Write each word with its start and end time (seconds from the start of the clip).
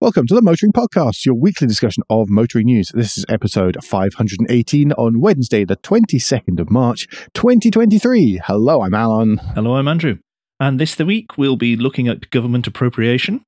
Welcome 0.00 0.28
to 0.28 0.34
the 0.36 0.42
Motoring 0.42 0.70
Podcast, 0.70 1.26
your 1.26 1.34
weekly 1.34 1.66
discussion 1.66 2.04
of 2.08 2.28
motoring 2.30 2.66
news. 2.66 2.92
This 2.94 3.18
is 3.18 3.24
episode 3.28 3.76
518 3.82 4.92
on 4.92 5.18
Wednesday, 5.18 5.64
the 5.64 5.74
22nd 5.74 6.60
of 6.60 6.70
March, 6.70 7.08
2023. 7.34 8.40
Hello, 8.44 8.82
I'm 8.82 8.94
Alan. 8.94 9.38
Hello, 9.56 9.74
I'm 9.74 9.88
Andrew. 9.88 10.18
And 10.60 10.78
this 10.78 10.94
the 10.94 11.04
week 11.04 11.36
we'll 11.36 11.56
be 11.56 11.74
looking 11.74 12.06
at 12.06 12.30
government 12.30 12.68
appropriation. 12.68 13.42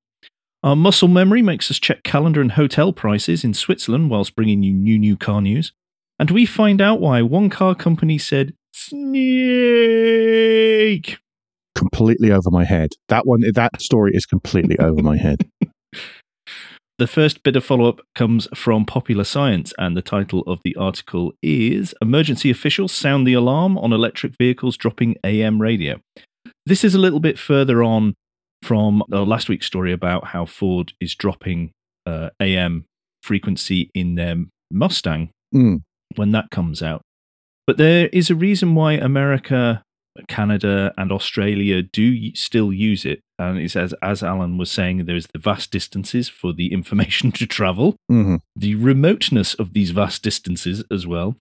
Our 0.64 0.74
muscle 0.74 1.06
memory 1.06 1.40
makes 1.40 1.70
us 1.70 1.78
check 1.78 2.02
calendar 2.02 2.40
and 2.40 2.50
hotel 2.50 2.92
prices 2.92 3.44
in 3.44 3.54
Switzerland 3.54 4.10
whilst 4.10 4.34
bringing 4.34 4.64
you 4.64 4.72
new 4.72 4.98
new 4.98 5.16
car 5.16 5.40
news. 5.40 5.72
And 6.18 6.32
we 6.32 6.46
find 6.46 6.80
out 6.80 7.00
why 7.00 7.22
one 7.22 7.48
car 7.48 7.76
company 7.76 8.18
said 8.18 8.54
snake. 8.72 9.20
Completely 11.76 12.32
over 12.32 12.50
my 12.50 12.64
head. 12.64 12.90
That 13.06 13.24
one, 13.24 13.42
that 13.54 13.80
story 13.80 14.10
is 14.14 14.26
completely 14.26 14.76
over 14.80 15.00
my 15.00 15.16
head. 15.16 15.48
The 17.00 17.06
first 17.06 17.42
bit 17.42 17.56
of 17.56 17.64
follow 17.64 17.88
up 17.88 18.02
comes 18.14 18.46
from 18.54 18.84
Popular 18.84 19.24
Science, 19.24 19.72
and 19.78 19.96
the 19.96 20.02
title 20.02 20.42
of 20.46 20.60
the 20.64 20.76
article 20.76 21.32
is 21.42 21.94
Emergency 22.02 22.50
Officials 22.50 22.92
Sound 22.92 23.26
the 23.26 23.32
Alarm 23.32 23.78
on 23.78 23.94
Electric 23.94 24.34
Vehicles 24.38 24.76
Dropping 24.76 25.16
AM 25.24 25.62
Radio. 25.62 26.02
This 26.66 26.84
is 26.84 26.94
a 26.94 26.98
little 26.98 27.18
bit 27.18 27.38
further 27.38 27.82
on 27.82 28.16
from 28.62 29.02
last 29.08 29.48
week's 29.48 29.64
story 29.64 29.92
about 29.92 30.26
how 30.26 30.44
Ford 30.44 30.92
is 31.00 31.14
dropping 31.14 31.70
uh, 32.04 32.28
AM 32.38 32.84
frequency 33.22 33.90
in 33.94 34.16
their 34.16 34.36
Mustang 34.70 35.30
Mm. 35.54 35.80
when 36.16 36.32
that 36.32 36.50
comes 36.50 36.82
out. 36.82 37.00
But 37.66 37.78
there 37.78 38.08
is 38.08 38.28
a 38.28 38.34
reason 38.34 38.74
why 38.74 38.92
America, 38.92 39.82
Canada, 40.28 40.92
and 40.96 41.12
Australia 41.12 41.82
do 41.82 42.34
still 42.34 42.72
use 42.72 43.04
it. 43.04 43.20
And 43.38 43.58
it's 43.58 43.76
as, 43.76 43.94
as 44.02 44.22
Alan 44.22 44.58
was 44.58 44.70
saying, 44.70 45.04
there's 45.04 45.28
the 45.32 45.38
vast 45.38 45.70
distances 45.70 46.28
for 46.28 46.52
the 46.52 46.72
information 46.72 47.32
to 47.38 47.46
travel, 47.46 47.96
hmm 48.08 48.36
the 48.56 48.74
remoteness 48.74 49.54
of 49.54 49.72
these 49.72 49.90
vast 49.90 50.22
distances 50.22 50.84
as 50.90 51.06
well. 51.06 51.36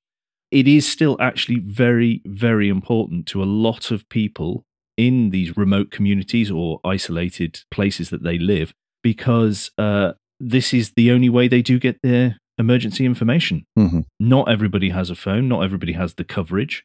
It 0.52 0.68
is 0.68 0.88
still 0.88 1.18
actually 1.20 1.60
very, 1.60 2.22
very 2.26 2.70
important 2.70 3.26
to 3.28 3.44
a 3.44 3.46
lot 3.46 3.92
of 3.92 4.08
people 4.10 4.64
in 4.98 5.30
these 5.30 5.56
remote 5.56 5.92
communities 5.92 6.50
or 6.50 6.80
isolated 6.84 7.62
places 7.72 8.10
that 8.10 8.24
they 8.24 8.38
live 8.38 8.74
because 9.04 9.72
uh, 9.78 10.14
this 10.40 10.74
is 10.74 10.92
the 10.92 11.12
only 11.12 11.30
way 11.30 11.48
they 11.48 11.62
do 11.62 11.80
get 11.80 12.02
their 12.04 12.38
emergency 12.58 13.06
information 13.06 13.66
hmm 13.78 14.02
not 14.20 14.52
everybody 14.52 14.90
has 14.90 15.10
a 15.10 15.16
phone, 15.16 15.48
not 15.48 15.64
everybody 15.64 15.94
has 15.94 16.16
the 16.16 16.24
coverage. 16.26 16.84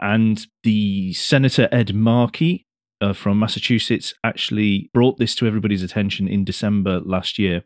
And 0.00 0.46
the 0.62 1.12
Senator 1.12 1.68
Ed 1.70 1.94
Markey 1.94 2.64
uh, 3.00 3.12
from 3.12 3.38
Massachusetts 3.38 4.14
actually 4.24 4.90
brought 4.94 5.18
this 5.18 5.34
to 5.36 5.46
everybody's 5.46 5.82
attention 5.82 6.28
in 6.28 6.44
December 6.44 7.00
last 7.00 7.38
year, 7.38 7.64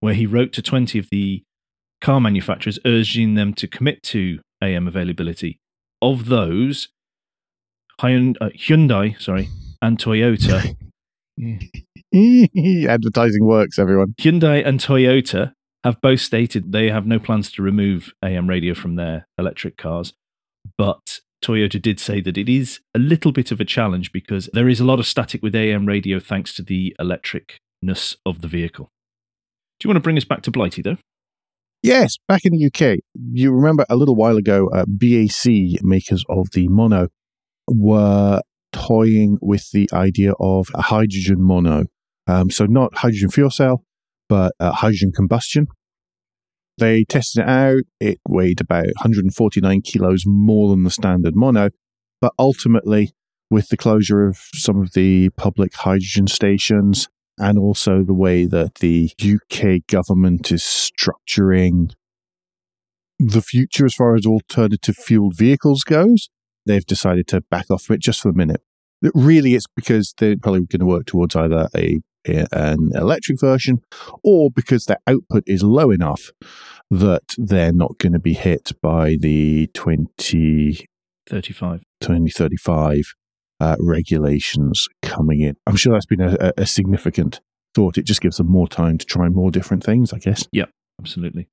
where 0.00 0.14
he 0.14 0.26
wrote 0.26 0.52
to 0.52 0.62
20 0.62 0.98
of 0.98 1.08
the 1.10 1.42
car 2.00 2.20
manufacturers 2.20 2.78
urging 2.84 3.34
them 3.34 3.54
to 3.54 3.66
commit 3.66 4.02
to 4.04 4.40
AM 4.62 4.86
availability. 4.86 5.58
Of 6.02 6.26
those, 6.26 6.88
uh, 8.00 8.06
Hyundai, 8.06 9.20
sorry, 9.20 9.48
and 9.82 9.98
Toyota 9.98 10.76
Advertising 12.14 13.44
works, 13.44 13.78
everyone. 13.78 14.14
Hyundai 14.18 14.66
and 14.66 14.80
Toyota 14.80 15.52
have 15.84 16.00
both 16.00 16.20
stated 16.20 16.72
they 16.72 16.88
have 16.88 17.06
no 17.06 17.18
plans 17.18 17.50
to 17.52 17.62
remove 17.62 18.12
AM 18.24 18.48
radio 18.48 18.74
from 18.74 18.96
their 18.96 19.26
electric 19.38 19.76
cars. 19.76 20.14
But 20.78 21.20
Toyota 21.46 21.80
did 21.80 22.00
say 22.00 22.20
that 22.20 22.36
it 22.36 22.48
is 22.48 22.80
a 22.92 22.98
little 22.98 23.30
bit 23.30 23.52
of 23.52 23.60
a 23.60 23.64
challenge 23.64 24.10
because 24.10 24.50
there 24.52 24.68
is 24.68 24.80
a 24.80 24.84
lot 24.84 24.98
of 24.98 25.06
static 25.06 25.42
with 25.42 25.54
AM 25.54 25.86
radio 25.86 26.18
thanks 26.18 26.52
to 26.54 26.62
the 26.62 26.96
electricness 26.98 28.16
of 28.26 28.40
the 28.40 28.48
vehicle. 28.48 28.90
Do 29.78 29.86
you 29.86 29.90
want 29.90 29.96
to 29.96 30.02
bring 30.02 30.16
us 30.16 30.24
back 30.24 30.42
to 30.42 30.50
Blighty, 30.50 30.82
though? 30.82 30.96
Yes, 31.82 32.16
back 32.26 32.44
in 32.44 32.52
the 32.52 32.66
UK, 32.66 32.98
you 33.14 33.52
remember 33.52 33.86
a 33.88 33.94
little 33.94 34.16
while 34.16 34.36
ago, 34.36 34.68
uh, 34.74 34.86
BAC, 34.88 35.82
makers 35.82 36.24
of 36.28 36.48
the 36.52 36.66
mono, 36.66 37.08
were 37.68 38.40
toying 38.72 39.38
with 39.40 39.70
the 39.70 39.88
idea 39.92 40.32
of 40.40 40.68
a 40.74 40.82
hydrogen 40.82 41.40
mono. 41.40 41.84
Um, 42.26 42.50
so 42.50 42.66
not 42.66 42.96
hydrogen 42.96 43.30
fuel 43.30 43.50
cell, 43.50 43.84
but 44.28 44.52
uh, 44.58 44.72
hydrogen 44.72 45.12
combustion. 45.12 45.68
They 46.78 47.04
tested 47.04 47.42
it 47.42 47.48
out. 47.48 47.82
It 48.00 48.20
weighed 48.28 48.60
about 48.60 48.86
149 48.86 49.82
kilos 49.82 50.24
more 50.26 50.70
than 50.70 50.84
the 50.84 50.90
standard 50.90 51.34
mono. 51.34 51.70
But 52.20 52.32
ultimately, 52.38 53.12
with 53.50 53.68
the 53.68 53.76
closure 53.76 54.26
of 54.26 54.38
some 54.54 54.80
of 54.80 54.92
the 54.92 55.30
public 55.30 55.74
hydrogen 55.74 56.26
stations, 56.26 57.08
and 57.38 57.58
also 57.58 58.02
the 58.02 58.14
way 58.14 58.46
that 58.46 58.76
the 58.76 59.12
UK 59.20 59.86
government 59.86 60.50
is 60.50 60.62
structuring 60.62 61.92
the 63.18 63.42
future 63.42 63.86
as 63.86 63.94
far 63.94 64.14
as 64.14 64.26
alternative 64.26 64.96
fueled 64.96 65.36
vehicles 65.36 65.84
goes, 65.84 66.28
they've 66.66 66.84
decided 66.84 67.26
to 67.28 67.40
back 67.42 67.70
off 67.70 67.88
of 67.88 67.94
it 67.94 68.00
just 68.00 68.20
for 68.20 68.28
a 68.28 68.34
minute. 68.34 68.62
Really, 69.14 69.54
it's 69.54 69.66
because 69.74 70.14
they're 70.18 70.36
probably 70.36 70.60
going 70.60 70.80
to 70.80 70.86
work 70.86 71.06
towards 71.06 71.36
either 71.36 71.68
a- 71.74 72.00
an 72.52 72.90
electric 72.94 73.40
version 73.40 73.80
or 74.22 74.50
because 74.50 74.84
their 74.86 74.98
output 75.06 75.44
is 75.46 75.62
low 75.62 75.90
enough 75.90 76.30
that 76.90 77.34
they're 77.38 77.72
not 77.72 77.98
going 77.98 78.12
to 78.12 78.18
be 78.18 78.34
hit 78.34 78.72
by 78.82 79.16
the 79.20 79.68
20, 79.74 80.86
35. 81.28 81.82
2035 82.00 83.14
uh, 83.60 83.76
regulations 83.80 84.86
coming 85.02 85.40
in. 85.40 85.56
I'm 85.66 85.76
sure 85.76 85.92
that's 85.94 86.06
been 86.06 86.20
a, 86.20 86.36
a- 86.40 86.62
a 86.62 86.66
significant 86.66 87.40
thought. 87.74 87.98
It 87.98 88.04
just 88.04 88.20
gives 88.20 88.36
them 88.36 88.48
more 88.50 88.68
time 88.68 88.98
to 88.98 89.06
try 89.06 89.28
more 89.28 89.50
different 89.50 89.82
things, 89.84 90.12
I 90.12 90.18
guess. 90.18 90.46
Yeah, 90.52 90.66
absolutely. 91.00 91.48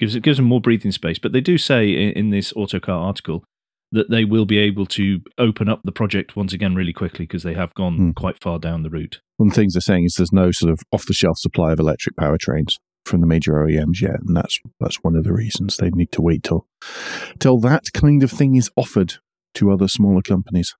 Gives, 0.00 0.14
it 0.16 0.22
gives 0.22 0.38
them 0.38 0.46
more 0.46 0.60
breathing 0.60 0.90
space. 0.92 1.18
But 1.18 1.32
they 1.32 1.40
do 1.40 1.56
say 1.58 1.90
in, 1.90 2.10
in 2.12 2.30
this 2.30 2.52
Autocar 2.56 2.92
article 2.98 3.44
that 3.94 4.10
they 4.10 4.24
will 4.24 4.44
be 4.44 4.58
able 4.58 4.86
to 4.86 5.20
open 5.38 5.68
up 5.68 5.80
the 5.84 5.92
project 5.92 6.36
once 6.36 6.52
again 6.52 6.74
really 6.74 6.92
quickly 6.92 7.24
because 7.26 7.42
they 7.42 7.54
have 7.54 7.72
gone 7.74 7.96
Hmm. 7.96 8.10
quite 8.12 8.40
far 8.42 8.58
down 8.58 8.82
the 8.82 8.90
route. 8.90 9.20
One 9.38 9.48
of 9.48 9.54
the 9.54 9.60
things 9.60 9.74
they're 9.74 9.80
saying 9.80 10.04
is 10.04 10.14
there's 10.14 10.32
no 10.32 10.50
sort 10.52 10.72
of 10.72 10.80
off 10.92 11.06
the 11.06 11.12
shelf 11.14 11.38
supply 11.38 11.72
of 11.72 11.80
electric 11.80 12.16
powertrains 12.16 12.76
from 13.06 13.20
the 13.20 13.26
major 13.26 13.52
OEMs 13.54 14.00
yet, 14.00 14.20
and 14.26 14.36
that's 14.36 14.58
that's 14.80 15.02
one 15.02 15.16
of 15.16 15.24
the 15.24 15.32
reasons 15.32 15.76
they 15.76 15.90
need 15.90 16.12
to 16.12 16.22
wait 16.22 16.42
till 16.42 16.66
till 17.38 17.58
that 17.60 17.92
kind 17.92 18.22
of 18.22 18.30
thing 18.30 18.56
is 18.56 18.70
offered 18.76 19.14
to 19.54 19.70
other 19.70 19.88
smaller 19.88 20.22
companies. 20.22 20.74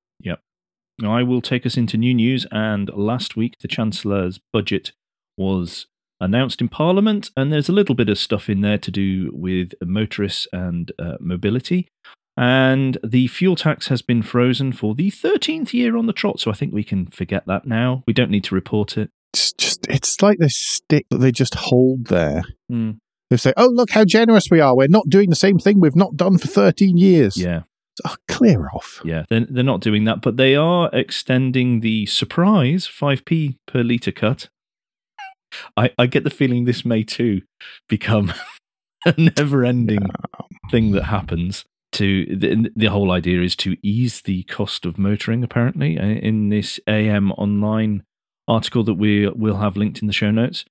Now, 1.00 1.12
I 1.12 1.24
will 1.24 1.40
take 1.42 1.66
us 1.66 1.76
into 1.76 1.96
new 1.96 2.14
news. 2.14 2.46
And 2.52 2.88
last 2.94 3.34
week, 3.36 3.56
the 3.60 3.66
Chancellor's 3.66 4.38
budget 4.52 4.92
was 5.36 5.86
announced 6.20 6.60
in 6.60 6.68
Parliament, 6.68 7.30
and 7.36 7.52
there's 7.52 7.68
a 7.68 7.72
little 7.72 7.96
bit 7.96 8.08
of 8.08 8.16
stuff 8.16 8.48
in 8.48 8.60
there 8.60 8.78
to 8.78 8.92
do 8.92 9.30
with 9.34 9.72
motorists 9.82 10.46
and 10.52 10.92
uh, 11.00 11.16
mobility. 11.18 11.88
And 12.36 12.98
the 13.04 13.28
fuel 13.28 13.54
tax 13.54 13.88
has 13.88 14.02
been 14.02 14.22
frozen 14.22 14.72
for 14.72 14.94
the 14.94 15.10
13th 15.10 15.72
year 15.72 15.96
on 15.96 16.06
the 16.06 16.12
trot. 16.12 16.40
So 16.40 16.50
I 16.50 16.54
think 16.54 16.72
we 16.72 16.82
can 16.82 17.06
forget 17.06 17.46
that 17.46 17.66
now. 17.66 18.02
We 18.06 18.12
don't 18.12 18.30
need 18.30 18.44
to 18.44 18.54
report 18.54 18.98
it. 18.98 19.10
It's 19.32 19.52
just 19.52 19.86
it's 19.88 20.20
like 20.22 20.38
this 20.38 20.56
stick 20.56 21.06
that 21.10 21.18
they 21.18 21.32
just 21.32 21.54
hold 21.54 22.06
there. 22.06 22.42
Hmm. 22.68 22.92
They 23.30 23.36
say, 23.36 23.52
"Oh, 23.56 23.66
look 23.66 23.90
how 23.90 24.04
generous 24.04 24.46
we 24.50 24.60
are. 24.60 24.76
We're 24.76 24.86
not 24.88 25.08
doing 25.08 25.30
the 25.30 25.36
same 25.36 25.58
thing 25.58 25.80
we've 25.80 25.96
not 25.96 26.16
done 26.16 26.38
for 26.38 26.46
13 26.46 26.96
years." 26.96 27.36
Yeah. 27.36 27.62
Oh, 28.04 28.14
clear 28.28 28.68
off. 28.74 29.00
Yeah, 29.04 29.24
they're, 29.28 29.46
they're 29.48 29.64
not 29.64 29.80
doing 29.80 30.04
that, 30.04 30.20
but 30.20 30.36
they 30.36 30.56
are 30.56 30.90
extending 30.92 31.80
the 31.80 32.06
surprise 32.06 32.86
5p 32.88 33.56
per 33.66 33.82
litre 33.82 34.12
cut. 34.12 34.48
I, 35.76 35.90
I 35.96 36.06
get 36.06 36.24
the 36.24 36.30
feeling 36.30 36.64
this 36.64 36.84
may 36.84 37.04
too 37.04 37.42
become 37.88 38.32
a 39.06 39.14
never 39.16 39.64
ending 39.64 40.10
thing 40.70 40.90
that 40.92 41.04
happens. 41.04 41.64
To 41.94 42.26
the, 42.26 42.70
the 42.74 42.86
whole 42.86 43.12
idea 43.12 43.40
is 43.40 43.54
to 43.56 43.76
ease 43.80 44.22
the 44.22 44.42
cost 44.44 44.84
of 44.84 44.98
motoring, 44.98 45.44
apparently, 45.44 45.96
uh, 45.96 46.04
in 46.04 46.48
this 46.48 46.80
AM 46.88 47.30
online 47.32 48.02
article 48.48 48.82
that 48.82 48.94
we 48.94 49.28
will 49.28 49.58
have 49.58 49.76
linked 49.76 50.02
in 50.02 50.08
the 50.08 50.12
show 50.12 50.32
notes. 50.32 50.64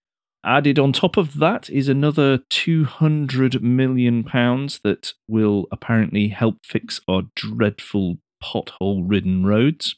Added 0.45 0.78
on 0.78 0.91
top 0.91 1.16
of 1.16 1.40
that 1.40 1.70
is 1.70 1.87
another 1.87 2.40
200 2.49 3.64
million 3.64 4.25
pounds 4.25 4.81
that 4.84 5.14
will 5.25 5.67
apparently 5.72 6.28
help 6.28 6.58
fix 6.66 6.99
our 7.08 7.23
dreadful 7.35 8.17
pothole 8.43 9.03
ridden 9.08 9.46
roads. 9.46 9.96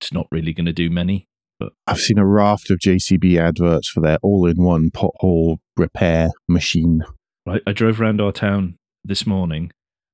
It's 0.00 0.12
not 0.12 0.26
really 0.32 0.52
going 0.52 0.66
to 0.66 0.72
do 0.72 0.90
many. 0.90 1.28
but 1.60 1.74
I've 1.86 2.00
seen 2.00 2.18
a 2.18 2.26
raft 2.26 2.72
of 2.72 2.80
JCB 2.80 3.38
adverts 3.38 3.88
for 3.88 4.00
their 4.00 4.18
all-in-one 4.20 4.90
pothole 4.90 5.58
repair 5.76 6.30
machine. 6.48 7.04
I, 7.48 7.60
I 7.64 7.72
drove 7.72 8.00
around 8.00 8.20
our 8.20 8.32
town 8.32 8.78
this 9.04 9.24
morning 9.24 9.70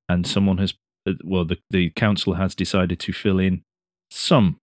and 0.09 0.25
someone 0.27 0.57
has, 0.57 0.73
uh, 1.07 1.13
well, 1.23 1.45
the, 1.45 1.57
the 1.69 1.89
council 1.91 2.35
has 2.35 2.55
decided 2.55 2.99
to 3.01 3.13
fill 3.13 3.39
in 3.39 3.63
some 4.11 4.59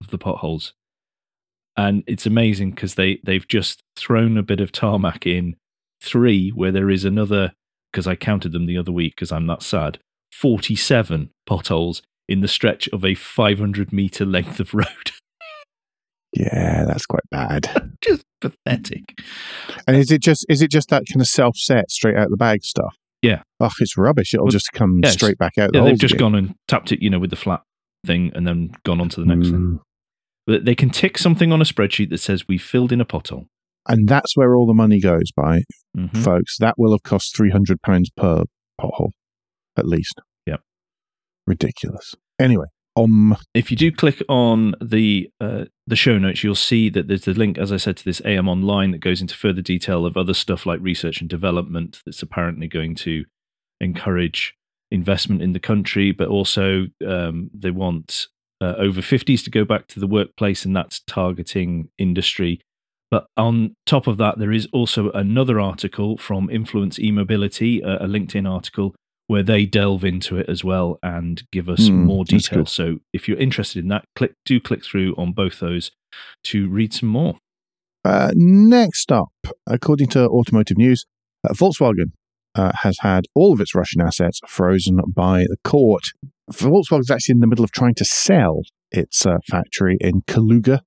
of 0.00 0.10
the 0.10 0.18
potholes. 0.18 0.72
And 1.76 2.04
it's 2.06 2.26
amazing 2.26 2.70
because 2.70 2.94
they, 2.94 3.20
they've 3.22 3.46
just 3.46 3.82
thrown 3.96 4.38
a 4.38 4.42
bit 4.42 4.60
of 4.60 4.72
tarmac 4.72 5.26
in 5.26 5.56
three 6.02 6.50
where 6.50 6.72
there 6.72 6.90
is 6.90 7.04
another, 7.04 7.52
because 7.92 8.06
I 8.06 8.14
counted 8.14 8.52
them 8.52 8.66
the 8.66 8.78
other 8.78 8.92
week 8.92 9.14
because 9.16 9.32
I'm 9.32 9.46
that 9.48 9.62
sad, 9.62 9.98
47 10.32 11.30
potholes 11.46 12.02
in 12.28 12.40
the 12.40 12.48
stretch 12.48 12.88
of 12.88 13.04
a 13.04 13.14
500 13.14 13.92
meter 13.92 14.24
length 14.24 14.60
of 14.60 14.74
road. 14.74 14.86
Yeah, 16.32 16.84
that's 16.86 17.06
quite 17.06 17.22
bad. 17.30 17.96
just 18.02 18.24
pathetic. 18.42 19.18
And 19.86 19.96
is 19.96 20.10
it 20.10 20.20
just 20.20 20.44
is 20.50 20.60
it 20.60 20.70
just 20.70 20.90
that 20.90 21.04
kind 21.10 21.22
of 21.22 21.28
self 21.28 21.56
set 21.56 21.90
straight 21.90 22.16
out 22.16 22.28
the 22.28 22.36
bag 22.36 22.62
stuff? 22.62 22.96
Yeah. 23.22 23.42
Oh, 23.60 23.70
it's 23.80 23.96
rubbish. 23.96 24.34
It'll 24.34 24.44
Well, 24.46 24.50
just 24.52 24.70
come 24.72 25.00
straight 25.04 25.38
back 25.38 25.52
out. 25.58 25.70
Yeah, 25.74 25.80
the 25.80 25.86
they've 25.90 25.98
just 25.98 26.14
again. 26.14 26.32
gone 26.32 26.34
and 26.34 26.54
tapped 26.68 26.92
it, 26.92 27.02
you 27.02 27.10
know, 27.10 27.18
with 27.18 27.30
the 27.30 27.36
flat 27.36 27.62
thing, 28.04 28.30
and 28.34 28.46
then 28.46 28.70
gone 28.84 29.00
on 29.00 29.08
to 29.10 29.20
the 29.20 29.26
next 29.26 29.48
thing. 29.50 29.58
Mm. 29.60 29.80
But 30.46 30.64
they 30.64 30.74
can 30.76 30.90
tick 30.90 31.18
something 31.18 31.50
on 31.50 31.60
a 31.60 31.64
spreadsheet 31.64 32.10
that 32.10 32.18
says 32.18 32.46
we 32.46 32.58
filled 32.58 32.92
in 32.92 33.00
a 33.00 33.04
pothole. 33.04 33.46
And 33.88 34.08
that's 34.08 34.36
where 34.36 34.54
all 34.56 34.66
the 34.66 34.74
money 34.74 35.00
goes, 35.00 35.30
by 35.36 35.62
Mhm. 35.96 36.16
folks. 36.22 36.56
That 36.58 36.74
will 36.76 36.92
have 36.92 37.02
cost 37.02 37.36
three 37.36 37.50
hundred 37.50 37.80
pounds 37.82 38.10
per 38.16 38.44
pothole, 38.80 39.10
at 39.76 39.86
least. 39.86 40.20
Yep. 40.46 40.60
Ridiculous. 41.46 42.14
Anyway, 42.38 42.66
um, 42.96 43.36
If 43.54 43.70
you 43.70 43.76
do 43.76 43.92
click 43.92 44.22
on 44.28 44.74
the 44.80 45.30
uh, 45.40 45.66
the 45.86 45.96
show 45.96 46.18
notes, 46.18 46.42
you'll 46.42 46.54
see 46.54 46.88
that 46.90 47.08
there's 47.08 47.24
the 47.24 47.34
link, 47.34 47.58
as 47.58 47.70
I 47.70 47.76
said, 47.76 47.96
to 47.98 48.04
this 48.04 48.22
AM 48.24 48.48
Online 48.48 48.90
that 48.92 48.98
goes 48.98 49.20
into 49.20 49.36
further 49.36 49.62
detail 49.62 50.06
of 50.06 50.16
other 50.16 50.34
stuff 50.34 50.66
like 50.66 50.80
research 50.80 51.20
and 51.20 51.28
development 51.28 52.00
that's 52.04 52.22
apparently 52.22 52.68
going 52.68 52.94
to 52.96 53.24
encourage 53.80 54.54
investment 54.90 55.42
in 55.42 55.52
the 55.52 55.60
country, 55.60 56.12
but 56.12 56.28
also 56.28 56.86
um, 57.06 57.50
they 57.52 57.70
want 57.70 58.26
uh, 58.60 58.74
over 58.78 59.00
50s 59.00 59.44
to 59.44 59.50
go 59.50 59.64
back 59.64 59.86
to 59.88 60.00
the 60.00 60.06
workplace, 60.06 60.64
and 60.64 60.74
that's 60.74 61.00
targeting 61.00 61.90
industry. 61.98 62.60
But 63.10 63.26
on 63.36 63.76
top 63.84 64.06
of 64.06 64.16
that, 64.16 64.38
there 64.38 64.52
is 64.52 64.66
also 64.72 65.10
another 65.12 65.60
article 65.60 66.16
from 66.16 66.50
Influence 66.50 66.98
eMobility, 66.98 67.82
a, 67.84 68.04
a 68.04 68.08
LinkedIn 68.08 68.50
article, 68.50 68.94
where 69.26 69.42
they 69.42 69.66
delve 69.66 70.04
into 70.04 70.36
it 70.36 70.48
as 70.48 70.62
well 70.62 70.98
and 71.02 71.42
give 71.50 71.68
us 71.68 71.88
Hmm, 71.88 72.04
more 72.04 72.24
that's 72.24 72.48
details. 72.48 72.72
So 72.72 72.98
if 73.12 73.28
you're 73.28 73.38
interested 73.38 73.82
in 73.82 73.88
that, 73.88 74.04
click 74.14 74.34
do 74.44 74.60
click 74.60 74.84
through 74.84 75.14
on 75.16 75.32
both 75.32 75.60
those 75.60 75.90
to 76.44 76.68
read 76.68 76.94
some 76.94 77.08
more. 77.08 77.38
Uh, 78.04 78.30
next 78.34 79.10
up, 79.10 79.32
according 79.66 80.06
to 80.08 80.28
Automotive 80.28 80.78
News, 80.78 81.06
uh, 81.48 81.52
Volkswagen 81.52 82.12
uh, 82.54 82.72
has 82.82 82.98
had 83.00 83.24
all 83.34 83.52
of 83.52 83.60
its 83.60 83.74
Russian 83.74 84.00
assets 84.00 84.40
frozen 84.46 85.00
by 85.12 85.40
the 85.48 85.56
court. 85.64 86.04
Volkswagen 86.52 87.00
is 87.00 87.10
actually 87.10 87.34
in 87.34 87.40
the 87.40 87.48
middle 87.48 87.64
of 87.64 87.72
trying 87.72 87.96
to 87.96 88.04
sell 88.04 88.60
its 88.92 89.26
uh, 89.26 89.38
factory 89.50 89.98
in 90.00 90.22
Kaluga, 90.22 90.82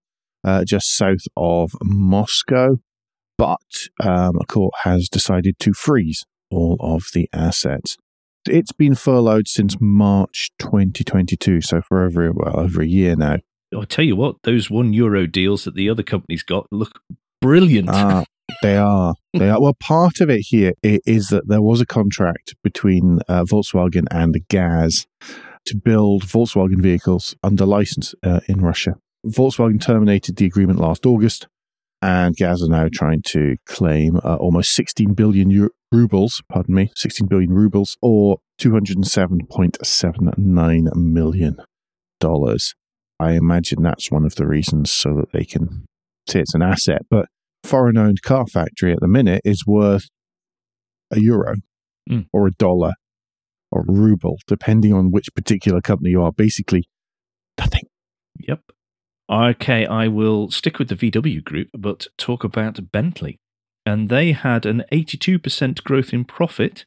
uh, 0.45 0.63
just 0.63 0.95
south 0.95 1.25
of 1.35 1.71
Moscow, 1.83 2.77
but 3.37 3.57
um, 4.01 4.37
a 4.39 4.45
court 4.45 4.73
has 4.83 5.09
decided 5.09 5.59
to 5.59 5.73
freeze 5.73 6.23
all 6.49 6.77
of 6.79 7.03
the 7.13 7.27
assets. 7.33 7.97
It's 8.47 8.71
been 8.71 8.95
furloughed 8.95 9.47
since 9.47 9.75
March 9.79 10.51
2022, 10.59 11.61
so 11.61 11.81
for 11.81 12.03
over 12.03 12.31
well 12.31 12.59
over 12.59 12.81
a 12.81 12.87
year 12.87 13.15
now. 13.15 13.37
I'll 13.73 13.85
tell 13.85 14.05
you 14.05 14.15
what, 14.15 14.37
those 14.43 14.69
one 14.69 14.93
euro 14.93 15.27
deals 15.27 15.63
that 15.65 15.75
the 15.75 15.89
other 15.89 16.03
companies 16.03 16.43
got 16.43 16.65
look 16.71 16.99
brilliant. 17.41 17.89
Ah, 17.89 18.23
they 18.63 18.77
are. 18.77 19.13
They 19.33 19.49
are. 19.49 19.61
Well, 19.61 19.75
part 19.79 20.21
of 20.21 20.29
it 20.29 20.41
here 20.49 20.73
is 20.81 21.27
that 21.27 21.47
there 21.47 21.61
was 21.61 21.81
a 21.81 21.85
contract 21.85 22.55
between 22.63 23.19
uh, 23.27 23.43
Volkswagen 23.43 24.07
and 24.09 24.35
Gaz 24.47 25.05
to 25.65 25.75
build 25.75 26.25
Volkswagen 26.25 26.81
vehicles 26.81 27.35
under 27.43 27.65
license 27.65 28.15
uh, 28.23 28.39
in 28.47 28.61
Russia. 28.61 28.95
Volkswagen 29.25 29.81
terminated 29.81 30.37
the 30.37 30.45
agreement 30.45 30.79
last 30.79 31.05
August, 31.05 31.47
and 32.01 32.35
Gaz 32.35 32.61
are 32.63 32.69
now 32.69 32.87
trying 32.93 33.21
to 33.27 33.55
claim 33.65 34.17
uh, 34.23 34.35
almost 34.35 34.73
16 34.73 35.13
billion 35.13 35.49
eu- 35.49 35.69
rubles, 35.91 36.41
pardon 36.49 36.75
me, 36.75 36.91
16 36.95 37.27
billion 37.27 37.51
rubles, 37.51 37.97
or 38.01 38.37
207.79 38.59 40.95
million 40.95 41.57
dollars. 42.19 42.73
I 43.19 43.31
imagine 43.33 43.81
that's 43.83 44.11
one 44.11 44.25
of 44.25 44.35
the 44.35 44.47
reasons 44.47 44.91
so 44.91 45.13
that 45.15 45.31
they 45.33 45.43
can 45.45 45.85
say 46.27 46.39
it's 46.41 46.53
an 46.55 46.61
asset. 46.61 47.01
But 47.09 47.25
foreign 47.63 47.97
owned 47.97 48.21
car 48.21 48.45
factory 48.47 48.93
at 48.93 48.99
the 49.01 49.07
minute 49.07 49.41
is 49.43 49.65
worth 49.65 50.07
a 51.11 51.19
euro 51.19 51.55
Mm. 52.09 52.25
or 52.33 52.47
a 52.47 52.51
dollar 52.51 52.93
or 53.71 53.81
a 53.81 53.91
ruble, 53.91 54.37
depending 54.47 54.93
on 54.93 55.11
which 55.11 55.27
particular 55.35 55.79
company 55.79 56.09
you 56.09 56.23
are. 56.23 56.31
Basically, 56.31 56.85
nothing. 57.59 57.83
Yep. 58.39 58.61
Okay, 59.29 59.85
I 59.85 60.07
will 60.07 60.49
stick 60.49 60.79
with 60.79 60.87
the 60.89 60.95
VW 60.95 61.43
group, 61.43 61.69
but 61.77 62.07
talk 62.17 62.43
about 62.43 62.91
Bentley. 62.91 63.37
And 63.85 64.09
they 64.09 64.31
had 64.31 64.65
an 64.65 64.83
82% 64.91 65.83
growth 65.83 66.13
in 66.13 66.25
profit, 66.25 66.85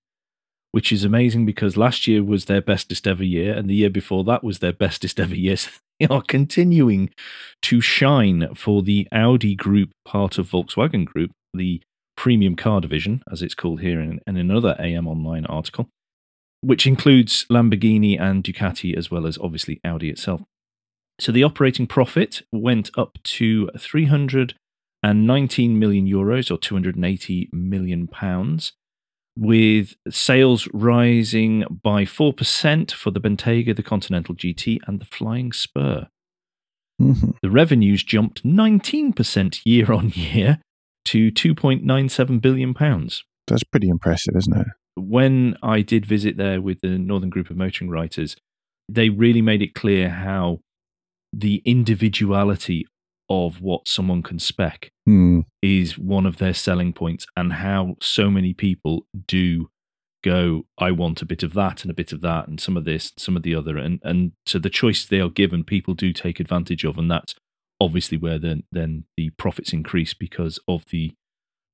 which 0.72 0.90
is 0.90 1.04
amazing 1.04 1.46
because 1.46 1.76
last 1.76 2.08
year 2.08 2.24
was 2.24 2.46
their 2.46 2.60
bestest 2.60 3.06
ever 3.06 3.22
year, 3.22 3.54
and 3.54 3.70
the 3.70 3.76
year 3.76 3.90
before 3.90 4.24
that 4.24 4.42
was 4.42 4.58
their 4.58 4.72
bestest 4.72 5.20
ever 5.20 5.34
year. 5.34 5.56
So 6.00 6.08
they 6.08 6.12
are 6.16 6.22
continuing 6.22 7.10
to 7.62 7.80
shine 7.80 8.56
for 8.56 8.82
the 8.82 9.06
Audi 9.12 9.54
group 9.54 9.92
part 10.04 10.36
of 10.36 10.50
Volkswagen 10.50 11.04
Group, 11.04 11.30
the 11.54 11.80
premium 12.16 12.56
car 12.56 12.80
division, 12.80 13.22
as 13.30 13.40
it's 13.40 13.54
called 13.54 13.82
here 13.82 14.00
in, 14.00 14.18
in 14.26 14.36
another 14.36 14.74
AM 14.80 15.06
Online 15.06 15.46
article, 15.46 15.88
which 16.60 16.88
includes 16.88 17.46
Lamborghini 17.48 18.20
and 18.20 18.42
Ducati, 18.42 18.96
as 18.96 19.12
well 19.12 19.28
as 19.28 19.38
obviously 19.38 19.80
Audi 19.84 20.10
itself. 20.10 20.42
So 21.22 21.30
the 21.30 21.44
operating 21.44 21.86
profit 21.86 22.42
went 22.50 22.90
up 22.98 23.16
to 23.22 23.68
319 23.78 25.78
million 25.78 26.08
euros 26.08 26.50
or 26.50 26.58
280 26.58 27.48
million 27.52 28.08
pounds, 28.08 28.72
with 29.38 29.94
sales 30.10 30.66
rising 30.72 31.64
by 31.70 32.04
4% 32.04 32.90
for 32.90 33.12
the 33.12 33.20
Bentayga, 33.20 33.76
the 33.76 33.84
Continental 33.84 34.34
GT, 34.34 34.80
and 34.88 34.98
the 34.98 35.04
Flying 35.04 35.52
Spur. 35.52 36.08
Mhm. 37.00 37.36
The 37.40 37.50
revenues 37.50 38.02
jumped 38.02 38.44
19% 38.44 39.60
year 39.64 39.92
on 39.92 40.10
year 40.16 40.58
to 41.04 41.30
2.97 41.30 42.40
billion 42.40 42.74
pounds. 42.74 43.22
That's 43.46 43.62
pretty 43.62 43.88
impressive, 43.88 44.34
isn't 44.34 44.56
it? 44.56 44.66
When 44.96 45.56
I 45.62 45.82
did 45.82 46.04
visit 46.04 46.36
there 46.36 46.60
with 46.60 46.80
the 46.80 46.98
Northern 46.98 47.30
Group 47.30 47.48
of 47.48 47.56
Motoring 47.56 47.90
Writers, 47.90 48.34
they 48.88 49.08
really 49.08 49.40
made 49.40 49.62
it 49.62 49.74
clear 49.74 50.10
how 50.10 50.62
the 51.32 51.62
individuality 51.64 52.86
of 53.28 53.60
what 53.62 53.88
someone 53.88 54.22
can 54.22 54.38
spec 54.38 54.90
Hmm. 55.06 55.40
is 55.62 55.98
one 55.98 56.26
of 56.26 56.36
their 56.36 56.54
selling 56.54 56.92
points 56.92 57.26
and 57.36 57.54
how 57.54 57.96
so 58.00 58.30
many 58.30 58.52
people 58.54 59.06
do 59.26 59.68
go 60.22 60.64
i 60.78 60.90
want 60.92 61.20
a 61.22 61.26
bit 61.26 61.42
of 61.42 61.52
that 61.54 61.82
and 61.82 61.90
a 61.90 61.94
bit 61.94 62.12
of 62.12 62.20
that 62.20 62.46
and 62.46 62.60
some 62.60 62.76
of 62.76 62.84
this 62.84 63.12
some 63.16 63.36
of 63.36 63.42
the 63.42 63.54
other 63.54 63.76
and 63.78 63.98
and 64.04 64.32
so 64.46 64.58
the 64.58 64.70
choice 64.70 65.04
they 65.04 65.20
are 65.20 65.28
given 65.30 65.64
people 65.64 65.94
do 65.94 66.12
take 66.12 66.38
advantage 66.38 66.84
of 66.84 66.96
and 66.98 67.10
that's 67.10 67.34
obviously 67.80 68.16
where 68.18 68.38
then 68.38 68.62
then 68.70 69.04
the 69.16 69.30
profits 69.30 69.72
increase 69.72 70.14
because 70.14 70.60
of 70.68 70.84
the 70.90 71.12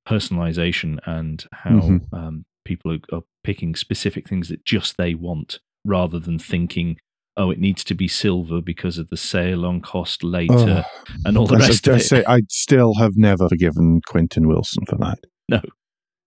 personalization 0.08 0.98
and 1.04 1.46
how 1.52 1.80
Mhm. 1.80 2.12
um, 2.12 2.44
people 2.64 2.92
are, 2.92 3.00
are 3.12 3.22
picking 3.44 3.74
specific 3.74 4.28
things 4.28 4.48
that 4.48 4.64
just 4.64 4.96
they 4.96 5.14
want 5.14 5.60
rather 5.84 6.18
than 6.18 6.38
thinking 6.38 6.96
oh 7.38 7.50
it 7.50 7.58
needs 7.58 7.82
to 7.84 7.94
be 7.94 8.06
silver 8.08 8.60
because 8.60 8.98
of 8.98 9.08
the 9.08 9.16
sale 9.16 9.64
on 9.64 9.80
cost 9.80 10.22
later 10.22 10.84
Oh, 10.86 11.14
and 11.24 11.38
all 11.38 11.46
the 11.46 11.56
I- 11.56 11.60
rest 11.68 11.88
I, 11.88 11.92
of 11.92 11.98
it 11.98 12.04
say, 12.04 12.24
I 12.26 12.40
still 12.50 12.94
have 12.96 13.12
never 13.16 13.48
forgiven 13.48 14.00
Quentin 14.06 14.46
Wilson 14.48 14.84
for 14.86 14.96
that. 14.96 15.18
no 15.48 15.60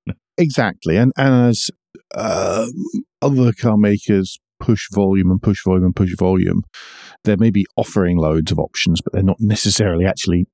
No. 0.07 0.13
Exactly. 0.37 0.97
And, 0.97 1.11
and 1.17 1.49
as 1.49 1.69
um, 2.15 2.71
other 3.21 3.51
car 3.53 3.77
makers 3.77 4.39
push 4.59 4.87
volume 4.91 5.29
and 5.29 5.41
push 5.41 5.59
volume 5.65 5.83
and 5.85 5.95
push 5.95 6.15
volume, 6.17 6.63
they 7.25 7.35
may 7.35 7.51
be 7.51 7.65
offering 7.75 8.17
loads 8.17 8.51
of 8.51 8.57
options, 8.59 9.01
but 9.01 9.13
they're 9.13 9.21
not 9.23 9.37
necessarily 9.39 10.05
actually 10.05 10.45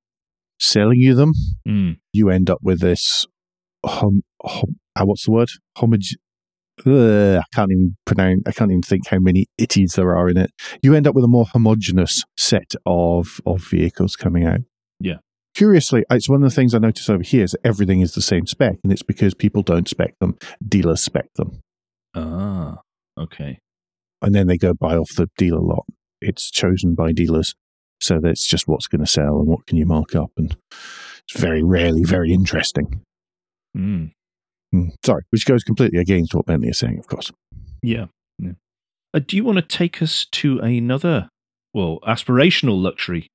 selling 0.59 0.99
you 0.99 1.13
them. 1.13 1.31
Mm. 1.67 1.97
You 2.13 2.29
end 2.29 2.49
up 2.49 2.59
with 2.61 2.79
this, 2.81 3.25
hom, 3.85 4.23
hom, 4.43 4.77
uh, 4.95 5.03
what's 5.05 5.25
the 5.25 5.31
word? 5.31 5.49
Homog. 5.77 6.03
Ugh, 6.85 7.39
I 7.39 7.55
can't 7.55 7.71
even 7.71 7.97
pronounce. 8.05 8.41
I 8.45 8.51
can't 8.51 8.71
even 8.71 8.81
think 8.83 9.07
how 9.07 9.19
many 9.19 9.47
itties 9.59 9.95
there 9.95 10.15
are 10.15 10.29
in 10.29 10.37
it. 10.37 10.51
You 10.81 10.93
end 10.93 11.07
up 11.07 11.15
with 11.15 11.23
a 11.23 11.27
more 11.29 11.45
homogenous 11.45 12.23
set 12.37 12.73
of 12.85 13.41
of 13.45 13.61
vehicles 13.63 14.15
coming 14.15 14.45
out. 14.45 14.59
Yeah. 14.99 15.17
Curiously, 15.55 16.03
it's 16.11 16.29
one 16.29 16.43
of 16.43 16.49
the 16.49 16.55
things 16.55 16.75
I 16.75 16.77
notice 16.77 17.09
over 17.09 17.23
here 17.23 17.43
is 17.43 17.55
everything 17.63 18.01
is 18.01 18.13
the 18.13 18.21
same 18.21 18.45
spec, 18.45 18.75
and 18.83 18.93
it's 18.93 19.01
because 19.01 19.33
people 19.33 19.63
don't 19.63 19.87
spec 19.87 20.13
them; 20.19 20.37
dealers 20.67 21.01
spec 21.01 21.33
them, 21.33 21.61
Ah, 22.13 22.77
okay. 23.17 23.57
and 24.21 24.35
then 24.35 24.45
they 24.45 24.57
go 24.59 24.75
buy 24.75 24.95
off 24.95 25.15
the 25.15 25.27
dealer 25.35 25.59
lot. 25.61 25.85
It's 26.21 26.51
chosen 26.51 26.93
by 26.93 27.11
dealers, 27.11 27.55
so 27.99 28.19
that's 28.19 28.45
just 28.45 28.67
what's 28.67 28.85
going 28.85 29.01
to 29.03 29.07
sell 29.11 29.39
and 29.39 29.47
what 29.47 29.65
can 29.65 29.77
you 29.77 29.87
mark 29.87 30.13
up, 30.15 30.29
and 30.37 30.55
it's 30.71 31.39
very 31.41 31.63
rarely 31.63 32.03
very 32.03 32.31
interesting. 32.31 33.01
Mm. 33.75 34.11
Hmm. 34.71 34.89
Sorry, 35.05 35.23
which 35.29 35.45
goes 35.45 35.63
completely 35.63 35.99
against 35.99 36.33
what 36.33 36.45
Bentley 36.45 36.69
is 36.69 36.77
saying, 36.77 36.99
of 36.99 37.07
course. 37.07 37.31
Yeah. 37.81 38.07
yeah. 38.37 38.53
Uh, 39.13 39.19
do 39.25 39.35
you 39.35 39.43
want 39.43 39.57
to 39.57 39.61
take 39.61 40.01
us 40.01 40.25
to 40.31 40.59
another, 40.59 41.29
well, 41.73 41.99
aspirational 42.07 42.81
luxury 42.81 43.29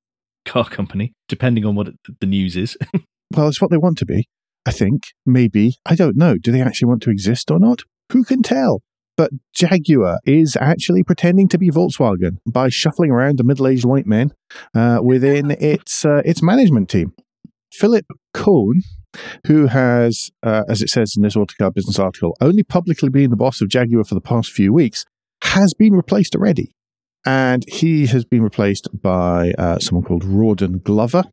car 0.44 0.68
company, 0.68 1.12
depending 1.28 1.64
on 1.64 1.74
what 1.74 1.88
it, 1.88 1.94
the 2.20 2.26
news 2.26 2.56
is? 2.56 2.76
Well, 3.34 3.48
it's 3.48 3.62
what 3.62 3.70
they 3.70 3.78
want 3.78 3.96
to 3.98 4.04
be. 4.04 4.28
I 4.66 4.72
think 4.72 5.04
maybe 5.24 5.76
I 5.86 5.94
don't 5.94 6.16
know. 6.16 6.36
Do 6.36 6.52
they 6.52 6.60
actually 6.60 6.88
want 6.88 7.02
to 7.04 7.10
exist 7.10 7.50
or 7.50 7.58
not? 7.58 7.82
Who 8.12 8.24
can 8.24 8.42
tell? 8.42 8.82
But 9.16 9.30
Jaguar 9.54 10.18
is 10.24 10.56
actually 10.60 11.02
pretending 11.02 11.48
to 11.48 11.58
be 11.58 11.70
Volkswagen 11.70 12.38
by 12.46 12.68
shuffling 12.68 13.10
around 13.10 13.38
the 13.38 13.44
middle-aged 13.44 13.84
white 13.84 14.06
men 14.06 14.32
uh, 14.74 15.00
within 15.02 15.50
its 15.60 16.04
uh, 16.04 16.22
its 16.24 16.42
management 16.42 16.88
team. 16.88 17.14
Philip 17.72 18.06
Cohn, 18.34 18.82
who 19.46 19.66
has, 19.66 20.30
uh, 20.42 20.64
as 20.68 20.82
it 20.82 20.88
says 20.88 21.14
in 21.16 21.22
this 21.22 21.36
Autocar 21.36 21.70
business 21.70 21.98
article, 21.98 22.36
only 22.40 22.62
publicly 22.62 23.08
been 23.08 23.30
the 23.30 23.36
boss 23.36 23.60
of 23.60 23.68
Jaguar 23.68 24.04
for 24.04 24.14
the 24.14 24.20
past 24.20 24.50
few 24.50 24.72
weeks, 24.72 25.04
has 25.42 25.74
been 25.74 25.94
replaced 25.94 26.34
already. 26.34 26.74
And 27.24 27.64
he 27.68 28.06
has 28.06 28.24
been 28.24 28.42
replaced 28.42 28.88
by 29.00 29.52
uh, 29.56 29.78
someone 29.78 30.04
called 30.04 30.24
Rawdon 30.24 30.78
Glover. 30.82 31.24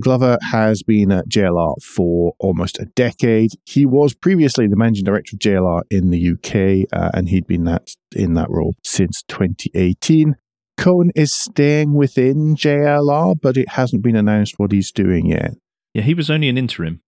Glover 0.00 0.38
has 0.52 0.82
been 0.82 1.10
at 1.10 1.28
JLR 1.28 1.74
for 1.82 2.34
almost 2.38 2.78
a 2.78 2.84
decade. 2.94 3.52
He 3.64 3.86
was 3.86 4.14
previously 4.14 4.66
the 4.68 4.76
managing 4.76 5.04
director 5.04 5.34
of 5.34 5.40
JLR 5.40 5.82
in 5.90 6.10
the 6.10 6.32
UK, 6.32 6.86
uh, 6.92 7.10
and 7.14 7.28
he'd 7.28 7.46
been 7.46 7.64
that 7.64 7.90
in 8.14 8.34
that 8.34 8.50
role 8.50 8.76
since 8.84 9.22
2018. 9.28 10.36
Cohen 10.76 11.10
is 11.16 11.32
staying 11.32 11.94
within 11.94 12.54
JLR, 12.54 13.34
but 13.40 13.56
it 13.56 13.70
hasn't 13.70 14.02
been 14.02 14.14
announced 14.14 14.58
what 14.58 14.70
he's 14.70 14.92
doing 14.92 15.26
yet. 15.26 15.54
Yeah, 15.92 16.02
he 16.02 16.14
was 16.14 16.30
only 16.30 16.48
an 16.48 16.58
interim, 16.58 17.00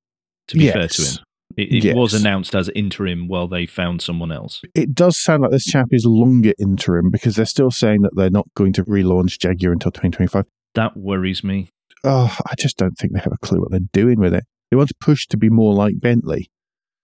to 0.51 0.57
be 0.59 0.65
Yes. 0.65 0.73
fair 0.75 0.89
to 0.89 1.03
him. 1.03 1.25
It, 1.57 1.73
it 1.73 1.85
Yes. 1.85 1.97
was 1.97 2.15
announced 2.15 2.55
as 2.55 2.69
interim 2.77 3.27
while 3.27 3.49
they 3.49 3.67
found 3.67 4.01
someone 4.03 4.31
else. 4.31 4.63
It 4.75 4.95
does 4.95 5.19
sound 5.19 5.43
like 5.43 5.51
this 5.51 5.65
chap 5.65 5.87
is 5.91 6.05
longer 6.07 6.53
interim 6.61 7.11
because 7.11 7.35
they're 7.35 7.45
still 7.47 7.71
saying 7.73 8.03
that 8.03 8.13
they're 8.15 8.31
not 8.31 8.47
going 8.55 8.73
to 8.75 8.85
relaunch 8.85 9.39
Jaguar 9.41 9.73
until 9.73 9.91
2025. 9.91 10.45
That 10.77 10.97
worries 10.97 11.43
me. 11.43 11.69
Oh, 12.05 12.37
I 12.47 12.55
just 12.59 12.77
don't 12.79 12.95
think 12.97 13.13
they 13.15 13.21
have 13.21 13.33
a 13.33 13.39
clue 13.47 13.61
what 13.61 13.73
they're 13.73 13.81
doing 13.93 14.21
with 14.21 14.33
it. 14.33 14.45
They 14.71 14.77
want 14.77 14.89
to 14.91 14.95
push 15.01 15.27
to 15.27 15.37
be 15.37 15.51
more 15.51 15.75
like 15.75 15.99
Bentley. 16.01 16.49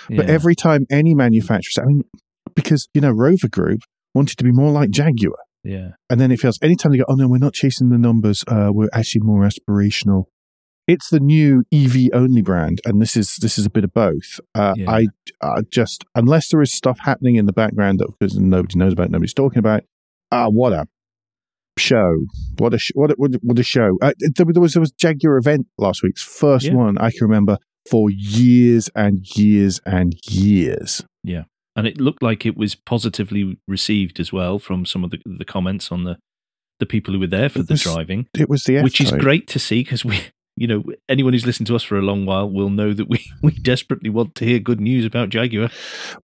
But 0.08 0.26
Yeah. 0.26 0.32
every 0.32 0.54
time 0.54 0.86
any 0.90 1.14
manufacturer, 1.14 1.82
I 1.82 1.86
mean, 1.88 2.02
because, 2.54 2.86
you 2.94 3.00
know, 3.00 3.10
Rover 3.10 3.48
Group 3.50 3.80
wanted 4.14 4.38
to 4.38 4.44
be 4.44 4.52
more 4.52 4.70
like 4.70 4.90
Jaguar. 4.90 5.34
yeah. 5.64 5.90
And 6.08 6.20
then 6.20 6.30
it 6.30 6.38
feels 6.38 6.58
anytime 6.62 6.92
they 6.92 6.98
go, 6.98 7.04
oh 7.08 7.14
no, 7.16 7.26
we're 7.28 7.38
not 7.38 7.52
chasing 7.52 7.88
the 7.88 7.98
numbers, 7.98 8.44
uh, 8.46 8.70
we're 8.72 8.88
actually 8.92 9.22
more 9.22 9.42
aspirational. 9.42 10.26
It's 10.86 11.10
the 11.10 11.20
new 11.20 11.64
EV 11.72 12.10
only 12.12 12.42
brand, 12.42 12.80
and 12.84 13.02
this 13.02 13.16
is 13.16 13.36
this 13.36 13.58
is 13.58 13.66
a 13.66 13.70
bit 13.70 13.84
of 13.84 13.92
both. 13.92 14.40
Uh, 14.54 14.74
Yeah. 14.76 14.90
I 14.90 15.06
uh, 15.40 15.62
just 15.70 16.04
unless 16.14 16.48
there 16.50 16.62
is 16.62 16.72
stuff 16.72 16.98
happening 17.00 17.36
in 17.36 17.46
the 17.46 17.52
background 17.52 17.98
that 18.00 18.08
because 18.18 18.38
nobody 18.38 18.78
knows 18.78 18.92
about, 18.92 19.10
nobody's 19.10 19.34
talking 19.34 19.58
about. 19.58 19.82
Ah, 20.32 20.48
what 20.48 20.72
a 20.72 20.86
show! 21.78 22.26
What 22.58 22.74
a 22.74 22.78
sh- 22.78 22.92
what 22.94 23.10
a, 23.10 23.14
what 23.42 23.58
a, 23.58 23.62
show! 23.62 23.96
Uh, 24.00 24.12
there, 24.18 24.46
there 24.46 24.60
was 24.62 24.74
there 24.74 24.80
was 24.80 24.92
Jaguar 24.92 25.36
event 25.36 25.66
last 25.78 26.02
week's 26.02 26.22
first 26.22 26.66
Yeah. 26.66 26.74
one 26.74 26.98
I 26.98 27.10
can 27.10 27.22
remember 27.22 27.58
for 27.90 28.10
years 28.10 28.88
and 28.94 29.24
years 29.36 29.80
and 29.86 30.14
years. 30.28 31.02
Yeah, 31.22 31.44
and 31.76 31.86
it 31.86 32.00
looked 32.00 32.22
like 32.22 32.46
it 32.46 32.56
was 32.56 32.74
positively 32.74 33.58
received 33.68 34.18
as 34.20 34.32
well 34.32 34.58
from 34.58 34.84
some 34.86 35.04
of 35.04 35.10
the, 35.10 35.18
the 35.24 35.44
comments 35.44 35.90
on 35.92 36.04
the 36.04 36.16
the 36.78 36.86
people 36.86 37.14
who 37.14 37.20
were 37.20 37.26
there 37.26 37.48
for 37.48 37.62
the 37.62 37.74
driving, 37.74 38.26
It 38.38 38.48
was 38.50 38.64
the 38.64 38.82
which 38.82 39.00
is 39.00 39.10
great 39.12 39.46
to 39.48 39.58
see 39.58 39.82
because 39.82 40.04
we, 40.04 40.20
you 40.56 40.66
know, 40.66 40.82
anyone 41.08 41.32
who's 41.34 41.46
listened 41.46 41.66
to 41.66 41.76
us 41.76 41.82
for 41.82 41.98
a 41.98 42.02
long 42.02 42.24
while 42.26 42.48
will 42.50 42.70
know 42.70 42.92
that 42.92 43.08
we 43.08 43.24
we 43.42 43.52
desperately 43.52 44.10
want 44.10 44.34
to 44.36 44.44
hear 44.44 44.58
good 44.58 44.80
news 44.80 45.04
about 45.04 45.28
Jaguar. 45.28 45.68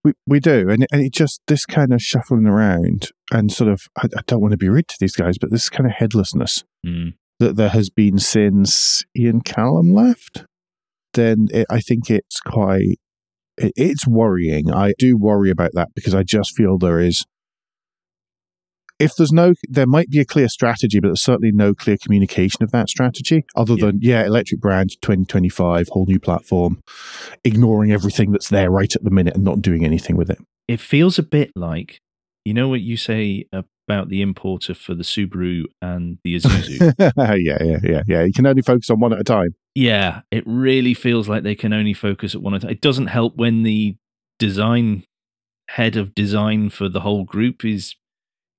We 0.04 0.12
we 0.26 0.40
do, 0.40 0.68
and 0.70 0.86
and 0.90 1.02
it 1.02 1.12
just 1.12 1.40
this 1.48 1.66
kind 1.66 1.92
of 1.92 2.00
shuffling 2.02 2.46
around 2.46 3.10
and 3.30 3.52
sort 3.52 3.70
of 3.70 3.82
I, 3.98 4.06
I 4.16 4.20
don't 4.26 4.40
want 4.40 4.52
to 4.52 4.58
be 4.58 4.68
rude 4.68 4.88
to 4.88 4.96
these 5.00 5.16
guys, 5.16 5.38
but 5.38 5.50
this 5.50 5.68
kind 5.68 5.86
of 5.86 5.92
headlessness 5.92 6.64
Mm. 6.84 7.14
that 7.38 7.56
there 7.56 7.68
has 7.68 7.90
been 7.90 8.18
since 8.18 9.04
Ian 9.16 9.40
Callum 9.42 9.92
left, 9.92 10.44
then 11.14 11.46
it, 11.52 11.66
I 11.70 11.80
think 11.80 12.10
it's 12.10 12.40
quite 12.40 12.98
it, 13.56 13.72
it's 13.76 14.06
worrying. 14.06 14.72
I 14.72 14.94
do 14.98 15.16
worry 15.16 15.50
about 15.50 15.70
that 15.74 15.88
because 15.94 16.14
I 16.14 16.22
just 16.22 16.56
feel 16.56 16.78
there 16.78 16.98
is. 17.00 17.24
If 19.02 19.16
there's 19.16 19.32
no, 19.32 19.54
there 19.68 19.86
might 19.86 20.08
be 20.10 20.20
a 20.20 20.24
clear 20.24 20.48
strategy, 20.48 21.00
but 21.00 21.08
there's 21.08 21.22
certainly 21.22 21.52
no 21.52 21.74
clear 21.74 21.96
communication 22.02 22.62
of 22.62 22.70
that 22.72 22.88
strategy 22.88 23.44
other 23.56 23.74
Yeah. 23.74 23.86
than, 23.86 23.98
yeah, 24.02 24.24
electric 24.24 24.60
brand 24.60 24.90
2025, 25.02 25.88
whole 25.88 26.06
new 26.06 26.20
platform, 26.20 26.80
ignoring 27.44 27.92
everything 27.92 28.32
that's 28.32 28.48
there 28.48 28.70
right 28.70 28.94
at 28.94 29.02
the 29.04 29.10
minute 29.10 29.34
and 29.34 29.44
not 29.44 29.62
doing 29.62 29.84
anything 29.84 30.16
with 30.16 30.30
it. 30.30 30.38
It 30.68 30.80
feels 30.80 31.18
a 31.18 31.22
bit 31.22 31.50
like, 31.56 31.98
you 32.44 32.54
know, 32.54 32.68
what 32.68 32.80
you 32.80 32.96
say 32.96 33.46
about 33.52 34.08
the 34.08 34.22
importer 34.22 34.74
for 34.74 34.94
the 34.94 35.02
Subaru 35.02 35.64
and 35.80 36.18
the 36.24 36.36
Isuzu. 36.36 36.94
yeah, 37.16 37.36
yeah, 37.60 37.78
yeah, 37.82 38.02
yeah. 38.06 38.22
You 38.24 38.32
can 38.32 38.46
only 38.46 38.62
focus 38.62 38.88
on 38.90 39.00
one 39.00 39.12
at 39.12 39.20
a 39.20 39.24
time. 39.24 39.50
yeah, 39.74 40.20
it 40.30 40.44
really 40.46 40.94
feels 40.94 41.28
like 41.28 41.42
they 41.42 41.54
can 41.56 41.72
only 41.72 41.94
focus 41.94 42.34
at 42.34 42.42
one. 42.42 42.54
at 42.54 42.62
a- 42.62 42.66
time. 42.66 42.70
It 42.72 42.80
doesn't 42.80 43.08
help 43.08 43.36
when 43.36 43.62
the 43.64 43.96
design 44.38 45.04
head 45.70 45.96
of 45.96 46.14
design 46.14 46.68
for 46.70 46.88
the 46.88 47.00
whole 47.00 47.24
group 47.24 47.64
is 47.64 47.94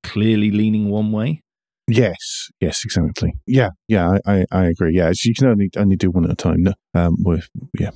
clearly 0.04 0.52
leaning 0.52 0.90
one 0.90 1.12
way. 1.12 1.42
Yes, 1.88 2.50
yes, 2.62 2.84
exactly. 2.86 3.34
Yeah, 3.46 3.70
yeah, 3.88 4.18
I, 4.26 4.34
I, 4.34 4.46
I 4.52 4.66
agree. 4.68 4.96
Yeah, 4.96 5.12
you 5.24 5.34
can 5.34 5.48
only 5.48 5.70
only 5.76 5.96
do 5.98 6.10
one 6.12 6.24
at 6.24 6.32
a 6.32 6.36
time. 6.36 6.64
No, 6.64 6.74
um, 6.94 7.18
we're, 7.20 7.42
yeah. 7.78 7.92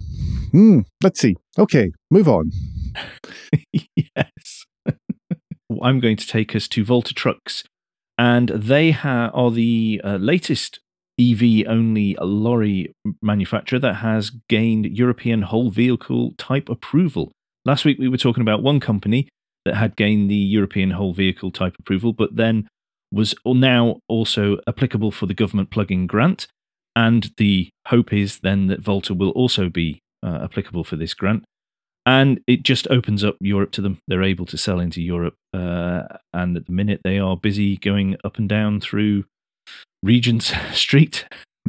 Hmm. 0.51 0.81
let's 1.01 1.19
see. 1.19 1.35
Okay, 1.57 1.91
move 2.11 2.27
on. 2.27 2.51
yes. 3.95 4.65
I'm 5.81 5.99
going 5.99 6.17
to 6.17 6.27
take 6.27 6.55
us 6.55 6.67
to 6.69 6.83
Volta 6.83 7.13
Trucks, 7.13 7.63
and 8.17 8.49
they 8.49 8.91
ha- 8.91 9.31
are 9.33 9.51
the 9.51 10.01
uh, 10.03 10.17
latest 10.17 10.79
EV 11.19 11.65
only 11.67 12.15
lorry 12.19 12.93
manufacturer 13.21 13.79
that 13.79 13.95
has 13.95 14.31
gained 14.49 14.85
European 14.85 15.43
whole 15.43 15.71
vehicle 15.71 16.33
type 16.37 16.69
approval. 16.69 17.31
Last 17.65 17.85
week 17.85 17.97
we 17.99 18.07
were 18.07 18.17
talking 18.17 18.41
about 18.41 18.61
one 18.61 18.79
company 18.79 19.27
that 19.67 19.75
had 19.75 19.95
gained 19.95 20.29
the 20.29 20.35
European 20.35 20.91
whole 20.91 21.13
vehicle 21.13 21.51
type 21.51 21.75
approval, 21.79 22.13
but 22.13 22.35
then 22.35 22.67
was 23.11 23.35
now 23.45 23.99
also 24.09 24.57
applicable 24.67 25.11
for 25.11 25.27
the 25.27 25.33
government 25.33 25.69
plug-in 25.69 26.07
grant. 26.07 26.47
And 26.95 27.31
the 27.37 27.69
hope 27.87 28.11
is 28.11 28.39
then 28.39 28.67
that 28.67 28.81
Volta 28.81 29.13
will 29.13 29.29
also 29.31 29.69
be 29.69 30.01
uh, 30.23 30.39
applicable 30.43 30.83
for 30.83 30.95
this 30.95 31.13
grant 31.13 31.43
and 32.07 32.39
it 32.47 32.63
just 32.63 32.87
opens 32.89 33.21
up 33.21 33.35
Europe 33.41 33.73
to 33.73 33.81
them. 33.81 33.99
They're 34.07 34.23
able 34.23 34.45
to 34.45 34.57
sell 34.57 34.79
into 34.79 35.01
Europe, 35.01 35.35
uh, 35.53 36.03
and 36.33 36.55
at 36.55 36.65
the 36.65 36.71
minute 36.71 37.01
they 37.03 37.19
are 37.19 37.35
busy 37.35 37.75
going 37.75 38.15
up 38.23 38.37
and 38.37 38.47
down 38.47 38.79
through 38.79 39.25
Regent 40.01 40.43
Street. 40.71 41.25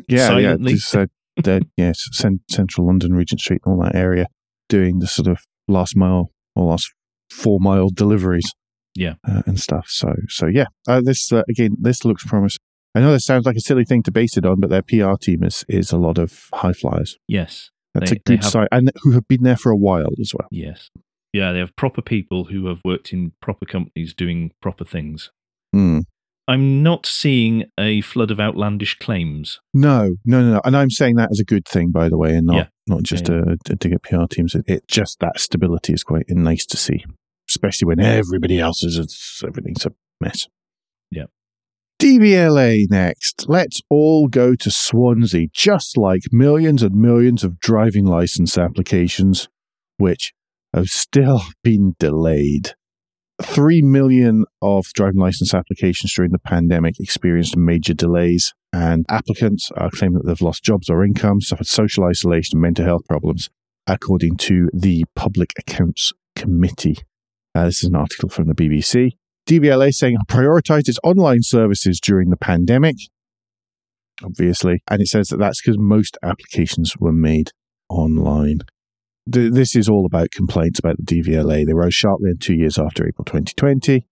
Yeah, 0.06 0.28
Silently. 0.28 0.72
yeah. 0.72 0.76
This, 0.76 0.94
uh, 0.94 1.06
the, 1.42 1.66
yes, 1.76 2.04
cen- 2.12 2.40
central 2.48 2.86
London, 2.86 3.14
Regent 3.14 3.40
Street, 3.40 3.62
all 3.66 3.82
that 3.82 3.96
area, 3.96 4.28
doing 4.68 5.00
the 5.00 5.08
sort 5.08 5.26
of 5.26 5.40
last 5.66 5.96
mile 5.96 6.30
or 6.54 6.66
last 6.66 6.92
four 7.30 7.58
mile 7.60 7.88
deliveries. 7.90 8.52
Yeah. 8.94 9.14
uh, 9.28 9.42
and 9.46 9.60
stuff. 9.60 9.86
So, 9.88 10.12
so 10.28 10.46
yeah. 10.46 10.64
Uh, 10.88 11.00
this 11.04 11.30
uh, 11.32 11.42
again, 11.48 11.76
this 11.78 12.04
looks 12.04 12.24
promising. 12.24 12.58
I 12.96 13.00
know 13.00 13.12
this 13.12 13.26
sounds 13.26 13.46
like 13.46 13.54
a 13.56 13.60
silly 13.60 13.84
thing 13.84 14.02
to 14.04 14.10
base 14.10 14.36
it 14.36 14.44
on, 14.44 14.58
but 14.60 14.70
their 14.70 14.82
PR 14.82 15.14
team 15.20 15.44
is 15.44 15.64
is 15.68 15.92
a 15.92 15.98
lot 15.98 16.18
of 16.18 16.48
high 16.52 16.72
flyers. 16.72 17.16
Yes, 17.28 17.70
That's 17.94 18.10
They- 18.10 18.16
a 18.16 18.20
good 18.24 18.42
have- 18.42 18.50
sign, 18.50 18.66
and 18.72 18.90
who 19.02 19.12
have 19.12 19.28
been 19.28 19.44
there 19.44 19.56
for 19.56 19.70
a 19.70 19.76
while 19.76 20.10
as 20.20 20.32
well. 20.36 20.48
yes, 20.50 20.90
yeah. 21.32 21.52
They 21.52 21.60
have 21.60 21.76
proper 21.76 22.02
people 22.02 22.44
who 22.46 22.66
have 22.66 22.80
worked 22.84 23.12
in 23.12 23.32
proper 23.40 23.66
companies 23.66 24.14
doing 24.14 24.50
proper 24.60 24.84
things. 24.84 25.30
Hmm. 25.72 26.00
I'm 26.48 26.82
not 26.82 27.04
seeing 27.04 27.66
a 27.78 28.00
flood 28.00 28.30
of 28.30 28.40
outlandish 28.40 28.98
claims. 28.98 29.60
No, 29.74 30.16
no, 30.24 30.42
no, 30.42 30.52
no. 30.54 30.60
And 30.64 30.74
I'm 30.74 30.90
saying 30.90 31.16
that 31.16 31.30
as 31.30 31.38
a 31.38 31.44
good 31.44 31.66
thing, 31.68 31.90
by 31.92 32.08
the 32.08 32.16
way, 32.16 32.34
and 32.34 32.46
not 32.46 32.56
Yeah. 32.56 32.66
not 32.88 33.02
just 33.02 33.28
Yeah, 33.28 33.40
uh, 33.42 33.56
to, 33.66 33.76
to 33.76 33.88
get 33.90 34.02
PR 34.02 34.24
teams. 34.28 34.54
It, 34.54 34.64
it 34.66 34.88
just 34.88 35.20
that 35.20 35.38
stability 35.38 35.92
is 35.92 36.02
quite 36.02 36.24
nice 36.30 36.64
to 36.66 36.76
see, 36.78 37.04
especially 37.48 37.86
when 37.86 38.00
everybody 38.00 38.58
else 38.58 38.82
is 38.82 38.98
everything's 39.46 39.86
a 39.86 39.92
mess. 40.20 40.48
Yeah. 41.10 41.24
DVLA 42.00 42.84
next. 42.90 43.46
Let's 43.48 43.80
all 43.90 44.28
go 44.28 44.54
to 44.54 44.70
Swansea, 44.70 45.48
just 45.52 45.96
like 45.96 46.22
millions 46.30 46.82
and 46.82 46.94
millions 46.94 47.42
of 47.42 47.58
driving 47.58 48.06
license 48.06 48.56
applications, 48.56 49.48
which 49.96 50.32
have 50.72 50.86
still 50.86 51.42
been 51.64 51.96
delayed. 51.98 52.74
Three 53.42 53.82
million 53.82 54.44
of 54.60 54.86
driving 54.94 55.20
license 55.20 55.54
applications 55.54 56.12
during 56.12 56.32
the 56.32 56.40
pandemic 56.40 56.98
experienced 56.98 57.56
major 57.56 57.94
delays, 57.94 58.52
and 58.72 59.06
applicants 59.08 59.70
are 59.76 59.90
claiming 59.90 60.18
that 60.18 60.26
they've 60.26 60.42
lost 60.42 60.64
jobs 60.64 60.90
or 60.90 61.04
income, 61.04 61.40
suffered 61.40 61.68
social 61.68 62.04
isolation, 62.04 62.56
and 62.56 62.62
mental 62.62 62.84
health 62.84 63.06
problems, 63.08 63.48
according 63.86 64.36
to 64.38 64.68
the 64.72 65.04
Public 65.14 65.52
Accounts 65.56 66.12
Committee. 66.34 66.98
Uh, 67.58 67.64
this 67.64 67.82
is 67.82 67.88
an 67.88 67.96
article 67.96 68.28
from 68.28 68.46
the 68.46 68.54
BBC. 68.54 69.16
DVLA 69.48 69.92
saying 69.92 70.14
it 70.14 70.32
prioritised 70.32 70.88
its 70.88 70.98
online 71.02 71.42
services 71.42 71.98
during 71.98 72.30
the 72.30 72.36
pandemic, 72.36 72.94
obviously, 74.22 74.80
and 74.88 75.02
it 75.02 75.08
says 75.08 75.28
that 75.28 75.38
that's 75.38 75.60
because 75.60 75.76
most 75.76 76.16
applications 76.22 76.96
were 76.98 77.12
made 77.12 77.50
online. 77.88 78.58
Th- 79.32 79.52
This 79.52 79.74
is 79.74 79.88
all 79.88 80.06
about 80.06 80.30
complaints 80.30 80.78
about 80.78 80.98
the 80.98 81.02
DVLA. 81.02 81.66
They 81.66 81.74
rose 81.74 81.94
sharply 81.94 82.30
in 82.30 82.38
two 82.38 82.54
years 82.54 82.78
after 82.78 83.04
April 83.08 83.24
2020. 83.24 84.06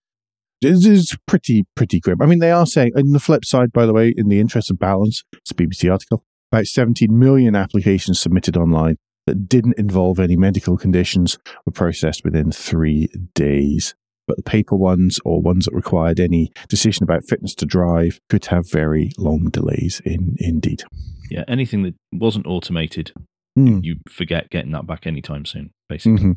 This 0.60 0.84
is 0.84 1.16
pretty, 1.28 1.66
pretty 1.76 2.00
grim. 2.00 2.20
I 2.20 2.26
mean, 2.26 2.40
they 2.40 2.50
are 2.50 2.66
saying, 2.66 2.92
and 2.96 3.14
the 3.14 3.20
flip 3.20 3.44
side, 3.44 3.72
by 3.72 3.86
the 3.86 3.92
way, 3.92 4.12
in 4.16 4.28
the 4.28 4.40
interest 4.40 4.72
of 4.72 4.80
balance, 4.80 5.22
it's 5.34 5.52
a 5.52 5.54
BBC 5.54 5.92
article, 5.92 6.24
about 6.50 6.66
17 6.66 7.16
million 7.16 7.54
applications 7.54 8.18
submitted 8.18 8.56
online 8.56 8.96
that 9.26 9.48
didn't 9.48 9.78
involve 9.78 10.18
any 10.20 10.36
medical 10.36 10.76
conditions 10.76 11.38
were 11.64 11.72
processed 11.72 12.24
within 12.24 12.50
three 12.52 13.08
days. 13.34 13.94
But 14.26 14.36
the 14.36 14.42
paper 14.42 14.74
ones 14.74 15.20
or 15.24 15.40
ones 15.40 15.66
that 15.66 15.74
required 15.74 16.18
any 16.18 16.50
decision 16.68 17.04
about 17.04 17.24
fitness 17.28 17.54
to 17.56 17.66
drive 17.66 18.18
could 18.28 18.46
have 18.46 18.68
very 18.70 19.12
long 19.18 19.50
delays 19.50 20.00
in 20.04 20.34
indeed. 20.38 20.82
Yeah, 21.30 21.44
anything 21.46 21.82
that 21.82 21.94
wasn't 22.12 22.46
automated, 22.46 23.12
Hmm. 23.56 23.78
you 23.82 23.96
forget 24.08 24.50
getting 24.50 24.72
that 24.72 24.86
back 24.86 25.06
anytime 25.06 25.44
soon, 25.44 25.70
basically. 25.88 26.22
Mhm. 26.22 26.36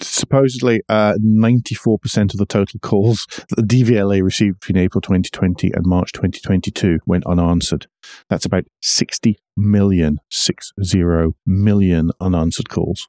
Supposedly, 0.00 0.82
uh, 0.88 1.14
94% 1.20 2.32
of 2.32 2.38
the 2.38 2.46
total 2.46 2.78
calls 2.80 3.26
that 3.48 3.56
the 3.56 3.62
DVLA 3.62 4.22
received 4.22 4.60
between 4.60 4.82
April 4.82 5.00
2020 5.00 5.72
and 5.72 5.84
March 5.84 6.12
2022 6.12 7.00
went 7.06 7.26
unanswered. 7.26 7.86
That's 8.28 8.44
about 8.44 8.64
60 8.80 9.38
million, 9.56 10.20
60 10.30 11.32
million 11.44 12.10
unanswered 12.20 12.68
calls. 12.68 13.08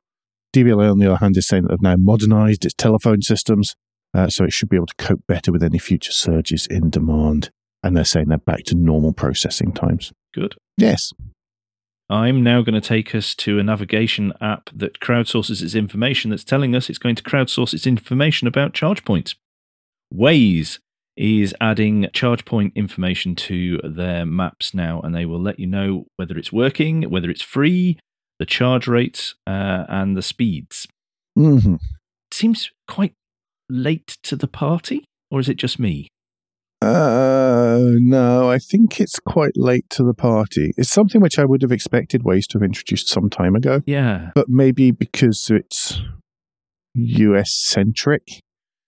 DVLA, 0.53 0.91
on 0.91 0.97
the 0.97 1.05
other 1.05 1.17
hand, 1.17 1.37
is 1.37 1.47
saying 1.47 1.63
that 1.63 1.69
they've 1.69 1.81
now 1.81 1.95
modernized 1.97 2.65
its 2.65 2.73
telephone 2.73 3.21
systems, 3.21 3.75
uh, 4.15 4.27
so 4.27 4.43
it 4.43 4.51
should 4.51 4.69
be 4.69 4.75
able 4.75 4.87
to 4.87 4.95
cope 4.95 5.21
better 5.27 5.51
with 5.51 5.63
any 5.63 5.77
future 5.77 6.11
surges 6.11 6.65
in 6.65 6.89
demand. 6.89 7.51
And 7.83 7.95
they're 7.95 8.03
saying 8.03 8.27
they're 8.29 8.39
back 8.39 8.63
to 8.65 8.75
normal 8.75 9.13
processing 9.13 9.71
times. 9.71 10.11
Good. 10.33 10.55
Yes. 10.75 11.13
I'm 12.09 12.41
now 12.41 12.61
going 12.61 12.79
to 12.79 12.87
take 12.87 13.13
us 13.13 13.35
to 13.35 13.59
a 13.59 13.63
navigation 13.63 14.33
app 14.41 14.69
that 14.73 14.99
crowdsources 14.99 15.61
its 15.61 15.75
information 15.75 16.31
that's 16.31 16.43
telling 16.43 16.75
us 16.75 16.89
it's 16.89 16.97
going 16.97 17.15
to 17.15 17.23
crowdsource 17.23 17.73
its 17.73 17.85
information 17.85 18.47
about 18.47 18.73
charge 18.73 19.05
points. 19.05 19.35
Waze 20.13 20.79
is 21.15 21.53
adding 21.61 22.07
charge 22.13 22.45
point 22.45 22.73
information 22.75 23.35
to 23.35 23.79
their 23.83 24.25
maps 24.25 24.73
now, 24.73 25.01
and 25.01 25.13
they 25.13 25.25
will 25.25 25.41
let 25.41 25.59
you 25.59 25.67
know 25.67 26.05
whether 26.15 26.37
it's 26.37 26.51
working, 26.51 27.03
whether 27.03 27.29
it's 27.29 27.41
free, 27.43 27.99
the 28.39 28.45
charge 28.45 28.87
rates, 28.87 29.35
uh, 29.45 29.85
and 29.87 30.17
the 30.17 30.23
speeds. 30.23 30.87
hmm 31.35 31.75
Seems 32.31 32.71
quite 32.87 33.13
late 33.69 34.17
to 34.23 34.35
the 34.35 34.47
party, 34.47 35.05
or 35.29 35.39
is 35.39 35.49
it 35.49 35.57
just 35.57 35.77
me? 35.77 36.07
Uh, 36.81 37.81
no, 37.99 38.49
I 38.49 38.57
think 38.57 39.01
it's 39.01 39.19
quite 39.19 39.51
late 39.55 39.89
to 39.91 40.03
the 40.03 40.13
party. 40.13 40.71
It's 40.77 40.89
something 40.89 41.19
which 41.19 41.37
I 41.37 41.45
would 41.45 41.61
have 41.61 41.71
expected 41.71 42.23
Waze 42.23 42.47
to 42.47 42.57
have 42.57 42.63
introduced 42.63 43.09
some 43.09 43.29
time 43.29 43.55
ago, 43.55 43.81
Yeah. 43.85 44.31
but 44.33 44.47
maybe 44.47 44.91
because 44.91 45.49
it's 45.49 46.01
US 46.95 47.53
centric. 47.53 48.41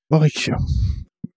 Like, 0.10 0.50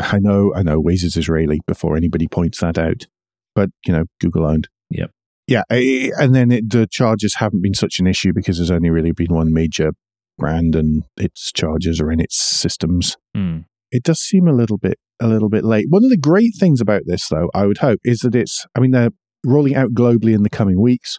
I 0.01 0.19
know, 0.19 0.53
I 0.55 0.63
know 0.63 0.81
Waze 0.81 1.05
is 1.05 1.17
Israeli 1.17 1.61
before 1.67 1.97
anybody 1.97 2.29
points 2.29 2.61
that 2.61 2.79
out, 2.79 3.07
but 3.55 3.71
you 3.87 3.93
know, 3.93 4.05
Google 4.21 4.47
owned. 4.47 4.69
Yep. 4.91 5.11
Yeah, 5.47 5.63
and 5.71 6.35
then 6.35 6.51
it, 6.53 6.71
the 6.71 6.87
charges 6.91 7.35
haven't 7.37 7.63
been 7.63 7.75
such 7.75 7.99
an 7.99 8.07
issue 8.07 8.33
because 8.33 8.57
there's 8.59 8.71
only 8.71 8.91
really 8.91 9.13
been 9.13 9.35
one 9.35 9.53
major 9.53 9.91
brand 10.39 10.75
and 10.75 11.05
its 11.17 11.53
charges 11.53 12.01
are 12.01 12.11
in 12.11 12.19
its 12.21 12.37
systems 12.37 13.17
Hmm. 13.37 13.59
it 13.93 14.03
does 14.03 14.19
seem 14.21 14.49
a 14.49 14.53
little 14.53 14.79
bit 14.79 14.99
a 15.21 15.27
little 15.29 15.49
bit 15.49 15.65
late. 15.65 15.87
One 15.89 16.05
of 16.05 16.11
the 16.11 16.17
great 16.19 16.53
things 16.59 16.81
about 16.81 17.03
this, 17.07 17.29
though, 17.29 17.49
I 17.55 17.67
would 17.67 17.79
hope, 17.79 18.01
is 18.05 18.21
that 18.21 18.35
it's. 18.35 18.67
I 18.77 18.81
mean, 18.81 18.91
they're 18.91 19.11
rolling 19.45 19.75
out 19.77 19.91
globally 19.95 20.35
in 20.35 20.43
the 20.43 20.51
coming 20.51 20.81
weeks. 20.81 21.19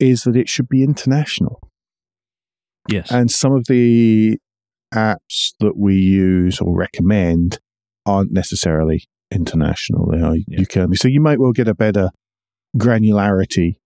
Is 0.00 0.22
that 0.22 0.36
it 0.36 0.48
should 0.48 0.68
be 0.68 0.82
international, 0.82 1.60
Yes. 2.90 3.10
and 3.12 3.30
some 3.30 3.52
of 3.52 3.66
the 3.68 4.38
apps 4.92 5.52
that 5.60 5.76
we 5.76 5.94
use 5.94 6.60
or 6.60 6.76
recommend 6.76 7.58
aren't 8.04 8.32
necessarily 8.32 9.04
international. 9.30 10.08
They 10.10 10.20
are 10.20 10.36
Yeah. 10.48 10.60
UK 10.62 10.76
only. 10.78 10.96
So 10.96 11.08
you 11.08 11.20
might 11.20 11.38
well 11.38 11.52
get 11.52 11.68
a 11.68 11.74
better 11.74 12.10
granularity 12.76 13.76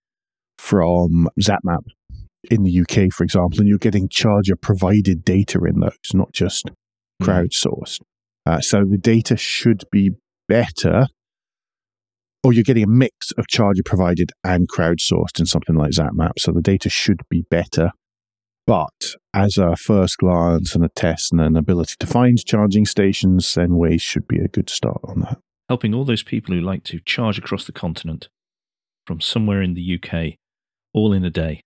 from 0.59 1.29
ZapMap 1.41 1.85
in 2.51 2.63
the 2.63 2.71
UK, 2.71 3.11
for 3.13 3.23
example, 3.25 3.59
and 3.61 3.69
you're 3.69 3.79
getting 3.79 4.09
charger 4.09 4.57
provided 4.57 5.25
data 5.25 5.61
in 5.65 5.81
those, 5.81 5.93
not 6.15 6.33
just 6.33 6.71
Hmm. 7.21 7.25
crowdsourced. 7.25 8.01
Uh, 8.47 8.61
so 8.61 8.85
the 8.85 8.99
data 8.99 9.37
should 9.37 9.85
be 9.91 10.13
better, 10.49 11.07
or 12.43 12.53
you're 12.53 12.65
getting 12.65 12.85
a 12.85 12.89
mix 12.89 13.33
of 13.33 13.47
charger 13.49 13.83
provided 13.85 14.33
and 14.45 14.69
crowdsourced 14.69 15.39
in 15.39 15.47
something 15.47 15.77
like 15.77 15.91
ZapMap. 15.91 16.33
So 16.39 16.53
the 16.53 16.63
data 16.63 16.89
should 16.89 17.21
be 17.29 17.45
better. 17.51 17.91
But 18.67 19.15
as 19.35 19.57
a 19.57 19.77
first 19.77 20.19
glance 20.19 20.75
and 20.75 20.85
a 20.85 20.91
test 20.95 21.33
and 21.33 21.41
an 21.41 21.57
ability 21.57 21.95
to 22.01 22.07
find 22.07 22.37
charging 22.45 22.85
stations, 22.85 23.55
then 23.55 23.71
Waze 23.71 24.03
should 24.03 24.29
be 24.29 24.39
a 24.39 24.49
good 24.49 24.69
start 24.69 25.01
on 25.05 25.21
that. 25.21 25.39
helping 25.69 25.95
all 25.95 26.05
those 26.05 26.23
people 26.23 26.55
who 26.55 26.61
like 26.61 26.85
to 26.85 27.01
charge 27.01 27.39
across 27.39 27.65
the 27.65 27.73
continent 27.73 28.29
from 29.07 29.21
somewhere 29.21 29.63
in 29.63 29.73
the 29.75 29.99
UK, 29.99 30.35
all 30.93 31.13
in 31.15 31.25
a 31.25 31.31
day. 31.31 31.63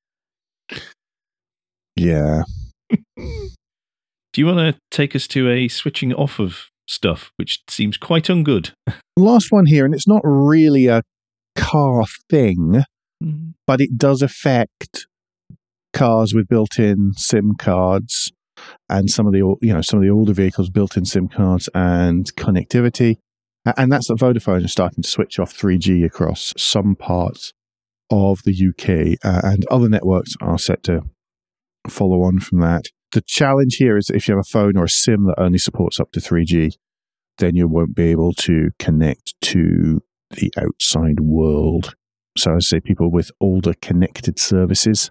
Yeah. 1.97 2.43
Do 3.17 4.41
you 4.41 4.47
want 4.47 4.59
to 4.59 4.81
take 4.91 5.15
us 5.15 5.27
to 5.29 5.51
a 5.51 5.69
switching 5.69 6.13
off 6.15 6.39
of 6.39 6.69
stuff, 6.93 7.33
which 7.37 7.63
seems 7.69 7.97
quite 7.97 8.25
ungood? 8.25 8.73
Last 9.17 9.51
one 9.51 9.67
here, 9.67 9.85
and 9.85 9.95
it's 9.95 10.09
not 10.09 10.23
really 10.25 10.87
a 10.87 11.03
car 11.57 12.05
thing, 12.31 12.85
but 13.67 13.81
it 13.81 13.97
does 13.97 14.23
affect 14.23 15.07
cars 15.93 16.35
with 16.35 16.49
built-in 16.49 17.13
SIM 17.17 17.55
cards 17.59 18.33
and 18.89 19.11
some 19.11 19.27
of 19.27 19.33
the 19.33 19.39
you 19.61 19.73
know 19.73 19.81
some 19.81 19.99
of 19.99 20.05
the 20.05 20.11
older 20.11 20.33
vehicles 20.33 20.71
built-in 20.71 21.05
SIM 21.05 21.29
cards 21.29 21.69
and 21.75 22.35
connectivity, 22.37 23.17
and 23.77 23.91
that's 23.91 24.09
that 24.09 24.19
Vodafone 24.19 24.65
is 24.65 24.73
starting 24.73 25.03
to 25.03 25.09
switch 25.09 25.39
off 25.39 25.57
3G 25.57 26.05
across 26.05 26.53
some 26.57 26.95
parts 26.95 27.53
of 28.11 28.43
the 28.45 28.53
UK, 28.53 29.19
uh, 29.25 29.41
and 29.45 29.65
other 29.71 29.89
networks 29.89 30.35
are 30.41 30.59
set 30.59 30.83
to 30.85 31.03
follow 31.89 32.23
on 32.23 32.41
from 32.41 32.61
that. 32.61 32.87
The 33.13 33.23
challenge 33.27 33.77
here 33.77 33.97
is 33.97 34.11
if 34.11 34.27
you 34.27 34.35
have 34.35 34.45
a 34.47 34.51
phone 34.51 34.77
or 34.77 34.85
a 34.85 34.89
SIM 34.89 35.27
that 35.27 35.39
only 35.39 35.59
supports 35.59 36.01
up 36.01 36.13
to 36.13 36.21
3G, 36.21 36.73
then 37.39 37.55
you 37.55 37.69
won't 37.69 37.95
be 37.95 38.05
able 38.05 38.33
to 38.33 38.71
connect 38.79 39.35
to 39.43 40.01
the 40.31 40.51
outside 40.59 41.21
world. 41.21 41.95
So, 42.37 42.55
I 42.55 42.59
say 42.61 42.81
people 42.81 43.11
with 43.11 43.31
older 43.41 43.75
connected 43.81 44.39
services 44.39 45.11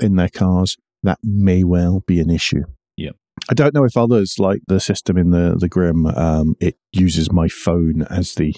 in 0.00 0.16
their 0.16 0.28
cars, 0.28 0.76
that 1.02 1.18
may 1.22 1.62
well 1.62 2.02
be 2.06 2.20
an 2.20 2.30
issue. 2.30 2.62
Yep. 2.96 3.14
I 3.48 3.54
don't 3.54 3.74
know 3.74 3.84
if 3.84 3.96
others 3.96 4.36
like 4.38 4.60
the 4.66 4.80
system 4.80 5.16
in 5.16 5.30
the 5.30 5.56
the 5.58 5.68
Grim. 5.68 6.06
Um, 6.06 6.56
it 6.60 6.76
uses 6.92 7.30
my 7.30 7.48
phone 7.48 8.02
as 8.10 8.34
the, 8.34 8.54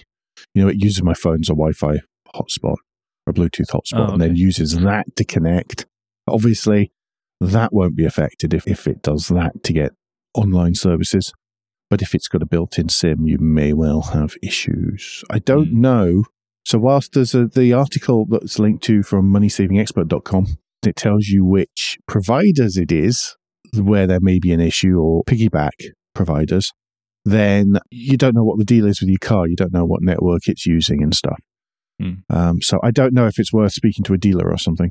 you 0.55 0.63
know, 0.63 0.69
it 0.69 0.83
uses 0.83 1.03
my 1.03 1.15
phone 1.15 1.41
as 1.43 1.51
a 1.51 1.55
Wi-Fi 1.55 1.99
hotspot 2.35 2.77
or 3.27 3.33
Bluetooth 3.33 3.71
hotspot, 3.71 4.09
Oh, 4.09 4.13
and 4.13 4.21
then 4.23 4.37
uses 4.37 4.75
that 4.79 5.15
to 5.17 5.25
connect. 5.25 5.87
Obviously, 6.27 6.93
that 7.41 7.73
won't 7.73 7.97
be 7.97 8.05
affected 8.05 8.53
if 8.55 8.67
if 8.67 8.87
it 8.87 9.03
does 9.03 9.29
that 9.29 9.63
to 9.65 9.73
get 9.73 9.93
online 10.35 10.75
services. 10.75 11.33
But 11.91 12.03
if 12.03 12.15
it's 12.15 12.29
got 12.29 12.43
a 12.43 12.47
built-in 12.47 12.91
SIM, 12.91 13.27
you 13.27 13.39
may 13.39 13.73
well 13.73 14.03
have 14.13 14.35
issues. 14.43 15.25
I 15.31 15.39
don't 15.39 15.71
Hmm. 15.71 15.81
know. 15.81 16.25
So 16.65 16.79
whilst 16.79 17.15
there's 17.15 17.35
a, 17.35 17.47
the 17.47 17.73
article 17.73 18.27
that's 18.29 18.59
linked 18.59 18.83
to 18.85 19.03
from 19.03 19.33
moneysavingexpert.com, 19.33 20.59
it 20.87 20.97
tells 20.97 21.29
you 21.29 21.45
which 21.45 21.99
providers 22.07 22.77
it 22.77 22.93
is 22.93 23.37
where 23.75 24.07
there 24.07 24.21
may 24.21 24.39
be 24.39 24.53
an 24.53 24.61
issue 24.61 24.99
or 24.99 25.25
piggyback 25.25 25.73
providers, 26.15 26.73
then 27.25 27.79
you 27.91 28.17
don't 28.19 28.35
know 28.35 28.45
what 28.45 28.59
the 28.59 28.65
deal 28.65 28.87
is 28.87 29.01
with 29.01 29.09
your 29.09 29.19
car. 29.21 29.49
You 29.49 29.57
don't 29.57 29.73
know 29.73 29.85
what 29.87 30.03
network 30.03 30.43
it's 30.47 30.67
using 30.67 31.03
and 31.03 31.15
stuff. 31.15 31.41
Hmm. 32.01 32.13
Um, 32.29 32.61
so 32.61 32.79
I 32.83 32.91
don't 32.91 33.15
know 33.15 33.27
if 33.27 33.39
it's 33.39 33.53
worth 33.53 33.73
speaking 33.73 34.05
to 34.05 34.13
a 34.15 34.19
dealer 34.19 34.51
or 34.51 34.59
something. 34.59 34.91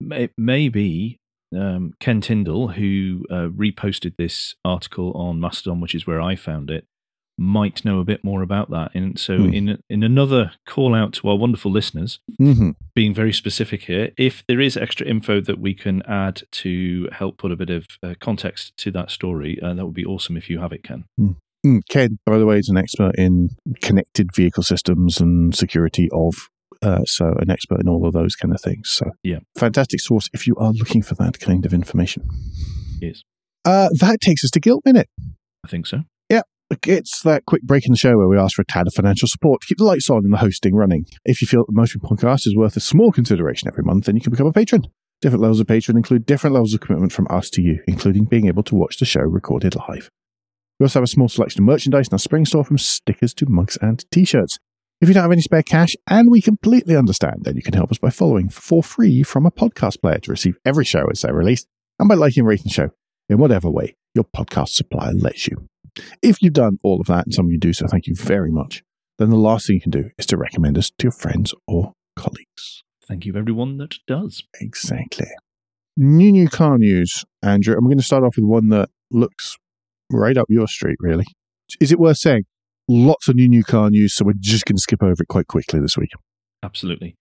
It 0.00 0.32
may 0.38 0.68
be 0.70 1.18
um, 1.56 1.92
Ken 2.00 2.20
Tyndall, 2.20 2.68
who 2.68 3.24
uh, 3.30 3.48
reposted 3.48 4.14
this 4.16 4.54
article 4.64 5.12
on 5.12 5.40
Mastodon, 5.40 5.80
which 5.80 5.94
is 5.94 6.06
where 6.06 6.20
I 6.20 6.36
found 6.36 6.70
it, 6.70 6.84
might 7.38 7.84
know 7.86 8.00
a 8.00 8.04
bit 8.04 8.22
more 8.22 8.42
about 8.42 8.68
that. 8.70 8.90
And 8.94 9.18
so, 9.18 9.38
Hmm. 9.38 9.52
in 9.54 9.78
in 9.88 10.02
another 10.02 10.52
call 10.66 10.94
out 10.94 11.14
to 11.14 11.28
our 11.28 11.36
wonderful 11.36 11.70
listeners, 11.72 12.18
Mm-hmm. 12.38 12.70
being 12.94 13.14
very 13.14 13.32
specific 13.32 13.82
here, 13.84 14.10
if 14.18 14.44
there 14.46 14.60
is 14.60 14.76
extra 14.76 15.06
info 15.06 15.40
that 15.40 15.58
we 15.58 15.72
can 15.74 16.02
add 16.02 16.42
to 16.52 17.08
help 17.12 17.38
put 17.38 17.50
a 17.52 17.56
bit 17.56 17.70
of 17.70 17.86
uh, 18.02 18.14
context 18.20 18.76
to 18.78 18.90
that 18.90 19.10
story, 19.10 19.58
uh, 19.62 19.72
that 19.74 19.84
would 19.86 19.94
be 19.94 20.04
awesome 20.04 20.36
if 20.36 20.50
you 20.50 20.58
have 20.60 20.72
it, 20.72 20.82
Ken. 20.82 21.04
Mm, 21.18 21.80
Ken, 21.88 22.18
by 22.26 22.36
the 22.38 22.46
way, 22.46 22.58
is 22.58 22.68
an 22.68 22.76
expert 22.76 23.14
in 23.16 23.50
connected 23.82 24.34
vehicle 24.34 24.62
systems 24.62 25.18
and 25.20 25.54
security 25.54 26.08
of, 26.12 26.34
uh, 26.82 27.04
so 27.04 27.34
an 27.40 27.50
expert 27.50 27.80
in 27.80 27.88
all 27.88 28.06
of 28.06 28.12
those 28.12 28.34
kind 28.36 28.54
of 28.54 28.60
things. 28.60 28.88
So, 28.90 29.10
Yeah. 29.22 29.40
fantastic 29.56 30.00
source 30.00 30.28
if 30.32 30.46
you 30.46 30.56
are 30.56 30.72
looking 30.72 31.02
for 31.02 31.14
that 31.16 31.38
kind 31.40 31.64
of 31.66 31.72
information. 31.74 32.28
Yes. 33.00 33.22
Uh, 33.64 33.88
that 34.00 34.20
takes 34.20 34.44
us 34.44 34.50
to 34.52 34.60
Guilt 34.60 34.82
Minute. 34.84 35.08
I 35.64 35.68
think 35.68 35.86
so. 35.86 36.02
Yeah, 36.30 36.42
It's 36.86 37.22
that 37.22 37.44
quick 37.46 37.62
break 37.62 37.84
in 37.86 37.92
the 37.92 37.98
show 37.98 38.16
where 38.16 38.28
we 38.28 38.38
ask 38.38 38.54
for 38.56 38.62
a 38.62 38.64
tad 38.66 38.86
of 38.86 38.94
financial 38.94 39.28
support 39.28 39.60
to 39.60 39.66
keep 39.66 39.78
the 39.78 39.84
lights 39.84 40.08
on 40.08 40.18
and 40.24 40.32
the 40.32 40.38
hosting 40.38 40.74
running. 40.74 41.04
If 41.24 41.42
you 41.42 41.46
feel 41.48 41.60
that 41.60 41.66
the 41.72 41.76
Motoring 41.80 42.00
Podcast 42.02 42.46
is 42.46 42.56
worth 42.56 42.76
a 42.76 42.80
small 42.80 43.12
consideration 43.12 43.68
every 43.68 43.82
month, 43.84 44.06
then 44.06 44.14
you 44.16 44.22
can 44.22 44.30
become 44.30 44.46
a 44.46 44.52
patron. 44.52 44.86
Different 45.20 45.42
levels 45.42 45.60
of 45.60 45.66
patron 45.66 45.98
include 45.98 46.24
different 46.24 46.54
levels 46.54 46.72
of 46.72 46.80
commitment 46.80 47.12
from 47.12 47.26
us 47.28 47.50
to 47.50 47.60
you, 47.62 47.80
including 47.86 48.24
being 48.24 48.46
able 48.46 48.62
to 48.62 48.74
watch 48.74 48.96
the 48.98 49.04
show 49.04 49.20
recorded 49.20 49.74
live. 49.76 50.08
We 50.78 50.84
also 50.84 51.00
have 51.00 51.04
a 51.04 51.08
small 51.08 51.28
selection 51.28 51.60
of 51.60 51.66
merchandise 51.66 52.08
in 52.08 52.14
our 52.14 52.18
spring 52.18 52.46
store 52.46 52.64
from 52.64 52.78
stickers 52.78 53.34
to 53.34 53.46
mugs 53.46 53.76
and 53.82 54.02
t-shirts. 54.10 54.58
If 55.00 55.08
you 55.08 55.14
don't 55.14 55.22
have 55.22 55.32
any 55.32 55.40
spare 55.40 55.62
cash, 55.62 55.96
and 56.08 56.30
we 56.30 56.42
completely 56.42 56.94
understand, 56.94 57.44
then 57.44 57.56
you 57.56 57.62
can 57.62 57.72
help 57.72 57.90
us 57.90 57.96
by 57.96 58.10
following 58.10 58.50
for 58.50 58.82
free 58.82 59.22
from 59.22 59.46
a 59.46 59.50
podcast 59.50 60.02
player 60.02 60.18
to 60.18 60.30
receive 60.30 60.58
every 60.66 60.84
show 60.84 61.06
as 61.10 61.22
they're 61.22 61.32
released, 61.32 61.66
and 61.98 62.06
by 62.06 62.14
liking 62.14 62.42
and 62.42 62.48
rating 62.48 62.64
the 62.64 62.70
show 62.70 62.90
in 63.30 63.38
whatever 63.38 63.70
way 63.70 63.96
your 64.14 64.24
podcast 64.24 64.70
supplier 64.70 65.14
lets 65.14 65.48
you. 65.48 65.68
If 66.20 66.42
you've 66.42 66.52
done 66.52 66.78
all 66.82 67.00
of 67.00 67.06
that, 67.06 67.24
and 67.24 67.32
some 67.32 67.46
of 67.46 67.50
you 67.50 67.58
do 67.58 67.72
so, 67.72 67.86
thank 67.86 68.08
you 68.08 68.14
very 68.14 68.50
much, 68.50 68.82
then 69.18 69.30
the 69.30 69.36
last 69.36 69.66
thing 69.66 69.76
you 69.76 69.80
can 69.80 69.90
do 69.90 70.10
is 70.18 70.26
to 70.26 70.36
recommend 70.36 70.76
us 70.76 70.90
to 70.90 71.04
your 71.04 71.12
friends 71.12 71.54
or 71.66 71.94
colleagues. 72.14 72.82
thank 73.08 73.24
you 73.24 73.34
everyone 73.36 73.78
that 73.78 73.94
does. 74.06 74.44
Exactly. 74.60 75.28
New 75.96 76.30
new 76.30 76.48
car 76.48 76.76
news, 76.76 77.24
Andrew. 77.42 77.74
I'm 77.74 77.86
going 77.86 77.96
to 77.96 78.04
start 78.04 78.22
off 78.22 78.36
with 78.36 78.44
one 78.44 78.68
that 78.68 78.90
looks 79.10 79.56
right 80.12 80.36
up 80.36 80.46
your 80.50 80.68
street, 80.68 80.96
really. 81.00 81.26
Is 81.80 81.90
it 81.90 81.98
worth 81.98 82.18
saying? 82.18 82.44
Lots 82.92 83.28
of 83.28 83.36
new 83.36 83.48
new 83.48 83.62
car 83.62 83.88
news, 83.88 84.14
so 84.14 84.24
we're 84.24 84.32
just 84.40 84.64
going 84.64 84.74
to 84.76 84.82
skip 84.82 85.00
over 85.02 85.22
it 85.22 85.28
quite 85.28 85.46
quickly 85.46 85.78
this 85.78 85.96
week. 85.96 86.10
Absolutely. 86.64 87.14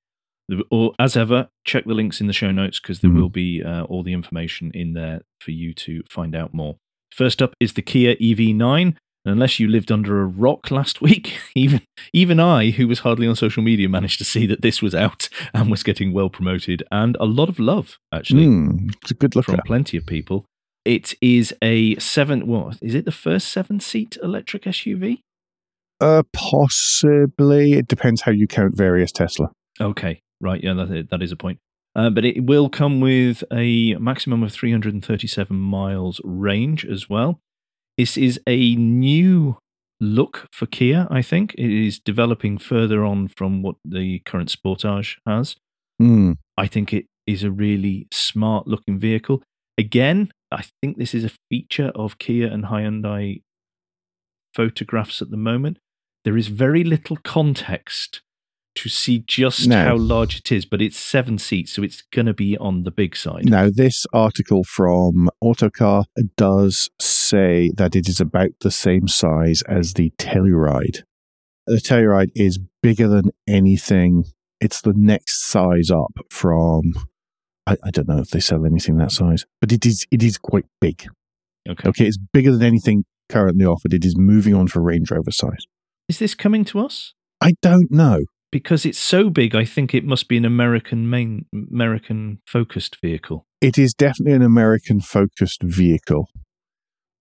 Or 0.72 0.94
as 0.98 1.16
ever, 1.16 1.50
check 1.64 1.86
the 1.86 1.94
links 1.94 2.20
in 2.20 2.26
the 2.26 2.34
show 2.34 2.50
notes 2.50 2.80
because 2.80 3.02
there 3.02 3.12
Mhm. 3.12 3.16
will 3.22 3.30
be 3.30 3.62
uh, 3.64 3.84
all 3.84 4.02
the 4.02 4.14
information 4.14 4.72
in 4.74 4.94
there 4.94 5.22
for 5.40 5.52
you 5.52 5.76
to 5.76 6.02
find 6.10 6.34
out 6.36 6.56
more. 6.56 6.78
First 7.14 7.40
up 7.42 7.54
is 7.60 7.74
the 7.74 7.84
Kia 7.84 8.16
EV9. 8.20 8.96
And 9.26 9.34
unless 9.34 9.60
you 9.60 9.68
lived 9.68 9.92
under 9.92 10.22
a 10.22 10.26
rock 10.26 10.72
last 10.72 11.02
week, 11.08 11.38
even 11.54 11.82
even 12.14 12.40
I, 12.40 12.72
who 12.72 12.88
was 12.88 13.00
hardly 13.00 13.28
on 13.28 13.36
social 13.36 13.62
media, 13.62 13.88
managed 13.90 14.18
to 14.20 14.26
see 14.26 14.48
that 14.48 14.62
this 14.64 14.82
was 14.82 14.96
out 14.96 15.30
and 15.54 15.70
was 15.70 15.84
getting 15.84 16.14
well 16.14 16.30
promoted 16.32 16.82
and 16.92 17.16
a 17.20 17.26
lot 17.26 17.48
of 17.50 17.60
love 17.60 18.00
actually 18.12 18.46
Mm, 18.48 18.96
it's 19.04 19.12
a 19.12 19.14
good 19.14 19.36
look 19.36 19.46
from 19.46 19.56
at. 19.60 19.66
plenty 19.66 19.98
of 19.98 20.08
people. 20.08 20.46
It 20.86 21.14
is 21.22 21.54
a 21.62 21.96
seven. 22.00 22.48
What 22.48 22.80
is 22.82 22.96
it 22.96 23.06
the 23.06 23.12
first 23.12 23.50
seven-seat 23.50 24.18
electric 24.24 24.64
SUV? 24.64 25.20
Uh, 26.00 26.24
possibly. 26.34 27.74
It 27.74 27.88
depends 27.88 28.22
how 28.22 28.32
you 28.32 28.48
count 28.48 28.76
various 28.76 29.12
Tesla. 29.12 29.52
Okay, 29.82 30.22
right. 30.40 30.64
Yeah, 30.64 30.74
that, 30.74 31.08
that 31.10 31.22
is 31.22 31.32
a 31.32 31.36
point. 31.36 31.60
Uh, 31.96 32.10
but 32.10 32.24
it 32.24 32.46
will 32.46 32.70
come 32.70 33.02
with 33.02 33.44
a 33.52 33.96
maximum 33.96 34.44
of 34.44 34.52
337 34.52 35.58
miles 35.58 36.22
range 36.24 36.86
as 36.86 37.10
well. 37.10 37.40
This 37.98 38.16
is 38.16 38.40
a 38.48 38.76
new 38.76 39.58
look 40.00 40.48
for 40.52 40.66
Kia, 40.66 41.08
I 41.10 41.22
think. 41.22 41.54
It 41.56 41.72
is 41.72 42.00
developing 42.00 42.58
further 42.58 43.04
on 43.04 43.28
from 43.28 43.62
what 43.62 43.76
the 43.84 44.20
current 44.20 44.50
Sportage 44.50 45.18
has. 45.26 45.56
Mm, 46.02 46.38
I 46.58 46.68
think 46.68 46.94
it 46.94 47.08
is 47.28 47.44
a 47.44 47.52
really 47.52 48.08
smart 48.12 48.68
looking 48.68 48.98
vehicle. 49.00 49.44
Again, 49.78 50.32
I 50.52 50.64
think 50.82 50.98
this 50.98 51.14
is 51.14 51.26
a 51.26 51.32
feature 51.50 51.92
of 51.96 52.18
Kia 52.18 52.48
and 52.48 52.66
Hyundai 52.66 53.42
photographs 54.54 55.22
at 55.22 55.30
the 55.30 55.38
moment. 55.38 55.78
There 56.26 56.38
is 56.38 56.48
very 56.48 56.84
little 56.84 57.18
context 57.18 58.22
to 58.76 58.90
see 58.90 59.20
just 59.26 59.68
No. 59.68 59.84
how 59.84 59.98
large 59.98 60.38
it 60.40 60.52
is, 60.52 60.66
but 60.66 60.82
it's 60.82 60.98
seven 60.98 61.38
seats, 61.38 61.74
so 61.74 61.84
it's 61.84 62.02
going 62.14 62.28
to 62.28 62.34
be 62.34 62.58
on 62.58 62.84
the 62.84 62.92
big 62.92 63.16
side. 63.16 63.46
Now, 63.50 63.70
this 63.70 64.06
article 64.14 64.64
from 64.64 65.30
Autocar 65.42 66.06
does 66.38 66.90
say 67.00 67.72
that 67.76 67.96
it 67.96 68.08
is 68.08 68.22
about 68.22 68.52
the 68.62 68.72
same 68.72 69.08
size 69.08 69.62
as 69.64 69.94
the 69.96 70.12
Telluride. 70.18 71.04
The 71.68 71.78
Telluride 71.78 72.32
is 72.36 72.60
bigger 72.82 73.08
than 73.08 73.32
anything. 73.48 74.26
It's 74.62 74.82
the 74.82 74.94
next 74.96 75.46
size 75.46 75.90
up 75.92 76.14
from. 76.30 76.94
I, 77.68 77.76
I 77.84 77.92
don't 77.92 78.08
know 78.08 78.20
if 78.20 78.30
they 78.30 78.40
sell 78.40 78.66
anything 78.66 78.98
that 78.98 79.12
size, 79.12 79.46
but 79.62 79.72
it 79.72 79.86
is 79.86 80.06
it 80.12 80.24
is 80.24 80.38
quite 80.38 80.66
big. 80.82 81.06
Okay. 81.68 81.90
Okay, 81.90 82.06
it's 82.08 82.18
bigger 82.18 82.52
than 82.52 82.64
anything 82.64 83.06
currently 83.30 83.66
offered. 83.66 83.94
It 83.94 84.06
is 84.06 84.18
moving 84.18 84.56
on 84.56 84.68
for 84.68 84.82
Range 84.82 85.10
Rover 85.12 85.32
size. 85.32 85.66
Is 86.10 86.19
this 86.19 86.36
coming 86.36 86.65
to 86.65 86.80
us? 86.80 87.13
I 87.39 87.54
don't 87.62 87.91
know. 87.91 88.19
Because 88.52 88.84
it's 88.86 88.98
so 88.98 89.30
big, 89.30 89.56
I 89.56 89.63
think 89.63 89.93
it 89.93 90.04
must 90.04 90.28
be 90.28 90.36
an 90.36 90.43
American 90.45 91.08
main 91.08 91.45
American 91.72 92.39
focused 92.48 92.98
vehicle. 93.00 93.45
It 93.62 93.78
is 93.78 93.93
definitely 93.93 94.34
an 94.34 94.41
American 94.41 95.02
focused 95.02 95.62
vehicle. 95.62 96.30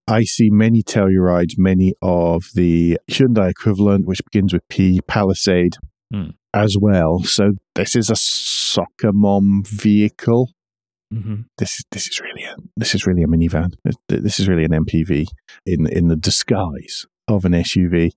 I 0.06 0.24
see 0.24 0.48
many 0.48 0.82
Tellurides, 0.82 1.58
many 1.58 1.92
of 2.00 2.44
the 2.54 2.98
Hyundai 3.10 3.50
equivalent, 3.50 4.06
which 4.06 4.24
begins 4.24 4.54
with 4.54 4.62
P, 4.70 5.00
Palisade, 5.06 5.74
Hmm. 6.10 6.30
as 6.54 6.76
well. 6.80 7.22
So 7.24 7.52
this 7.74 7.94
is 7.94 8.08
a 8.08 8.16
soccer 8.16 9.12
mom 9.12 9.64
vehicle. 9.66 10.48
hmm 11.12 11.42
This 11.58 11.72
is 11.78 11.84
this 11.90 12.08
is 12.08 12.20
really 12.20 12.44
a 12.44 12.56
this 12.78 12.94
is 12.94 13.06
really 13.06 13.22
a 13.22 13.26
minivan. 13.26 13.74
This- 13.84 13.96
This 14.08 14.40
is 14.40 14.48
really 14.48 14.64
an 14.64 14.72
MPV 14.72 15.26
in 15.66 15.86
in 15.92 16.08
the 16.08 16.16
disguise 16.16 17.04
of 17.26 17.44
an 17.44 17.52
SUV. 17.52 18.12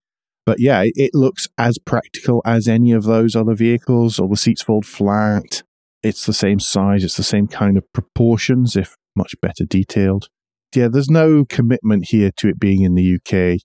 But 0.45 0.59
yeah, 0.59 0.83
it, 0.85 1.11
looks 1.13 1.47
as 1.57 1.77
practical 1.77 2.41
as 2.45 2.67
any 2.67 2.91
of 2.91 3.03
those 3.03 3.35
other 3.35 3.53
vehicles. 3.55 4.19
All 4.19 4.27
the 4.29 4.35
seats 4.37 4.61
fold 4.63 4.85
flat. 4.85 5.63
It's 6.03 6.25
the 6.25 6.33
same 6.33 6.59
size. 6.59 7.03
It's 7.03 7.17
the 7.17 7.23
same 7.23 7.47
kind 7.47 7.77
of 7.77 7.83
proportions, 7.93 8.75
if 8.75 8.95
much 9.15 9.35
better 9.41 9.65
detailed. 9.65 10.29
Yeah, 10.75 10.87
there's 10.87 11.09
no 11.11 11.45
commitment 11.45 12.05
here 12.09 12.31
to 12.37 12.47
it 12.49 12.59
being 12.59 12.81
in 12.81 12.95
the 12.95 13.15
UK. 13.15 13.59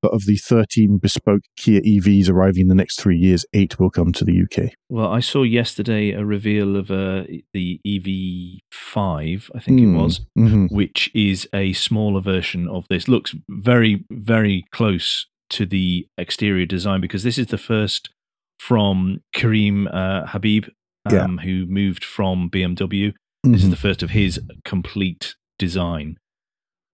But 0.00 0.12
of 0.12 0.26
the 0.26 0.36
13 0.36 0.98
bespoke 0.98 1.42
Kia 1.56 1.80
EVs 1.80 2.28
arriving 2.28 2.62
in 2.62 2.68
the 2.68 2.74
next 2.74 3.00
three 3.00 3.16
years, 3.16 3.46
eight 3.54 3.78
will 3.78 3.88
come 3.90 4.12
to 4.12 4.24
the 4.24 4.42
UK. 4.42 4.70
Well, 4.90 5.08
I 5.08 5.20
saw 5.20 5.42
yesterday 5.44 6.10
a 6.12 6.24
reveal 6.24 6.76
of 6.76 6.90
uh, 6.90 7.24
the 7.54 7.80
EV5, 7.86 9.50
I 9.54 9.58
think 9.60 9.80
Hmm. 9.80 9.94
it 9.94 9.98
was, 9.98 10.20
Mhm. 10.38 10.70
which 10.70 11.10
is 11.14 11.48
a 11.54 11.72
smaller 11.72 12.20
version 12.20 12.68
of 12.68 12.86
this. 12.88 13.08
Looks 13.08 13.34
very, 13.48 14.04
very 14.10 14.64
close 14.72 15.26
to 15.50 15.66
the 15.66 16.06
exterior 16.18 16.66
design 16.66 17.00
because 17.00 17.22
this 17.22 17.38
is 17.38 17.48
the 17.48 17.58
first 17.58 18.10
from 18.58 19.20
Karim 19.32 19.88
uh, 19.88 20.26
Habib, 20.26 20.66
um, 21.06 21.12
Yeah. 21.14 21.26
who 21.44 21.66
moved 21.66 22.04
from 22.04 22.48
BMW. 22.50 23.12
This 23.42 23.62
is 23.62 23.68
Mhm. 23.68 23.70
the 23.70 23.76
first 23.76 24.02
of 24.02 24.10
his 24.10 24.40
complete 24.64 25.34
design. 25.58 26.16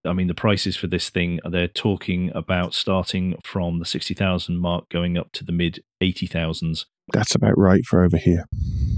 I 0.04 0.14
mean, 0.14 0.26
the 0.28 0.34
prices 0.34 0.76
for 0.76 0.86
this 0.86 1.10
thing, 1.10 1.40
they're 1.48 1.68
talking 1.68 2.30
about 2.34 2.72
starting 2.74 3.36
from 3.44 3.78
the 3.78 3.84
60,000 3.84 4.56
mark 4.58 4.88
going 4.88 5.16
up 5.18 5.30
to 5.32 5.44
the 5.44 5.52
mid 5.52 5.80
80,000s. 6.00 6.86
That's 7.12 7.34
about 7.34 7.56
right 7.58 7.84
for 7.86 8.02
over 8.02 8.16
here. 8.16 8.46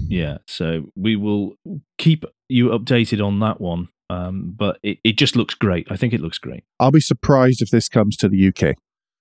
Yeah, 0.09 0.39
so 0.47 0.91
we 0.95 1.17
will 1.17 1.57
keep 1.99 2.25
you 2.49 2.69
updated 2.69 3.25
on 3.25 3.41
that 3.41 3.61
one. 3.61 3.89
Um, 4.11 4.53
but 4.57 4.79
it, 4.83 4.99
it 5.05 5.17
just 5.17 5.37
looks 5.37 5.55
great. 5.55 5.87
I 5.91 5.97
think 5.97 6.13
it 6.13 6.21
looks 6.21 6.37
great. 6.39 6.65
I'll 6.79 6.91
be 6.91 7.01
surprised 7.01 7.63
if 7.63 7.71
this 7.71 7.89
comes 7.89 8.15
to 8.19 8.29
the 8.29 8.49
UK. 8.49 8.75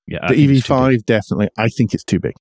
Yeah, 0.08 0.20
I 0.24 0.30
the 0.30 0.36
think 0.36 0.58
it's 0.58 0.68
too 0.68 0.74
big. 0.74 1.00
EV5, 1.00 1.06
definitely. 1.06 1.50
I 1.58 1.68
think 1.70 1.94
it's 1.94 2.04
too 2.04 2.20
big. 2.20 2.34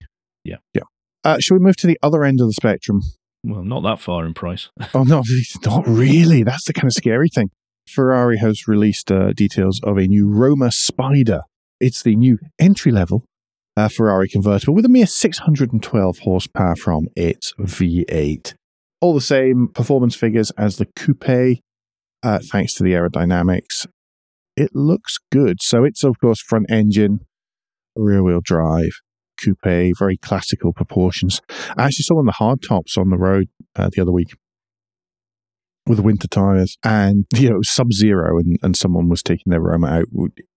Yeah. 0.44 0.57
Yeah. 0.75 0.83
Uh, 1.25 1.38
shall 1.38 1.59
we 1.59 1.64
move 1.64 1.77
to 1.77 1.87
the 1.87 1.99
other 2.03 2.25
end 2.25 2.40
of 2.40 2.46
the 2.46 2.53
spectrum? 2.55 3.01
Well, 3.44 3.62
not 3.64 3.83
that 3.83 4.01
far 4.01 4.25
in 4.27 4.35
price. 4.35 4.68
Oh, 4.94 5.05
no, 5.05 5.23
not 5.64 5.87
really. 5.87 6.42
That's 6.42 6.64
the 6.66 6.73
kind 6.73 6.87
of 6.87 6.92
scary 6.92 7.29
thing. 7.29 7.51
Ferrari 7.88 8.38
has 8.38 8.68
released 8.68 9.11
uh, 9.11 9.33
details 9.33 9.81
of 9.83 9.96
a 9.96 10.07
new 10.07 10.29
Roma 10.29 10.70
Spider. 10.73 11.42
It's 11.81 12.03
the 12.03 12.16
new 12.16 12.38
entry 12.59 12.92
level 12.92 13.25
uh, 13.77 13.88
Ferrari 13.88 14.29
convertible 14.29 14.75
with 14.75 14.85
a 14.85 14.88
mere 14.88 15.07
612 15.07 16.18
horsepower 16.20 16.77
from 16.77 17.09
its 17.16 17.55
V8. 17.59 18.55
All 19.01 19.14
the 19.14 19.20
same 19.20 19.68
performance 19.68 20.14
figures 20.14 20.51
as 20.53 20.77
the 20.77 20.87
coupe, 20.96 21.59
uh, 22.23 22.38
thanks 22.42 22.75
to 22.75 22.83
the 22.83 22.92
aerodynamics. 22.92 23.87
It 24.57 24.70
looks 24.75 25.18
good. 25.33 25.62
So 25.62 25.85
it's, 25.85 26.05
of 26.05 26.20
course, 26.20 26.40
front 26.42 26.70
engine, 26.70 27.20
rear 27.96 28.22
wheel 28.22 28.40
drive, 28.42 28.92
coupe, 29.42 29.96
very 29.98 30.16
classical 30.16 30.72
proportions. 30.72 31.40
I 31.76 31.85
actually 31.85 32.05
saw 32.05 32.16
one 32.16 32.29
of 32.29 32.35
the 32.35 32.44
hard 32.44 32.62
tops 32.62 32.96
on 32.96 33.11
the 33.11 33.18
road 33.18 33.48
uh, 33.76 33.90
the 33.92 34.03
other 34.03 34.12
week 34.12 34.35
with 35.87 35.96
the 35.96 36.03
winter 36.03 36.29
tires 36.29 36.76
and 36.85 37.26
you 37.35 37.50
know 37.50 37.61
sub 37.62 37.92
zero 37.92 38.38
and, 38.38 38.59
and 38.62 38.76
someone 38.76 39.09
was 39.09 39.22
taking 39.22 39.50
their 39.50 39.61
Roma 39.61 39.87
out 39.88 40.07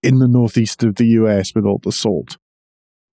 in 0.02 0.20
the 0.20 0.28
northeast 0.28 0.84
of 0.84 0.96
the 0.96 1.08
US 1.08 1.54
with 1.56 1.66
all 1.66 1.80
the 1.82 1.92
salt. 1.92 2.38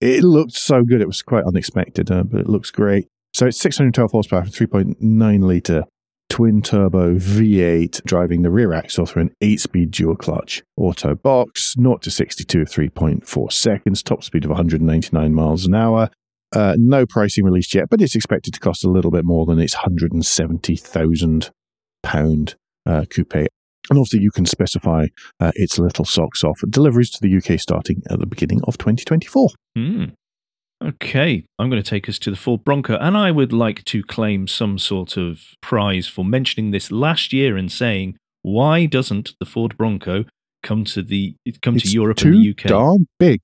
It 0.01 0.23
looked 0.25 0.53
so 0.53 0.83
good. 0.83 1.03
It 1.03 1.07
was 1.07 1.23
quite 1.23 1.45
unexpected, 1.45 2.11
uh, 2.11 2.23
but 2.23 2.41
it 2.41 2.49
looks 2.49 2.71
great. 2.71 3.07
So 3.35 3.47
it's 3.47 3.59
612 3.59 4.11
horsepower, 4.11 4.43
3.9 4.45 5.45
litre 5.45 5.85
twin 6.31 6.63
turbo 6.63 7.17
V8 7.17 8.03
driving 8.05 8.43
the 8.43 8.51
rear 8.51 8.73
axle 8.73 9.05
through 9.05 9.23
an 9.23 9.35
8 9.43 9.61
speed 9.61 9.91
dual 9.91 10.17
clutch 10.17 10.63
auto 10.77 11.15
box, 11.15 11.75
0 11.75 11.99
to 11.99 12.11
62 12.11 12.63
of 12.63 12.69
3.4 12.69 13.53
seconds, 13.53 14.03
top 14.03 14.25
speed 14.25 14.45
of 14.45 14.51
199 14.51 15.35
miles 15.35 15.67
an 15.67 15.75
hour. 15.75 16.09
Uh, 16.55 16.75
no 16.79 17.05
pricing 17.05 17.45
released 17.45 17.75
yet, 17.75 17.91
but 17.91 18.01
it's 18.01 18.15
expected 18.15 18.55
to 18.55 18.61
cost 18.61 18.85
a 18.85 18.91
little 18.91 19.11
bit 19.11 19.25
more 19.25 19.45
than 19.45 19.61
its 19.61 19.75
170,000 19.75 21.51
pound 22.03 22.55
uh, 22.87 23.05
coupe. 23.11 23.49
And 23.89 23.99
also, 23.99 24.17
you 24.17 24.31
can 24.31 24.47
specify 24.47 25.07
uh, 25.41 25.53
its 25.55 25.79
little 25.79 26.05
socks 26.05 26.45
off. 26.45 26.61
Deliveries 26.69 27.11
to 27.11 27.19
the 27.21 27.37
UK 27.37 27.59
starting 27.59 28.03
at 28.09 28.21
the 28.21 28.27
beginning 28.27 28.61
of 28.67 28.79
2024. 28.79 29.49
Hmm. 29.77 30.05
Okay, 30.83 31.45
I'm 31.59 31.69
going 31.69 31.83
to 31.83 31.89
take 31.89 32.09
us 32.09 32.19
to 32.21 32.31
the 32.31 32.37
Ford 32.37 32.65
Bronco, 32.65 32.97
and 32.97 33.17
I 33.17 33.31
would 33.31 33.53
like 33.53 33.85
to 33.85 34.03
claim 34.03 34.47
some 34.47 34.79
sort 34.79 35.19
of 35.19 35.41
prize 35.61 36.09
for 36.09 36.25
mentioning 36.25 36.71
this 36.71 36.91
last 36.91 37.33
year 37.33 37.57
and 37.57 37.71
saying 37.71 38.17
why 38.43 38.87
doesn't 38.87 39.35
the 39.39 39.45
Ford 39.45 39.77
Bronco 39.77 40.25
come 40.63 40.85
to 40.85 41.03
the 41.03 41.37
come 41.63 41.77
it's 41.77 41.85
to 41.85 41.91
Europe 41.91 42.17
too 42.17 42.29
and 42.29 42.43
the 42.43 42.51
UK? 42.51 42.69
darn 42.69 43.07
big. 43.19 43.41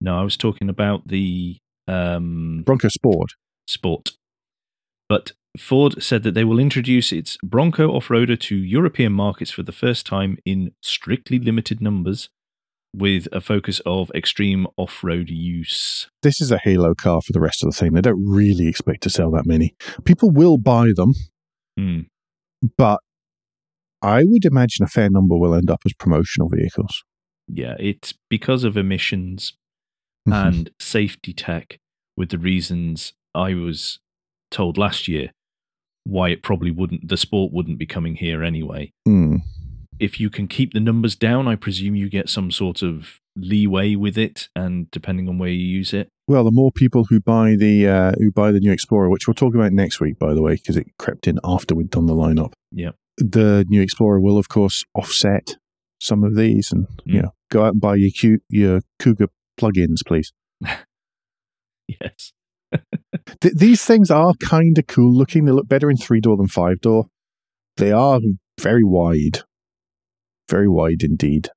No, 0.00 0.18
I 0.18 0.22
was 0.22 0.36
talking 0.36 0.68
about 0.68 1.08
the 1.08 1.58
um, 1.88 2.62
Bronco 2.64 2.88
Sport. 2.88 3.32
Sport. 3.66 4.12
But 5.08 5.32
Ford 5.58 6.00
said 6.02 6.22
that 6.22 6.34
they 6.34 6.44
will 6.44 6.60
introduce 6.60 7.10
its 7.10 7.36
Bronco 7.42 7.90
off-roader 7.90 8.38
to 8.38 8.56
European 8.56 9.12
markets 9.12 9.50
for 9.50 9.64
the 9.64 9.72
first 9.72 10.06
time 10.06 10.38
in 10.44 10.72
strictly 10.80 11.40
limited 11.40 11.80
numbers 11.80 12.28
with 12.94 13.28
a 13.32 13.40
focus 13.40 13.80
of 13.86 14.10
extreme 14.14 14.66
off 14.76 15.04
road 15.04 15.30
use. 15.30 16.08
This 16.22 16.40
is 16.40 16.50
a 16.50 16.58
Halo 16.58 16.94
car 16.94 17.20
for 17.22 17.32
the 17.32 17.40
rest 17.40 17.62
of 17.62 17.70
the 17.70 17.76
thing. 17.76 17.92
They 17.92 18.00
don't 18.00 18.24
really 18.28 18.66
expect 18.66 19.02
to 19.04 19.10
sell 19.10 19.30
that 19.32 19.46
many. 19.46 19.74
People 20.04 20.30
will 20.30 20.58
buy 20.58 20.88
them, 20.94 21.12
Hmm. 21.78 22.00
but 22.76 23.00
I 24.02 24.24
would 24.24 24.44
imagine 24.44 24.82
a 24.84 24.88
fair 24.88 25.08
number 25.10 25.36
will 25.36 25.54
end 25.54 25.70
up 25.70 25.80
as 25.86 25.92
promotional 25.92 26.48
vehicles. 26.48 27.04
Yeah, 27.46 27.76
it's 27.78 28.14
because 28.28 28.64
of 28.64 28.76
emissions 28.76 29.54
Mm-hmm. 30.28 30.32
and 30.48 30.70
safety 30.78 31.32
tech, 31.32 31.78
with 32.14 32.28
the 32.28 32.36
reasons 32.38 33.14
I 33.34 33.54
was 33.54 34.00
told 34.50 34.76
last 34.76 35.08
year 35.08 35.30
why 36.04 36.28
it 36.28 36.42
probably 36.42 36.70
wouldn't, 36.70 37.08
the 37.08 37.16
sport 37.16 37.52
wouldn't 37.54 37.78
be 37.78 37.86
coming 37.86 38.16
here 38.16 38.42
anyway. 38.44 38.92
Mm. 39.08 39.38
If 40.00 40.18
you 40.18 40.30
can 40.30 40.48
keep 40.48 40.72
the 40.72 40.80
numbers 40.80 41.14
down, 41.14 41.46
I 41.46 41.54
presume 41.56 41.94
you 41.94 42.08
get 42.08 42.28
some 42.28 42.50
sort 42.50 42.82
of 42.82 43.20
leeway 43.36 43.94
with 43.94 44.16
it, 44.18 44.48
and 44.56 44.90
depending 44.90 45.28
on 45.28 45.38
where 45.38 45.50
you 45.50 45.64
use 45.64 45.92
it. 45.92 46.08
Well, 46.26 46.44
the 46.44 46.50
more 46.52 46.72
people 46.72 47.04
who 47.10 47.20
buy 47.20 47.54
the 47.56 47.86
uh, 47.86 48.12
who 48.18 48.30
buy 48.32 48.50
the 48.52 48.60
new 48.60 48.72
Explorer, 48.72 49.10
which 49.10 49.28
we'll 49.28 49.34
talk 49.34 49.54
about 49.54 49.72
next 49.72 50.00
week, 50.00 50.18
by 50.18 50.32
the 50.34 50.42
way, 50.42 50.54
because 50.54 50.76
it 50.76 50.86
crept 50.98 51.26
in 51.28 51.38
after 51.44 51.74
we'd 51.74 51.90
done 51.90 52.06
the 52.06 52.14
lineup. 52.14 52.52
Yeah. 52.72 52.90
the 53.18 53.66
new 53.68 53.82
Explorer 53.82 54.20
will, 54.20 54.38
of 54.38 54.48
course, 54.48 54.82
offset 54.94 55.56
some 56.00 56.24
of 56.24 56.34
these, 56.36 56.72
and 56.72 56.86
you 57.04 57.20
Mm. 57.20 57.22
know, 57.24 57.30
go 57.50 57.64
out 57.64 57.72
and 57.72 57.80
buy 57.80 57.96
your 57.96 58.10
Q, 58.18 58.38
your 58.48 58.80
Kuga 59.00 59.28
plugins, 59.60 59.98
please. 60.06 60.32
Yes. 62.00 62.32
Th- 63.40 63.54
these 63.54 63.84
things 63.84 64.10
are 64.10 64.32
kind 64.34 64.78
of 64.78 64.86
cool 64.86 65.12
looking. 65.12 65.44
They 65.44 65.52
look 65.52 65.68
better 65.68 65.90
in 65.90 65.96
three 65.96 66.20
door 66.20 66.36
than 66.36 66.46
five 66.48 66.80
door. 66.80 67.06
They 67.76 67.90
are 67.92 68.20
very 68.60 68.84
wide, 68.84 69.40
very 70.50 70.68
wide 70.68 71.02
indeed. 71.02 71.48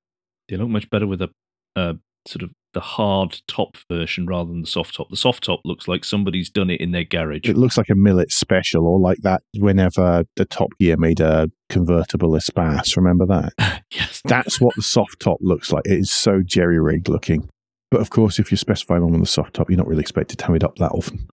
They 0.47 0.57
look 0.57 0.69
much 0.69 0.89
better 0.89 1.07
with 1.07 1.21
a, 1.21 1.29
a 1.75 1.95
sort 2.27 2.43
of 2.43 2.51
the 2.73 2.79
hard 2.79 3.41
top 3.47 3.77
version 3.89 4.25
rather 4.25 4.49
than 4.49 4.61
the 4.61 4.67
soft 4.67 4.95
top. 4.95 5.09
The 5.09 5.17
soft 5.17 5.43
top 5.43 5.61
looks 5.63 5.87
like 5.87 6.03
somebody's 6.03 6.49
done 6.49 6.69
it 6.69 6.81
in 6.81 6.91
their 6.91 7.03
garage. 7.03 7.41
It 7.43 7.57
looks 7.57 7.77
like 7.77 7.89
a 7.89 7.95
Millet 7.95 8.31
special, 8.31 8.87
or 8.87 8.99
like 8.99 9.19
that 9.19 9.43
whenever 9.57 10.25
the 10.35 10.45
Top 10.45 10.69
Gear 10.79 10.97
made 10.97 11.19
a 11.19 11.49
convertible 11.69 12.35
Espace. 12.35 12.97
Remember 12.97 13.25
that? 13.27 13.83
yes. 13.91 14.21
That's 14.25 14.59
what 14.59 14.75
the 14.75 14.81
soft 14.81 15.19
top 15.19 15.37
looks 15.41 15.71
like. 15.71 15.85
It 15.85 15.99
is 15.99 16.11
so 16.11 16.41
jerry 16.43 16.79
rigged 16.79 17.09
looking. 17.09 17.49
But 17.91 18.01
of 18.01 18.09
course, 18.09 18.39
if 18.39 18.49
you 18.49 18.57
specify 18.57 18.97
one 18.97 19.13
on 19.13 19.19
the 19.19 19.27
soft 19.27 19.53
top, 19.53 19.69
you're 19.69 19.77
not 19.77 19.87
really 19.87 20.01
expected 20.01 20.39
to 20.39 20.45
have 20.47 20.55
it 20.55 20.63
up 20.63 20.77
that 20.77 20.91
often. 20.91 21.27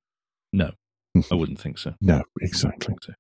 No, 0.53 0.73
mm-hmm. 1.17 1.33
I 1.33 1.37
wouldn't 1.37 1.59
think 1.59 1.79
so. 1.79 1.95
No, 2.03 2.23
exactly. 2.41 2.95
So. 3.03 3.15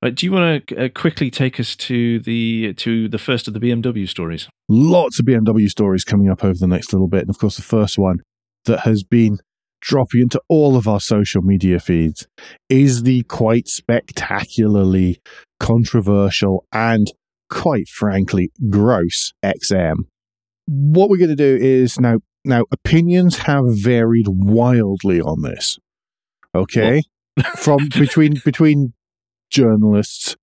Right, 0.00 0.14
do 0.14 0.26
you 0.26 0.32
want 0.32 0.68
to 0.68 0.84
uh, 0.84 0.88
quickly 0.90 1.28
take 1.28 1.58
us 1.58 1.74
to 1.74 2.20
the 2.20 2.72
to 2.74 3.08
the 3.08 3.18
first 3.18 3.48
of 3.48 3.54
the 3.54 3.60
BMW 3.60 4.08
stories? 4.08 4.48
Lots 4.68 5.18
of 5.18 5.26
BMW 5.26 5.68
stories 5.68 6.04
coming 6.04 6.28
up 6.28 6.44
over 6.44 6.54
the 6.54 6.68
next 6.68 6.92
little 6.92 7.08
bit. 7.08 7.22
And 7.22 7.30
of 7.30 7.38
course, 7.38 7.56
the 7.56 7.62
first 7.62 7.98
one 7.98 8.20
that 8.66 8.80
has 8.80 9.02
been 9.02 9.38
dropping 9.80 10.22
into 10.22 10.40
all 10.48 10.76
of 10.76 10.86
our 10.86 11.00
social 11.00 11.42
media 11.42 11.80
feeds 11.80 12.28
is 12.68 13.02
the 13.02 13.24
quite 13.24 13.66
spectacularly 13.66 15.20
controversial 15.58 16.64
and 16.72 17.12
quite 17.50 17.88
frankly 17.88 18.52
gross 18.70 19.32
XM. 19.44 19.96
What 20.66 21.10
we're 21.10 21.18
going 21.18 21.30
to 21.30 21.36
do 21.36 21.56
is 21.60 21.98
now 21.98 22.18
now 22.44 22.64
opinions 22.70 23.38
have 23.38 23.64
varied 23.66 24.26
wildly 24.28 25.20
on 25.20 25.42
this. 25.42 25.76
Okay? 26.54 27.02
From 27.56 27.88
between 27.88 28.40
between 28.44 28.92
journalists 29.50 30.36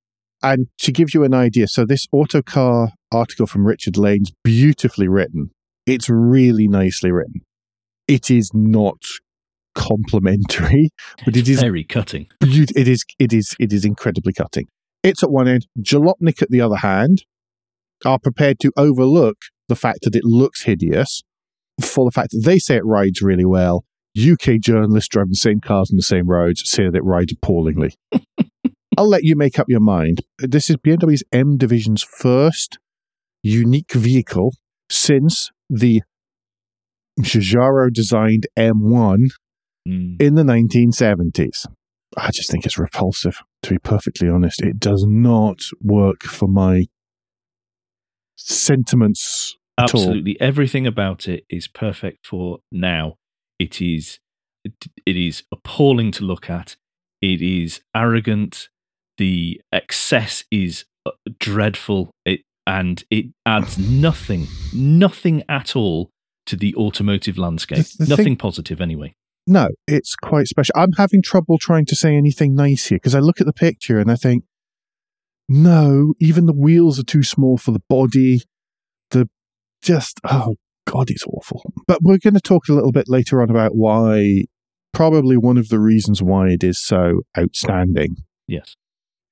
and 0.43 0.67
to 0.79 0.91
give 0.91 1.13
you 1.13 1.23
an 1.23 1.33
idea, 1.33 1.67
so 1.67 1.85
this 1.85 2.05
autocar 2.11 2.89
article 3.11 3.47
from 3.47 3.65
Richard 3.65 3.97
Lane's 3.97 4.31
beautifully 4.43 5.07
written. 5.07 5.49
It's 5.87 6.09
really 6.09 6.67
nicely 6.67 7.11
written. 7.11 7.41
It 8.07 8.29
is 8.29 8.51
not 8.53 8.97
complimentary, 9.73 10.89
but 11.25 11.35
It's 11.35 11.49
it 11.49 11.51
is 11.51 11.61
very 11.61 11.83
cutting. 11.83 12.27
it 12.41 12.87
is 12.87 13.03
it 13.19 13.33
is 13.33 13.55
it 13.59 13.73
is 13.73 13.85
incredibly 13.85 14.33
cutting. 14.33 14.67
It's 15.03 15.23
at 15.23 15.31
one 15.31 15.47
end. 15.47 15.67
Jalopnik, 15.79 16.41
at 16.41 16.49
the 16.49 16.61
other 16.61 16.77
hand, 16.77 17.23
are 18.05 18.19
prepared 18.19 18.59
to 18.59 18.71
overlook 18.77 19.37
the 19.67 19.75
fact 19.75 19.99
that 20.03 20.15
it 20.15 20.23
looks 20.23 20.63
hideous 20.63 21.23
for 21.81 22.05
the 22.05 22.11
fact 22.11 22.31
that 22.31 22.43
they 22.45 22.59
say 22.59 22.75
it 22.75 22.85
rides 22.85 23.21
really 23.21 23.45
well. 23.45 23.83
UK 24.17 24.59
journalists 24.59 25.09
driving 25.09 25.31
the 25.31 25.35
same 25.35 25.59
cars 25.59 25.91
on 25.91 25.97
the 25.97 26.01
same 26.03 26.27
roads 26.27 26.61
say 26.65 26.83
that 26.85 26.95
it 26.95 27.03
rides 27.03 27.33
appallingly. 27.33 27.95
I'll 28.97 29.07
let 29.09 29.23
you 29.23 29.35
make 29.35 29.59
up 29.59 29.67
your 29.69 29.79
mind. 29.81 30.21
This 30.39 30.69
is 30.69 30.77
BMW's 30.77 31.23
M 31.31 31.57
Division's 31.57 32.03
first 32.03 32.77
unique 33.43 33.91
vehicle 33.93 34.53
since 34.89 35.51
the 35.69 36.01
Giugiaro 37.21 37.91
designed 37.91 38.47
M1 38.57 39.27
Mm. 39.87 40.19
in 40.19 40.33
the 40.33 40.41
1970s. 40.43 41.67
I 42.17 42.31
just 42.31 42.49
think 42.49 42.65
it's 42.65 42.79
repulsive, 42.79 43.37
to 43.61 43.69
be 43.69 43.77
perfectly 43.77 44.27
honest. 44.27 44.63
It 44.63 44.79
does 44.79 45.05
not 45.07 45.59
work 45.79 46.23
for 46.23 46.47
my 46.47 46.85
sentiments 48.35 49.55
at 49.77 49.93
all. 49.93 50.01
Absolutely, 50.01 50.39
everything 50.41 50.87
about 50.87 51.27
it 51.27 51.45
is 51.49 51.67
perfect 51.67 52.25
for 52.25 52.59
now. 52.71 53.15
It 53.59 53.81
is 53.81 54.19
it 54.63 55.15
is 55.15 55.43
appalling 55.51 56.11
to 56.13 56.23
look 56.23 56.49
at. 56.49 56.75
It 57.21 57.41
is 57.41 57.81
arrogant. 57.95 58.69
The 59.17 59.61
excess 59.71 60.43
is 60.51 60.85
uh, 61.05 61.11
dreadful. 61.39 62.11
It 62.25 62.41
and 62.67 63.03
it 63.09 63.27
adds 63.45 63.77
nothing, 64.07 64.47
nothing 64.73 65.43
at 65.47 65.75
all 65.75 66.09
to 66.47 66.55
the 66.55 66.75
automotive 66.75 67.37
landscape. 67.37 67.85
The- 67.97 68.05
the 68.05 68.09
nothing 68.09 68.25
thing- 68.25 68.37
positive, 68.37 68.81
anyway. 68.81 69.13
No, 69.47 69.67
it's 69.87 70.15
quite 70.15 70.47
special. 70.47 70.73
I'm 70.75 70.93
having 70.97 71.21
trouble 71.21 71.59
trying 71.59 71.85
to 71.85 71.95
say 71.95 72.15
anything 72.15 72.55
nice 72.55 72.87
here 72.87 72.95
because 72.97 73.13
I 73.13 73.19
look 73.19 73.39
at 73.39 73.45
the 73.45 73.53
picture 73.53 73.99
and 73.99 74.09
I 74.09 74.15
think, 74.15 74.43
no, 75.47 76.15
even 76.19 76.47
the 76.47 76.53
wheels 76.53 76.99
are 76.99 77.03
too 77.03 77.21
small 77.21 77.57
for 77.57 77.71
the 77.71 77.83
body. 77.87 78.41
The 79.11 79.29
just, 79.83 80.19
oh 80.23 80.55
God, 80.87 81.11
it's 81.11 81.23
awful. 81.27 81.61
But 81.87 81.99
we're 82.01 82.17
going 82.17 82.33
to 82.33 82.41
talk 82.41 82.67
a 82.67 82.73
little 82.73 82.91
bit 82.91 83.05
later 83.07 83.39
on 83.43 83.51
about 83.51 83.75
why, 83.75 84.45
probably 84.93 85.37
one 85.37 85.59
of 85.59 85.69
the 85.69 85.79
reasons 85.79 86.23
why 86.23 86.47
it 86.49 86.63
is 86.63 86.79
so 86.83 87.21
outstanding 87.37 88.15
Yes. 88.47 88.75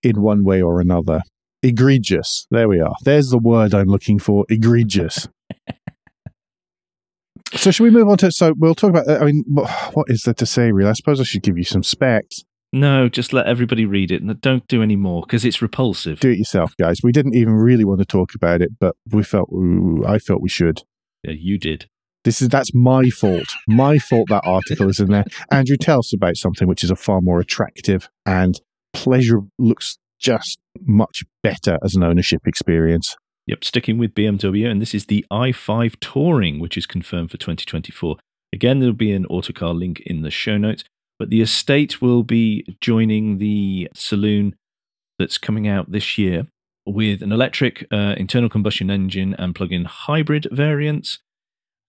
In 0.03 0.21
one 0.21 0.43
way 0.43 0.61
or 0.61 0.79
another. 0.79 1.21
Egregious. 1.61 2.45
There 2.51 2.67
we 2.67 2.79
are. 2.79 2.95
There's 3.03 3.29
the 3.29 3.37
word 3.37 3.73
I'm 3.73 3.87
looking 3.87 4.19
for. 4.19 4.45
Egregious. 4.49 5.29
so 7.53 7.71
should 7.71 7.83
we 7.83 7.89
move 7.89 8.09
on 8.09 8.17
to? 8.17 8.31
So 8.31 8.53
we'll 8.57 8.75
talk 8.75 8.89
about. 8.89 9.09
I 9.09 9.25
mean, 9.25 9.43
what 9.47 10.07
is 10.07 10.23
there 10.23 10.33
to 10.35 10.45
say? 10.45 10.71
Really, 10.71 10.89
I 10.89 10.93
suppose 10.93 11.21
I 11.21 11.23
should 11.23 11.43
give 11.43 11.57
you 11.57 11.63
some 11.63 11.83
specs. 11.83 12.43
No, 12.73 13.07
just 13.07 13.33
let 13.33 13.45
everybody 13.45 13.85
read 13.85 14.11
it. 14.11 14.23
and 14.23 14.41
Don't 14.41 14.67
do 14.67 14.81
any 14.81 14.95
more 14.95 15.21
because 15.21 15.45
it's 15.45 15.61
repulsive. 15.61 16.19
Do 16.19 16.31
it 16.31 16.39
yourself, 16.39 16.73
guys. 16.79 17.01
We 17.03 17.11
didn't 17.11 17.35
even 17.35 17.53
really 17.53 17.85
want 17.85 17.99
to 17.99 18.05
talk 18.05 18.33
about 18.33 18.61
it, 18.61 18.71
but 18.79 18.95
we 19.11 19.23
felt. 19.23 19.49
ooh, 19.53 20.03
I 20.05 20.17
felt 20.17 20.41
we 20.41 20.49
should. 20.49 20.81
Yeah, 21.23 21.35
you 21.37 21.57
did. 21.57 21.87
This 22.23 22.41
is 22.41 22.49
that's 22.49 22.73
my 22.73 23.09
fault. 23.09 23.53
My 23.67 23.99
fault 23.99 24.29
that 24.29 24.43
article 24.45 24.89
is 24.89 24.99
in 24.99 25.11
there. 25.11 25.25
Andrew, 25.51 25.77
tell 25.77 25.99
us 25.99 26.13
about 26.13 26.37
something 26.37 26.67
which 26.67 26.83
is 26.83 26.89
a 26.89 26.95
far 26.95 27.21
more 27.21 27.39
attractive 27.39 28.09
and 28.25 28.59
pleasure 28.93 29.41
looks 29.59 29.97
just 30.19 30.59
much 30.79 31.23
better 31.41 31.77
as 31.83 31.95
an 31.95 32.03
ownership 32.03 32.41
experience. 32.47 33.15
Yep, 33.45 33.63
sticking 33.65 33.97
with 33.97 34.15
BMW, 34.15 34.69
and 34.69 34.81
this 34.81 34.95
is 34.95 35.07
the 35.07 35.25
i5 35.31 35.97
Touring, 35.99 36.59
which 36.59 36.77
is 36.77 36.85
confirmed 36.85 37.29
for 37.29 37.37
2024. 37.37 38.15
Again, 38.53 38.79
there'll 38.79 38.93
be 38.93 39.11
an 39.11 39.25
autocar 39.25 39.73
link 39.73 39.99
in 40.01 40.21
the 40.21 40.31
show 40.31 40.57
notes, 40.57 40.85
but 41.19 41.29
the 41.29 41.41
estate 41.41 42.01
will 42.01 42.23
be 42.23 42.65
joining 42.79 43.39
the 43.39 43.89
saloon 43.93 44.55
that's 45.19 45.37
coming 45.37 45.67
out 45.67 45.91
this 45.91 46.17
year 46.17 46.47
with 46.85 47.21
an 47.21 47.31
electric 47.31 47.85
uh, 47.91 48.15
internal 48.17 48.49
combustion 48.49 48.89
engine 48.89 49.35
and 49.37 49.55
plug 49.55 49.71
in 49.71 49.85
hybrid 49.85 50.47
variants. 50.51 51.19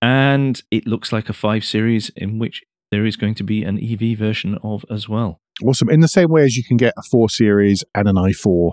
And 0.03 0.61
it 0.71 0.87
looks 0.87 1.13
like 1.13 1.29
a 1.29 1.33
5 1.33 1.65
Series 1.65 2.11
in 2.17 2.39
which 2.39 2.63
there 2.91 3.07
is 3.07 3.17
going 3.17 3.35
to 3.37 3.45
be 3.45 3.63
an 3.63 3.79
EV 3.79 4.19
version 4.19 4.59
of 4.63 4.85
as 4.91 5.09
well. 5.09 5.41
Awesome. 5.63 5.89
In 5.91 6.01
the 6.01 6.09
same 6.09 6.31
way 6.31 6.45
as 6.45 6.57
you 6.57 6.65
can 6.65 6.77
get 6.77 6.95
a 6.97 7.03
4 7.03 7.29
Series 7.31 7.85
and 7.95 8.09
an 8.09 8.17
i4, 8.17 8.73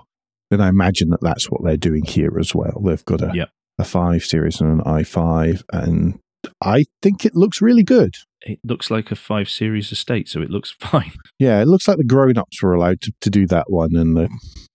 then 0.50 0.60
I 0.60 0.68
imagine 0.68 1.10
that 1.10 1.20
that's 1.22 1.50
what 1.50 1.62
they're 1.64 1.76
doing 1.76 2.04
here 2.04 2.38
as 2.38 2.54
well. 2.54 2.82
They've 2.84 3.04
got 3.04 3.22
a, 3.22 3.30
Yep. 3.34 3.50
a 3.78 3.84
5 3.84 4.24
Series 4.24 4.60
and 4.60 4.80
an 4.80 4.80
i5, 4.84 5.62
and 5.72 6.18
I 6.60 6.84
think 7.02 7.24
it 7.24 7.34
looks 7.36 7.62
really 7.62 7.84
good. 7.84 8.14
It 8.42 8.58
looks 8.64 8.90
like 8.90 9.10
a 9.12 9.16
5 9.16 9.48
Series 9.48 9.92
estate, 9.92 10.28
so 10.28 10.42
it 10.42 10.50
looks 10.50 10.70
fine. 10.80 11.12
Yeah, 11.38 11.60
it 11.62 11.68
looks 11.68 11.86
like 11.86 11.98
the 11.98 12.04
grown 12.04 12.36
ups 12.36 12.62
were 12.62 12.72
allowed 12.74 13.00
to, 13.02 13.12
to 13.20 13.30
do 13.30 13.46
that 13.46 13.66
one. 13.70 13.94
And 13.94 14.16
the, 14.16 14.28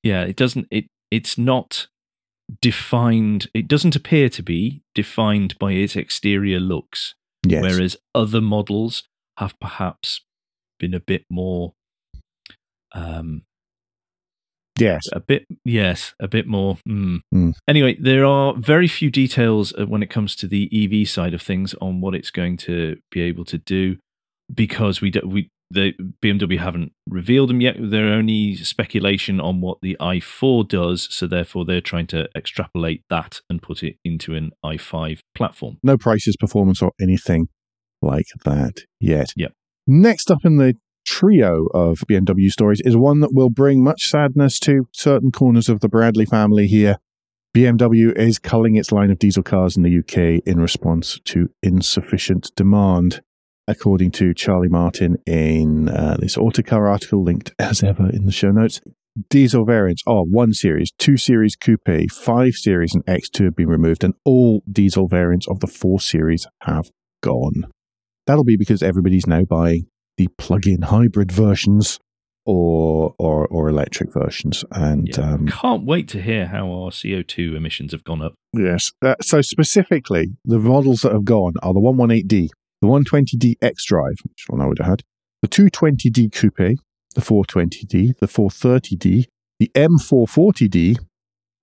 yeah 0.04 0.24
it 0.24 0.36
doesn't 0.38 0.68
it 0.72 0.86
it's 1.12 1.38
not 1.38 1.88
defined 2.62 3.50
it 3.54 3.68
doesn't 3.68 3.96
appear 3.96 4.30
to 4.30 4.42
be 4.42 4.82
defined 4.96 5.58
by 5.60 5.74
its 5.74 5.96
exterior 5.98 6.60
looks 6.60 7.14
yes. 7.46 7.62
whereas 7.62 7.98
other 8.16 8.40
models 8.40 9.04
have 9.38 9.60
perhaps 9.60 10.22
been 10.80 10.94
a 10.94 11.00
bit 11.00 11.26
more 11.30 11.74
um 12.94 13.44
Yes. 14.80 15.02
a 15.12 15.20
bit 15.20 15.48
yes 15.66 16.14
a 16.20 16.28
bit 16.28 16.46
more 16.46 16.78
mm. 16.88 17.20
Mm. 17.34 17.54
anyway 17.68 17.98
there 18.00 18.26
are 18.26 18.54
very 18.56 18.88
few 18.88 19.10
details 19.10 19.74
uh, 19.74 19.86
when 19.88 20.04
it 20.04 20.10
comes 20.12 20.36
to 20.36 20.48
the 20.48 20.70
ev 20.72 21.10
side 21.10 21.34
of 21.34 21.42
things 21.42 21.74
on 21.82 22.00
what 22.00 22.14
it's 22.14 22.30
going 22.30 22.58
to 22.58 22.98
be 23.10 23.22
able 23.22 23.44
to 23.46 23.58
do 23.58 23.98
because 24.54 25.02
we 25.02 25.10
do, 25.10 25.22
we 25.26 25.50
the 25.72 25.94
bmw 26.24 26.60
haven't 26.60 26.92
revealed 27.10 27.50
them 27.50 27.60
yet 27.60 27.76
they're 27.80 28.14
only 28.14 28.56
speculation 28.56 29.42
on 29.42 29.62
what 29.62 29.80
the 29.82 29.98
i4 30.00 30.68
does 30.68 31.08
so 31.12 31.26
therefore 31.26 31.66
they're 31.66 31.82
trying 31.82 32.08
to 32.08 32.30
extrapolate 32.36 33.04
that 33.10 33.42
and 33.50 33.64
put 33.64 33.82
it 33.84 33.96
into 34.06 34.36
an 34.36 34.52
i5 34.64 35.20
platform 35.36 35.78
No 35.84 35.98
prices, 35.98 36.38
performance, 36.38 36.82
or 36.84 36.92
anything 37.02 37.48
like 38.02 38.28
that 38.46 38.82
yet. 39.00 39.34
Yep. 39.36 39.54
Next 39.88 40.30
up 40.30 40.40
in 40.46 40.58
the 40.58 40.76
trio 41.08 41.68
of 41.74 42.00
BMW 42.10 42.52
stories 42.52 42.82
is 42.82 42.96
one 42.96 43.22
that 43.22 43.34
will 43.34 43.50
bring 43.50 43.84
much 43.84 44.10
sadness 44.10 44.60
to 44.60 44.88
certain 44.92 45.32
corners 45.32 45.70
of 45.70 45.80
the 45.80 45.88
Bradley 45.88 46.26
family 46.26 46.68
here. 46.68 46.98
BMW 47.56 48.16
is 48.16 48.38
culling 48.38 48.76
its 48.76 48.92
line 48.92 49.10
of 49.10 49.18
diesel 49.18 49.42
cars 49.42 49.78
in 49.78 49.84
the 49.84 49.98
UK 50.00 50.44
in 50.46 50.60
response 50.60 51.20
to 51.26 51.50
insufficient 51.64 52.52
demand. 52.56 53.22
According 53.70 54.12
to 54.12 54.34
Charlie 54.34 54.70
Martin 54.70 55.18
in 55.26 55.90
uh, 55.90 56.18
this 56.20 56.38
Autocar 56.38 56.88
article 56.88 57.24
linked 57.24 57.54
as 57.60 57.84
ever 57.84 58.10
in 58.10 58.26
the 58.26 58.32
show 58.32 58.52
notes, 58.52 58.82
diesel 59.30 59.66
variants 59.66 60.04
are 60.06 60.24
1 60.24 60.54
Series, 60.54 60.92
2 61.00 61.18
Series 61.18 61.56
Coupe, 61.56 62.12
5 62.12 62.54
Series, 62.54 62.94
and 62.94 63.06
X2 63.06 63.46
have 63.46 63.56
been 63.56 63.70
removed, 63.70 64.04
and 64.04 64.14
all 64.24 64.62
diesel 64.72 65.08
variants 65.08 65.48
of 65.48 65.62
the 65.62 65.68
4 65.68 66.00
Series 66.00 66.46
have 66.62 66.92
gone. 67.22 67.72
That'll 68.26 68.44
be 68.44 68.58
because 68.58 68.84
everybody's 68.84 69.26
now 69.26 69.44
buying 69.44 69.88
the 70.18 70.28
plug-in 70.38 70.84
hybrid 70.84 71.32
versions 71.32 72.00
or 72.46 73.14
or, 73.20 73.46
or 73.48 73.70
electric 73.70 74.14
versions. 74.14 74.64
And 74.72 75.10
Yeah. 75.10 75.34
um, 75.34 75.48
can't 75.48 75.84
wait 75.86 76.08
to 76.10 76.22
hear 76.22 76.48
how 76.48 76.66
our 76.72 76.92
co2 76.92 77.56
emissions 77.56 77.92
have 77.92 78.04
gone 78.04 78.22
up 78.22 78.34
yes, 78.54 78.92
uh, 79.04 79.16
so 79.22 79.42
specifically, 79.42 80.30
the 80.46 80.60
models 80.60 81.02
that 81.02 81.12
have 81.12 81.26
gone 81.26 81.54
are 81.62 81.74
the 81.74 81.80
118D, 81.82 82.50
the 82.82 82.88
120D 82.88 83.56
X 83.62 83.86
Drive, 83.86 84.16
which 84.24 84.46
one 84.48 84.62
I 84.62 84.68
would 84.68 84.80
have 84.80 84.88
had, 84.88 85.04
the 85.42 85.48
220D 85.50 86.32
Coupe, 86.32 86.80
the 87.16 87.22
420D, 87.22 88.18
the 88.20 88.28
430D, 88.28 89.26
the 89.60 89.72
M440D, 89.76 90.98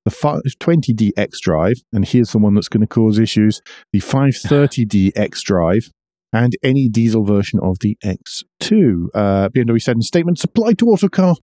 the 0.05 0.11
520D 0.11 1.11
X 1.17 1.41
Drive, 1.41 1.77
and 1.93 2.07
here's 2.07 2.33
the 2.33 2.39
one 2.39 2.55
that's 2.55 2.69
going 2.69 2.83
to 2.83 2.87
cause 2.87 3.19
issues: 3.19 3.63
the 3.93 4.01
530D 4.01 5.13
X 5.17 5.43
Drive, 5.43 5.91
and 6.35 6.57
any 6.65 6.89
diesel 6.89 7.25
version 7.25 7.61
of 7.61 7.79
the 7.81 7.97
X2. 8.05 9.07
Uh, 9.15 9.49
BMW 9.51 9.81
said 9.81 9.95
in 9.95 10.01
a 10.01 10.03
statement, 10.03 10.39
supplied 10.39 10.79
to 10.79 10.87
Autocar. 10.87 11.37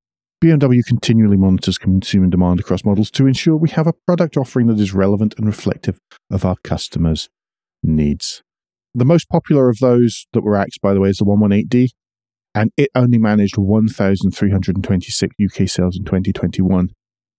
BMW 0.44 0.82
continually 0.86 1.38
monitors 1.38 1.78
consumer 1.78 2.28
demand 2.28 2.60
across 2.60 2.84
models 2.84 3.10
to 3.12 3.26
ensure 3.26 3.56
we 3.56 3.70
have 3.70 3.88
a 3.88 3.94
product 4.06 4.36
offering 4.36 4.68
that 4.68 4.80
is 4.80 4.94
relevant 4.94 5.34
and 5.38 5.48
reflective 5.48 6.00
of 6.30 6.44
our 6.44 6.58
customers' 6.64 7.30
needs. 7.82 8.44
The 8.94 9.06
most 9.06 9.30
popular 9.30 9.70
of 9.70 9.78
those 9.80 10.28
that 10.34 10.42
were 10.42 10.58
axed, 10.58 10.82
by 10.82 10.94
the 10.94 11.00
way, 11.00 11.10
is 11.10 11.18
the 11.18 11.26
118D, 11.26 11.92
and 12.54 12.72
it 12.76 12.90
only 12.94 13.18
managed 13.18 13.58
1,326 13.58 15.36
UK 15.42 15.70
sales 15.70 15.96
in 15.96 16.04
2021. 16.04 16.90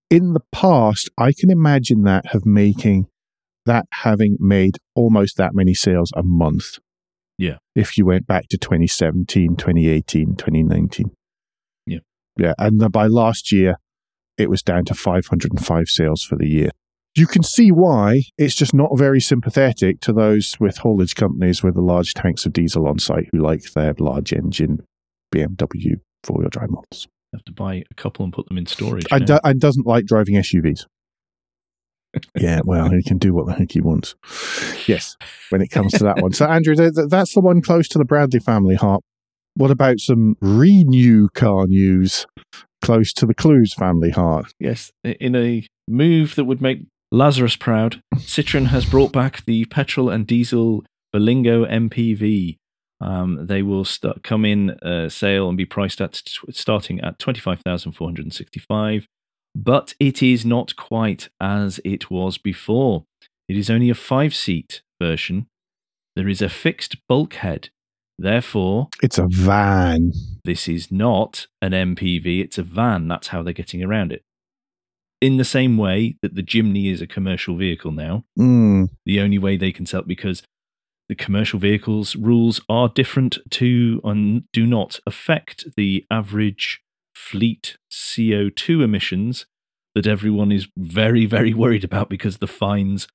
In 0.08 0.32
the 0.32 0.42
past, 0.52 1.10
I 1.18 1.32
can 1.36 1.50
imagine 1.50 2.04
that 2.04 2.26
have 2.26 2.46
making 2.46 3.08
that 3.66 3.86
having 3.92 4.36
made 4.40 4.78
almost 4.94 5.36
that 5.36 5.54
many 5.54 5.74
sales 5.74 6.12
a 6.16 6.22
month. 6.22 6.78
Yeah. 7.42 7.56
If 7.74 7.98
you 7.98 8.06
went 8.06 8.28
back 8.28 8.46
to 8.50 8.56
2017, 8.56 9.56
2018, 9.56 10.36
2019. 10.36 11.06
Yeah. 11.88 11.98
Yeah. 12.38 12.52
And 12.56 12.92
by 12.92 13.08
last 13.08 13.50
year, 13.50 13.74
it 14.38 14.48
was 14.48 14.62
down 14.62 14.84
to 14.84 14.94
505 14.94 15.88
sales 15.88 16.22
for 16.22 16.36
the 16.36 16.46
year. 16.48 16.70
You 17.16 17.26
can 17.26 17.42
see 17.42 17.72
why 17.72 18.22
it's 18.38 18.54
just 18.54 18.72
not 18.72 18.96
very 18.96 19.20
sympathetic 19.20 20.00
to 20.02 20.12
those 20.12 20.56
with 20.60 20.78
haulage 20.78 21.16
companies 21.16 21.64
with 21.64 21.74
the 21.74 21.80
large 21.82 22.14
tanks 22.14 22.46
of 22.46 22.52
diesel 22.52 22.86
on 22.86 23.00
site 23.00 23.26
who 23.32 23.38
like 23.42 23.64
their 23.74 23.92
large 23.98 24.32
engine 24.32 24.78
BMW 25.34 25.96
four 26.22 26.38
wheel 26.38 26.48
drive 26.48 26.70
models. 26.70 27.08
have 27.32 27.44
to 27.44 27.52
buy 27.52 27.82
a 27.90 27.94
couple 27.96 28.22
and 28.24 28.32
put 28.32 28.46
them 28.46 28.56
in 28.56 28.66
storage 28.66 29.04
And, 29.10 29.26
do- 29.26 29.40
and 29.42 29.60
doesn't 29.60 29.84
like 29.86 30.06
driving 30.06 30.36
SUVs 30.36 30.86
yeah, 32.36 32.60
well, 32.64 32.90
he 32.90 33.02
can 33.02 33.18
do 33.18 33.32
what 33.34 33.46
the 33.46 33.54
heck 33.54 33.72
he 33.72 33.80
wants. 33.80 34.14
Yes, 34.86 35.16
when 35.50 35.62
it 35.62 35.68
comes 35.68 35.92
to 35.92 36.04
that 36.04 36.20
one. 36.20 36.32
So, 36.32 36.46
Andrew, 36.46 36.74
that's 36.74 37.34
the 37.34 37.40
one 37.40 37.60
close 37.62 37.88
to 37.88 37.98
the 37.98 38.04
Bradley 38.04 38.40
family 38.40 38.74
heart. 38.74 39.02
What 39.54 39.70
about 39.70 40.00
some 40.00 40.36
renew 40.40 41.28
car 41.34 41.66
news 41.66 42.26
close 42.80 43.12
to 43.14 43.26
the 43.26 43.34
Clues 43.34 43.74
family 43.74 44.10
heart? 44.10 44.52
Yes, 44.58 44.90
in 45.04 45.36
a 45.36 45.66
move 45.88 46.34
that 46.36 46.44
would 46.44 46.62
make 46.62 46.80
Lazarus 47.10 47.56
proud, 47.56 48.00
Citroën 48.14 48.68
has 48.68 48.86
brought 48.86 49.12
back 49.12 49.44
the 49.44 49.66
petrol 49.66 50.08
and 50.08 50.26
diesel 50.26 50.84
Berlingo 51.14 51.70
MPV. 51.70 52.56
Um, 53.02 53.46
they 53.46 53.62
will 53.62 53.84
start, 53.84 54.22
come 54.22 54.44
in 54.44 54.70
uh, 54.70 55.08
sale 55.08 55.48
and 55.48 55.58
be 55.58 55.66
priced 55.66 56.00
at 56.00 56.12
t- 56.24 56.52
starting 56.52 57.00
at 57.00 57.18
25,465 57.18 59.06
but 59.54 59.94
it 60.00 60.22
is 60.22 60.44
not 60.44 60.76
quite 60.76 61.28
as 61.40 61.80
it 61.84 62.10
was 62.10 62.38
before. 62.38 63.04
It 63.48 63.56
is 63.56 63.68
only 63.70 63.90
a 63.90 63.94
five 63.94 64.34
seat 64.34 64.82
version. 65.00 65.46
There 66.16 66.28
is 66.28 66.42
a 66.42 66.48
fixed 66.48 66.96
bulkhead. 67.08 67.70
Therefore, 68.18 68.88
It's 69.02 69.18
a 69.18 69.26
van. 69.26 70.12
this 70.44 70.68
is 70.68 70.92
not 70.92 71.46
an 71.60 71.72
MPV, 71.72 72.40
it's 72.42 72.58
a 72.58 72.62
van. 72.62 73.08
That's 73.08 73.28
how 73.28 73.42
they're 73.42 73.52
getting 73.52 73.82
around 73.82 74.12
it. 74.12 74.22
In 75.20 75.36
the 75.38 75.44
same 75.44 75.76
way 75.76 76.16
that 76.22 76.34
the 76.34 76.42
Jimny 76.42 76.92
is 76.92 77.00
a 77.00 77.06
commercial 77.06 77.56
vehicle 77.56 77.92
now, 77.92 78.24
Mm, 78.38 78.90
the 79.06 79.20
only 79.20 79.38
way 79.38 79.56
they 79.56 79.72
can 79.72 79.86
sell 79.86 80.02
because 80.02 80.42
the 81.08 81.14
commercial 81.14 81.58
vehicles 81.58 82.14
rules 82.16 82.60
are 82.68 82.88
different 82.88 83.38
to 83.50 84.00
and 84.04 84.44
do 84.52 84.66
not 84.66 85.00
affect 85.06 85.64
the 85.76 86.04
average 86.10 86.81
fleet 87.30 87.76
CO2 87.90 88.82
emissions 88.82 89.46
that 89.94 90.06
everyone 90.06 90.50
is 90.50 90.68
very, 90.76 91.26
very 91.26 91.54
worried 91.62 91.84
about 91.84 92.08
because 92.08 92.38
the 92.38 92.46
fines 92.46 93.06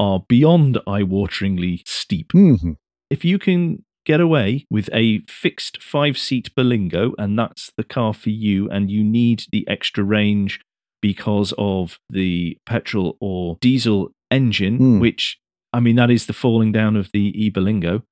are 0.00 0.24
beyond 0.28 0.78
eye 0.86 1.02
wateringly 1.02 1.82
steep 1.86 2.32
mhm. 2.32 2.76
if 3.10 3.24
you 3.24 3.38
can 3.38 3.84
get 4.04 4.20
away 4.20 4.66
with 4.70 4.88
a 4.92 5.20
fixed 5.28 5.82
five 5.82 6.18
seat 6.18 6.50
Berlingo 6.54 7.12
and 7.18 7.38
that's 7.38 7.72
the 7.76 7.84
car 7.84 8.12
for 8.12 8.30
you, 8.30 8.68
and 8.70 8.90
you 8.90 9.02
need 9.02 9.44
the 9.50 9.66
extra 9.66 10.04
range 10.04 10.60
because 11.00 11.54
of 11.58 11.98
the 12.10 12.58
petrol 12.66 13.16
or 13.20 13.56
diesel 13.60 14.10
engine, 14.30 14.76
Hmm. 14.76 15.00
which 15.00 15.38
I 15.72 15.80
mean, 15.80 15.96
that 15.96 16.10
is 16.10 16.26
the 16.26 16.32
falling 16.32 16.70
down 16.70 16.96
of 16.96 17.10
the 17.12 17.32
e 17.34 17.50
Berlingo. 17.50 18.02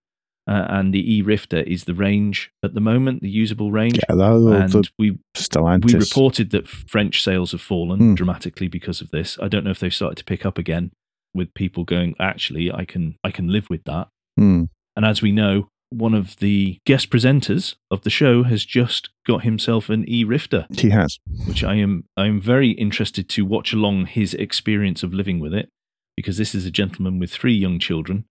Uh, 0.48 0.66
and 0.70 0.92
the 0.92 1.14
e 1.14 1.22
Rifter 1.22 1.60
is 1.60 1.84
the 1.84 1.94
range 1.94 2.50
at 2.64 2.74
the 2.74 2.80
moment, 2.80 3.22
the 3.22 3.30
usable 3.30 3.70
range. 3.70 3.94
Yeah, 4.08 4.16
though, 4.16 4.52
and 4.52 4.88
we 4.98 5.18
Stellantis. 5.36 5.84
we 5.92 5.98
reported 6.00 6.50
that 6.50 6.66
French 6.66 7.22
sales 7.22 7.52
have 7.52 7.60
fallen 7.60 7.98
Hmm. 8.00 8.14
dramatically 8.14 8.66
because 8.68 9.00
of 9.00 9.10
this. 9.10 9.38
I 9.40 9.46
don't 9.48 9.62
know 9.64 9.70
if 9.70 9.78
they've 9.78 9.94
started 9.94 10.16
to 10.18 10.24
pick 10.24 10.44
up 10.44 10.58
again 10.58 10.90
with 11.32 11.54
people 11.54 11.84
going, 11.84 12.14
actually, 12.18 12.72
I 12.72 12.84
can 12.84 13.14
I 13.22 13.30
can 13.30 13.48
live 13.52 13.70
with 13.70 13.84
that. 13.84 14.08
Mm, 14.38 14.68
And 14.96 15.04
as 15.06 15.22
we 15.22 15.30
know, 15.30 15.68
one 15.90 16.14
of 16.14 16.36
the 16.38 16.78
guest 16.86 17.08
presenters 17.10 17.76
of 17.90 18.00
the 18.02 18.10
show 18.10 18.42
has 18.42 18.64
just 18.64 19.10
got 19.26 19.44
himself 19.44 19.88
an 19.90 20.04
e-rifter, 20.08 20.66
he 20.76 20.90
has. 20.90 21.18
which 21.46 21.62
I 21.62 21.76
am 21.76 22.04
I 22.16 22.26
am 22.26 22.40
very 22.40 22.70
interested 22.72 23.28
to 23.28 23.44
watch 23.44 23.72
along 23.72 24.06
his 24.06 24.34
experience 24.34 25.02
of 25.04 25.14
living 25.14 25.38
with 25.38 25.54
it, 25.54 25.68
because 26.16 26.36
this 26.36 26.52
is 26.54 26.66
a 26.66 26.70
gentleman 26.70 27.18
with 27.20 27.30
three 27.30 27.54
young 27.54 27.78
children, 27.78 28.24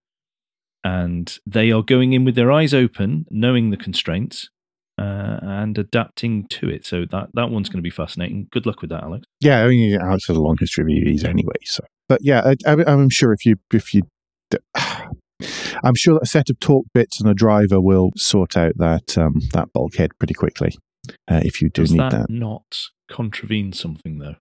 and 0.84 1.38
they 1.46 1.72
are 1.72 1.84
going 1.84 2.14
in 2.14 2.26
with 2.26 2.36
their 2.36 2.52
eyes 2.52 2.74
open, 2.74 3.26
knowing 3.30 3.70
the 3.70 3.78
constraints, 3.78 4.50
uh, 4.98 5.40
and 5.42 5.78
adapting 5.78 6.48
to 6.48 6.70
it. 6.70 6.86
So 6.86 7.06
that 7.12 7.30
that 7.34 7.50
one's 7.50 7.70
going 7.70 7.80
to 7.80 7.84
be 7.84 7.90
fascinating. 7.90 8.48
Good 8.52 8.66
luck 8.66 8.82
with 8.82 8.90
that, 8.90 9.04
Alex. 9.04 9.26
Yeah, 9.40 9.64
I 9.64 9.68
mean, 9.68 10.00
Alex 10.00 10.28
has 10.28 10.38
a 10.38 10.42
long 10.42 10.58
history 10.60 10.84
of 10.84 10.88
EVs 10.88 11.26
anyway. 11.26 11.56
So, 11.64 11.84
but 12.08 12.20
yeah, 12.24 12.42
I, 12.66 12.72
I, 12.72 12.84
I'm 12.86 13.10
sure 13.10 13.34
if 13.34 13.46
you 13.46 13.56
if 13.74 13.94
you, 13.94 14.04
I'm 14.76 15.96
sure 15.96 16.16
that 16.16 16.24
a 16.24 16.28
set 16.28 16.50
of 16.50 16.60
torque 16.60 16.88
bits 16.94 17.20
and 17.20 17.30
a 17.30 17.34
driver 17.34 17.80
will 17.80 18.12
sort 18.16 18.58
out 18.58 18.74
that 18.78 19.18
um, 19.18 19.42
that 19.54 19.72
bulkhead 19.74 20.12
pretty 20.20 20.34
quickly. 20.34 20.76
Uh, 21.28 21.42
if 21.44 21.62
you 21.62 21.70
do 21.70 21.82
Does 21.82 21.92
need 21.92 22.00
that, 22.00 22.12
that, 22.12 22.30
not 22.30 22.78
contravene 23.10 23.74
something 23.74 24.20
though? 24.20 24.36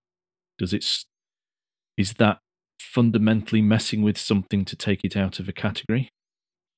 Does 0.59 0.73
it? 0.73 0.87
Is 1.97 2.15
that 2.15 2.39
fundamentally 2.79 3.63
messing 3.63 4.03
with 4.03 4.19
something 4.19 4.65
to 4.65 4.77
take 4.77 5.01
it 5.05 5.17
out 5.17 5.39
of 5.39 5.49
a 5.49 5.53
category? 5.53 6.11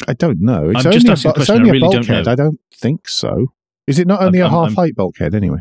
I 0.08 0.14
don't 0.14 0.40
know. 0.40 0.70
It's 0.70 0.80
I'm 0.84 0.86
only 0.92 0.98
just 1.00 1.08
a, 1.08 1.12
asking 1.12 1.30
a 1.30 1.34
bu- 1.34 1.40
it's 1.40 1.46
question, 1.48 1.54
I 1.54 1.58
only 1.58 1.70
a 1.70 1.72
really 1.72 1.80
don't 1.92 2.06
bulkhead. 2.06 2.26
know. 2.26 2.32
I 2.32 2.34
don't 2.34 2.60
think 2.74 3.08
so. 3.08 3.46
Is 3.86 3.98
it 3.98 4.06
not 4.06 4.22
only 4.22 4.40
I'm- 4.42 4.52
a 4.52 4.56
I'm- 4.58 4.68
half 4.70 4.76
height 4.76 4.94
bulkhead 4.96 5.34
anyway? 5.34 5.58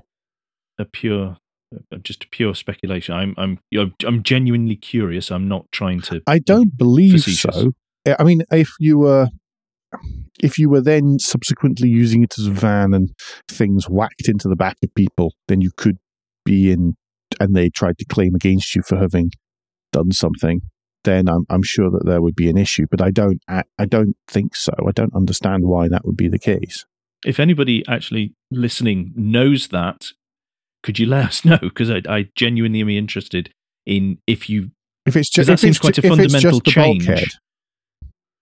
A 0.80 0.86
pure, 0.86 1.38
uh, 1.92 1.98
just 2.04 2.24
a 2.24 2.28
pure 2.30 2.56
speculation. 2.56 3.14
I'm, 3.14 3.36
I'm, 3.38 3.60
I'm 4.06 4.24
genuinely 4.24 4.76
curious. 4.76 5.30
I'm 5.32 5.48
not 5.48 5.66
trying 5.72 6.02
to. 6.02 6.22
I 6.26 6.40
don't 6.40 6.76
believe 6.78 7.12
facetious. 7.14 7.56
so. 7.56 7.72
I 8.20 8.24
mean, 8.24 8.42
if 8.52 8.70
you 8.80 8.98
were, 8.98 9.28
if 10.42 10.58
you 10.58 10.70
were 10.70 10.82
then 10.82 11.20
subsequently 11.20 11.90
using 11.90 12.24
it 12.24 12.34
as 12.40 12.48
a 12.48 12.52
van 12.52 12.94
and 12.96 13.10
things 13.48 13.86
whacked 13.86 14.28
into 14.28 14.48
the 14.48 14.56
back 14.56 14.78
of 14.84 14.90
people, 14.96 15.34
then 15.48 15.62
you 15.62 15.70
could 15.78 15.98
be 16.46 16.72
in 16.72 16.96
and 17.40 17.56
they 17.56 17.70
tried 17.70 17.98
to 18.00 18.06
claim 18.06 18.34
against 18.34 18.76
you 18.76 18.82
for 18.82 18.98
having 18.98 19.30
done 19.94 20.12
something, 20.12 20.62
then 21.04 21.28
I'm, 21.28 21.46
I'm 21.50 21.64
sure 21.64 21.90
that 21.90 22.06
there 22.06 22.22
would 22.22 22.36
be 22.36 22.50
an 22.50 22.58
issue. 22.58 22.86
But 22.90 23.02
I 23.02 23.12
don't 23.12 23.42
I, 23.48 23.64
I 23.78 23.86
don't 23.86 24.16
think 24.28 24.56
so. 24.56 24.74
I 24.88 24.92
don't 24.92 25.14
understand 25.16 25.66
why 25.66 25.88
that 25.88 26.06
would 26.06 26.18
be 26.18 26.28
the 26.28 26.40
case. 26.40 26.86
If 27.26 27.40
anybody 27.40 27.84
actually 27.88 28.34
listening 28.50 29.12
knows 29.16 29.68
that, 29.68 30.08
could 30.84 30.98
you 31.00 31.06
let 31.06 31.26
us 31.26 31.46
know? 31.46 31.60
Because 31.60 31.90
I, 31.92 32.02
I 32.10 32.30
genuinely 32.36 32.82
am 32.82 32.90
interested 32.90 33.52
in 33.86 34.18
if 34.28 34.50
you 34.50 34.72
If 35.06 35.16
it's 35.16 35.30
just 35.30 35.48
that 35.48 35.60
seems 35.60 35.80
quite 35.80 35.98
a 35.98 36.02
fundamental 36.02 36.62
change. 36.62 37.06
bulkhead, 37.08 37.30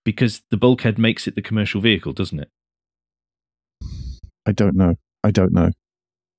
because 0.06 0.42
the 0.50 0.58
bulkhead 0.58 0.98
makes 0.98 1.28
it 1.28 1.36
the 1.36 1.42
commercial 1.42 1.82
vehicle, 1.82 2.14
doesn't 2.14 2.40
it? 2.40 2.50
I 4.46 4.52
don't 4.52 4.76
know. 4.76 4.96
I 5.24 5.32
don't 5.32 5.54
know. 5.54 5.70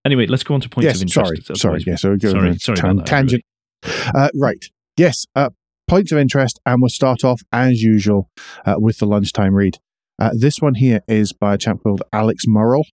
Anyway, 0.04 0.26
let's 0.26 0.42
go 0.42 0.54
on 0.54 0.60
to 0.62 0.68
points 0.68 0.86
yes, 0.86 0.96
of 0.96 1.02
interest. 1.02 1.46
sorry, 1.46 1.56
sorry. 1.58 1.84
Yes, 1.86 2.00
so 2.02 2.16
sorry, 2.18 2.58
sorry 2.58 2.78
tan- 2.78 2.96
that, 2.96 3.06
tangent. 3.06 3.42
Uh, 3.84 4.28
right. 4.34 4.64
Yes. 4.96 5.26
Uh, 5.36 5.50
points 5.90 6.12
of 6.12 6.18
interest, 6.18 6.60
and 6.64 6.80
we'll 6.80 6.88
start 6.88 7.24
off 7.24 7.42
as 7.52 7.82
usual 7.82 8.30
uh, 8.64 8.76
with 8.78 8.98
the 8.98 9.06
lunchtime 9.06 9.54
read. 9.54 9.78
Uh, 10.20 10.30
this 10.38 10.58
one 10.60 10.74
here 10.74 11.00
is 11.08 11.32
by 11.32 11.54
a 11.54 11.58
chap 11.58 11.78
called 11.82 12.02
Alex 12.12 12.44
Murrell, 12.46 12.84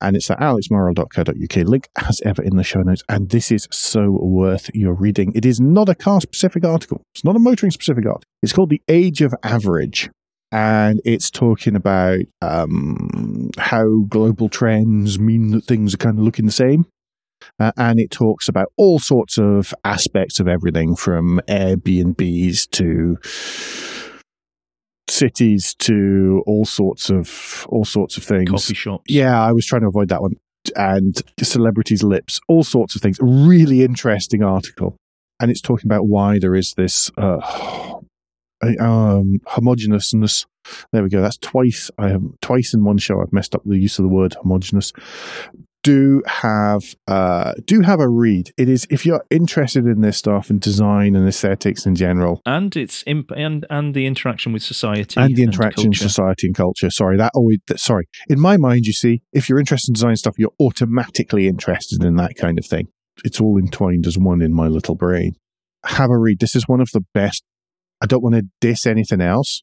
and 0.00 0.16
it's 0.16 0.28
at 0.28 0.40
alexmurrell.co.uk. 0.40 1.68
Link 1.68 1.88
as 1.96 2.20
ever 2.24 2.42
in 2.42 2.56
the 2.56 2.64
show 2.64 2.80
notes, 2.80 3.04
and 3.08 3.30
this 3.30 3.52
is 3.52 3.68
so 3.70 4.18
worth 4.20 4.70
your 4.74 4.92
reading. 4.92 5.30
It 5.36 5.46
is 5.46 5.60
not 5.60 5.88
a 5.88 5.94
car 5.94 6.20
specific 6.20 6.64
article. 6.64 7.02
It's 7.14 7.24
not 7.24 7.36
a 7.36 7.38
motoring 7.38 7.70
specific 7.70 8.06
article. 8.06 8.24
It's 8.42 8.52
called 8.52 8.70
"The 8.70 8.82
Age 8.88 9.22
of 9.22 9.32
Average." 9.44 10.10
And 10.50 11.00
it's 11.04 11.30
talking 11.30 11.76
about 11.76 12.18
um, 12.42 13.50
how 13.56 14.00
global 14.08 14.48
trends 14.48 15.18
mean 15.18 15.52
that 15.52 15.64
things 15.64 15.94
are 15.94 15.98
kind 15.98 16.18
of 16.18 16.24
looking 16.24 16.46
the 16.46 16.52
same. 16.52 16.86
Uh, 17.58 17.72
and 17.76 18.00
it 18.00 18.10
talks 18.10 18.48
about 18.48 18.72
all 18.76 18.98
sorts 18.98 19.38
of 19.38 19.74
aspects 19.84 20.40
of 20.40 20.48
everything 20.48 20.96
from 20.96 21.40
Airbnbs 21.48 22.70
to 22.70 23.18
cities 25.08 25.74
to 25.74 26.42
all 26.46 26.64
sorts 26.64 27.10
of 27.10 27.66
all 27.68 27.84
sorts 27.84 28.16
of 28.16 28.24
things. 28.24 28.50
coffee 28.50 28.74
shops. 28.74 29.04
Yeah, 29.08 29.40
I 29.40 29.52
was 29.52 29.66
trying 29.66 29.82
to 29.82 29.88
avoid 29.88 30.08
that 30.08 30.22
one. 30.22 30.34
And 30.76 31.20
celebrities' 31.42 32.04
lips, 32.04 32.40
all 32.48 32.62
sorts 32.62 32.94
of 32.94 33.02
things. 33.02 33.18
Really 33.20 33.82
interesting 33.82 34.44
article, 34.44 34.96
and 35.40 35.50
it's 35.50 35.60
talking 35.60 35.88
about 35.88 36.06
why 36.06 36.38
there 36.38 36.54
is 36.54 36.74
this 36.74 37.10
uh, 37.18 37.38
um, 38.80 39.40
homogeneousness. 39.48 40.46
There 40.92 41.02
we 41.02 41.08
go. 41.08 41.20
That's 41.20 41.38
twice. 41.38 41.90
I 41.98 42.10
have 42.10 42.22
twice 42.40 42.74
in 42.74 42.84
one 42.84 42.98
show. 42.98 43.20
I've 43.20 43.32
messed 43.32 43.56
up 43.56 43.62
the 43.64 43.76
use 43.76 43.98
of 43.98 44.04
the 44.04 44.08
word 44.08 44.34
homogeneous 44.34 44.92
do 45.82 46.22
have 46.26 46.94
uh, 47.08 47.54
do 47.64 47.80
have 47.80 48.00
a 48.00 48.08
read. 48.08 48.52
It 48.56 48.68
is 48.68 48.86
if 48.90 49.04
you're 49.04 49.24
interested 49.30 49.86
in 49.86 50.00
this 50.00 50.16
stuff 50.16 50.50
and 50.50 50.60
design 50.60 51.16
and 51.16 51.26
aesthetics 51.26 51.86
in 51.86 51.94
general, 51.94 52.40
and 52.46 52.74
its 52.76 53.02
imp- 53.06 53.32
and 53.32 53.66
and 53.68 53.94
the 53.94 54.06
interaction 54.06 54.52
with 54.52 54.62
society 54.62 55.20
and 55.20 55.36
the 55.36 55.42
interaction 55.42 55.86
in 55.86 55.92
culture. 55.92 56.08
society 56.08 56.46
and 56.46 56.56
culture. 56.56 56.90
Sorry, 56.90 57.16
that 57.16 57.32
always 57.34 57.58
that, 57.66 57.80
sorry. 57.80 58.08
In 58.28 58.40
my 58.40 58.56
mind, 58.56 58.86
you 58.86 58.92
see, 58.92 59.22
if 59.32 59.48
you're 59.48 59.58
interested 59.58 59.90
in 59.90 59.94
design 59.94 60.16
stuff, 60.16 60.34
you're 60.38 60.54
automatically 60.60 61.48
interested 61.48 62.04
in 62.04 62.16
that 62.16 62.36
kind 62.36 62.58
of 62.58 62.66
thing. 62.66 62.88
It's 63.24 63.40
all 63.40 63.58
entwined 63.58 64.06
as 64.06 64.16
one 64.16 64.40
in 64.40 64.54
my 64.54 64.68
little 64.68 64.94
brain. 64.94 65.34
Have 65.84 66.10
a 66.10 66.18
read. 66.18 66.40
This 66.40 66.54
is 66.54 66.68
one 66.68 66.80
of 66.80 66.90
the 66.92 67.04
best. 67.12 67.42
I 68.00 68.06
don't 68.06 68.22
want 68.22 68.36
to 68.36 68.44
diss 68.60 68.86
anything 68.86 69.20
else. 69.20 69.62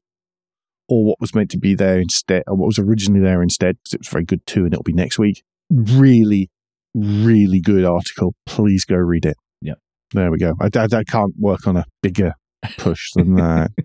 Or 0.91 1.05
what 1.05 1.22
was 1.22 1.36
meant 1.36 1.51
to 1.51 1.59
be 1.59 1.76
there 1.76 1.99
instead, 1.99 2.41
or 2.47 2.55
what 2.55 2.65
was 2.65 2.80
originally 2.80 3.22
there 3.22 3.43
instead, 3.43 3.78
because 3.78 3.93
it 3.93 3.99
was 3.99 4.07
very 4.07 4.26
good 4.26 4.43
too, 4.47 4.65
and 4.65 4.74
it'll 4.74 4.82
be 4.82 4.91
next 4.91 5.20
week 5.20 5.43
really, 5.70 6.49
really 6.95 7.59
good 7.61 7.86
article. 7.86 8.34
Please 8.45 8.86
go 8.86 8.95
read 8.95 9.26
it. 9.26 9.38
Yeah. 9.61 9.76
There 10.13 10.32
we 10.32 10.38
go. 10.38 10.53
I, 10.61 10.70
I, 10.76 10.88
I 10.91 11.03
can't 11.03 11.34
work 11.39 11.67
on 11.67 11.78
a 11.78 11.86
bigger 12.01 12.34
push 12.78 13.11
than 13.15 13.36
that. 13.36 13.72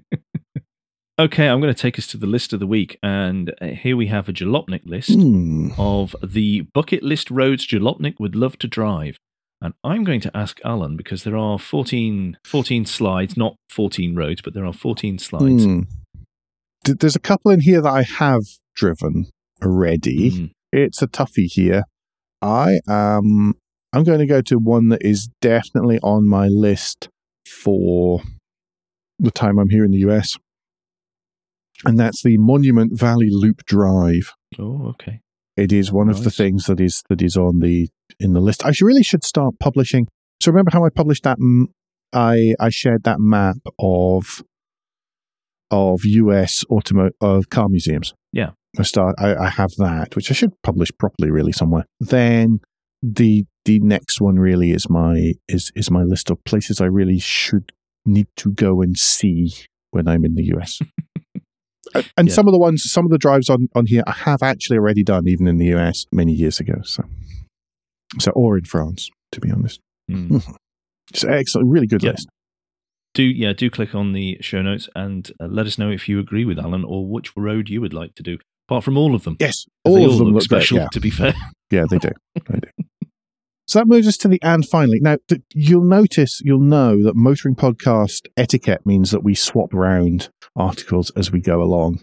Okay, 1.16 1.46
I'm 1.46 1.60
going 1.60 1.72
to 1.72 1.80
take 1.80 1.96
us 1.96 2.08
to 2.08 2.16
the 2.16 2.26
list 2.26 2.52
of 2.52 2.58
the 2.58 2.66
week, 2.66 2.98
and 3.00 3.54
uh, 3.60 3.66
here 3.66 3.96
we 3.96 4.08
have 4.08 4.28
a 4.28 4.32
Jalopnik 4.32 4.84
list 4.84 5.10
Hmm. 5.14 5.68
of 5.78 6.16
the 6.24 6.62
bucket 6.74 7.04
list 7.04 7.30
roads 7.30 7.64
Jalopnik 7.68 8.18
would 8.18 8.34
love 8.34 8.58
to 8.58 8.66
drive. 8.66 9.16
And 9.62 9.74
I'm 9.84 10.02
going 10.02 10.20
to 10.22 10.36
ask 10.36 10.60
Alan 10.64 10.96
because 10.96 11.22
there 11.22 11.36
are 11.36 11.56
14, 11.56 12.36
14 12.44 12.84
slides, 12.84 13.36
not 13.36 13.54
14 13.70 14.16
roads, 14.16 14.42
but 14.42 14.54
there 14.54 14.66
are 14.66 14.72
14 14.72 15.18
slides. 15.20 15.64
Th- 16.84 16.98
There's 16.98 17.14
a 17.14 17.20
couple 17.20 17.52
in 17.52 17.60
here 17.60 17.80
that 17.80 17.92
I 17.92 18.02
have 18.02 18.42
driven 18.74 19.26
already. 19.62 20.30
Mm. 20.32 20.50
It's 20.74 21.00
a 21.02 21.06
toughie 21.06 21.46
here. 21.46 21.84
I 22.42 22.80
am. 22.88 23.54
I'm 23.92 24.02
going 24.02 24.18
to 24.18 24.26
go 24.26 24.42
to 24.42 24.58
one 24.58 24.88
that 24.88 25.02
is 25.02 25.28
definitely 25.40 26.00
on 26.02 26.28
my 26.28 26.48
list 26.48 27.08
for 27.48 28.22
the 29.20 29.30
time 29.30 29.58
I'm 29.58 29.68
here 29.70 29.84
in 29.84 29.92
the 29.92 29.98
US. 30.10 30.36
And 31.84 31.98
that's 31.98 32.22
the 32.24 32.38
Monument 32.38 32.98
Valley 32.98 33.28
Loop 33.30 33.64
Drive. 33.66 34.32
Oh, 34.58 34.88
okay. 34.88 35.20
It 35.56 35.72
is 35.72 35.92
one 35.92 36.08
of 36.08 36.24
the 36.24 36.30
things 36.30 36.66
that 36.66 36.80
is 36.80 37.04
that 37.08 37.22
is 37.22 37.36
on 37.36 37.60
the 37.60 37.88
in 38.18 38.32
the 38.32 38.40
list. 38.40 38.64
I 38.66 38.72
should 38.72 38.86
really 38.86 39.04
should 39.04 39.22
start 39.22 39.54
publishing. 39.60 40.08
So 40.42 40.50
remember 40.50 40.72
how 40.72 40.84
I 40.84 40.88
published 40.88 41.22
that? 41.22 41.38
m- 41.40 41.68
I 42.12 42.54
I 42.58 42.70
shared 42.70 43.04
that 43.04 43.20
map 43.20 43.58
of 43.78 44.42
of 45.70 46.00
US 46.04 46.64
automo 46.68 47.10
of 47.20 47.48
car 47.48 47.68
museums. 47.68 48.14
Yeah. 48.32 48.50
I 48.78 48.82
start. 48.82 49.14
I, 49.18 49.34
I 49.36 49.48
have 49.50 49.70
that, 49.78 50.16
which 50.16 50.30
I 50.30 50.34
should 50.34 50.52
publish 50.62 50.90
properly, 50.98 51.30
really 51.30 51.52
somewhere. 51.52 51.84
Then 52.00 52.60
the 53.02 53.44
the 53.64 53.78
next 53.80 54.20
one 54.20 54.36
really 54.36 54.72
is 54.72 54.88
my 54.90 55.34
is 55.48 55.70
is 55.74 55.90
my 55.90 56.02
list 56.02 56.30
of 56.30 56.42
places 56.44 56.80
I 56.80 56.86
really 56.86 57.18
should 57.18 57.72
need 58.06 58.26
to 58.36 58.52
go 58.52 58.82
and 58.82 58.96
see 58.98 59.52
when 59.90 60.08
I'm 60.08 60.24
in 60.24 60.34
the 60.34 60.44
US. 60.56 60.78
And- 61.94 62.28
Yeah. 62.28 62.34
some 62.34 62.48
of 62.48 62.52
the 62.52 62.58
ones, 62.58 62.82
some 62.90 63.04
of 63.04 63.10
the 63.10 63.18
drives 63.18 63.48
on, 63.50 63.68
on 63.74 63.86
here, 63.86 64.02
I 64.06 64.12
have 64.12 64.42
actually 64.42 64.78
already 64.78 65.04
done, 65.04 65.28
even 65.28 65.46
in 65.46 65.58
the 65.58 65.66
US 65.74 66.06
many 66.10 66.32
years 66.32 66.58
ago. 66.58 66.80
So, 66.82 67.04
so 68.18 68.30
or 68.32 68.56
in 68.58 68.64
France, 68.64 69.10
to 69.32 69.40
be 69.40 69.50
honest. 69.50 69.80
Mm. 70.10 70.42
It's 71.10 71.24
excellent, 71.24 71.70
really 71.70 71.86
good 71.86 72.02
Yeah. 72.02 72.10
list. 72.12 72.28
do 73.14 73.22
yeah, 73.22 73.52
do 73.54 73.70
click 73.70 73.94
on 73.94 74.12
the 74.12 74.36
show 74.42 74.60
notes 74.60 74.86
and 74.94 75.30
uh, 75.40 75.46
let 75.46 75.64
us 75.66 75.78
know 75.78 75.90
if 75.90 76.08
you 76.10 76.18
agree 76.18 76.44
with 76.44 76.58
Alan 76.58 76.84
or 76.84 77.06
which 77.06 77.34
road 77.36 77.68
you 77.70 77.80
would 77.80 77.94
like 77.94 78.14
to 78.16 78.22
do. 78.22 78.36
Apart 78.68 78.84
from 78.84 78.96
all 78.96 79.14
of 79.14 79.24
them, 79.24 79.36
Yes, 79.40 79.66
all 79.84 79.96
of 79.96 80.18
them 80.18 80.28
look 80.28 80.34
look 80.34 80.48
great, 80.48 80.62
special. 80.62 80.78
Yeah, 80.78 80.88
To 80.92 81.00
be 81.00 81.10
fair, 81.10 81.34
yeah, 81.70 81.84
they 81.88 81.98
do. 81.98 82.10
They 82.48 82.60
do. 82.60 82.84
So 83.66 83.78
that 83.78 83.86
moves 83.86 84.06
us 84.06 84.18
to 84.18 84.28
the 84.28 84.40
and 84.42 84.66
finally. 84.66 84.98
Now, 85.00 85.16
th- 85.28 85.40
you'll 85.54 85.84
notice, 85.84 86.42
you'll 86.44 86.60
know 86.60 87.02
that 87.02 87.16
motoring 87.16 87.54
podcast 87.54 88.26
etiquette 88.36 88.84
means 88.84 89.10
that 89.10 89.24
we 89.24 89.34
swap 89.34 89.72
around 89.72 90.28
articles 90.54 91.10
as 91.16 91.32
we 91.32 91.40
go 91.40 91.62
along. 91.62 92.02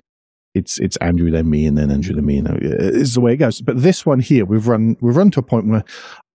It's 0.55 0.79
it's 0.79 0.97
Andrew 0.97 1.29
then 1.31 1.49
me 1.49 1.65
and 1.65 1.77
then 1.77 1.91
Andrew 1.91 2.15
then 2.15 2.25
me. 2.25 2.37
You 2.37 2.45
uh, 2.45 2.51
know, 2.51 2.57
is 2.61 3.13
the 3.13 3.21
way 3.21 3.33
it 3.33 3.37
goes. 3.37 3.61
But 3.61 3.81
this 3.81 4.05
one 4.05 4.19
here, 4.19 4.43
we've 4.45 4.67
run 4.67 4.97
we've 5.01 5.15
run 5.15 5.31
to 5.31 5.39
a 5.39 5.43
point 5.43 5.67
where 5.67 5.83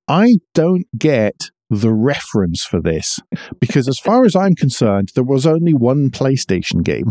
I 0.08 0.36
don't 0.54 0.86
get 0.96 1.50
the 1.68 1.92
reference 1.92 2.64
for 2.64 2.80
this 2.80 3.18
because, 3.60 3.88
as 3.88 3.98
far 3.98 4.24
as 4.24 4.36
I'm 4.36 4.54
concerned, 4.54 5.10
there 5.14 5.24
was 5.24 5.46
only 5.46 5.74
one 5.74 6.10
PlayStation 6.10 6.84
game, 6.84 7.10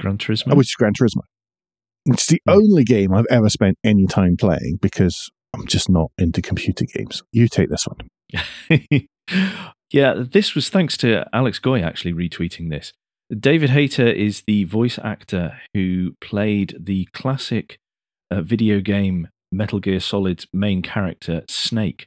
Gran 0.00 0.16
Turismo. 0.16 0.52
Uh, 0.52 0.56
which 0.56 0.68
is 0.68 0.74
Gran 0.74 0.92
Turismo. 0.94 1.22
It's 2.06 2.26
the 2.26 2.40
Hmm. 2.46 2.52
only 2.54 2.84
game 2.84 3.12
I've 3.14 3.26
ever 3.30 3.48
spent 3.48 3.76
any 3.84 4.06
time 4.06 4.36
playing 4.36 4.78
because 4.80 5.30
I'm 5.54 5.66
just 5.66 5.88
not 5.88 6.10
into 6.18 6.42
computer 6.42 6.84
games. 6.84 7.22
You 7.32 7.48
take 7.48 7.68
this 7.70 7.86
one. 7.86 8.08
yeah, 9.92 10.14
this 10.16 10.54
was 10.54 10.68
thanks 10.68 10.96
to 10.98 11.26
Alex 11.32 11.58
Goy 11.58 11.80
actually 11.82 12.12
retweeting 12.14 12.70
this. 12.70 12.92
David 13.38 13.70
Hayter 13.70 14.06
is 14.06 14.42
the 14.46 14.64
voice 14.64 14.98
actor 15.02 15.58
who 15.74 16.12
played 16.20 16.76
the 16.78 17.06
classic 17.12 17.78
uh, 18.30 18.42
video 18.42 18.80
game 18.80 19.28
Metal 19.50 19.78
Gear 19.80 20.00
Solid's 20.00 20.46
main 20.52 20.82
character, 20.82 21.42
Snake. 21.48 22.06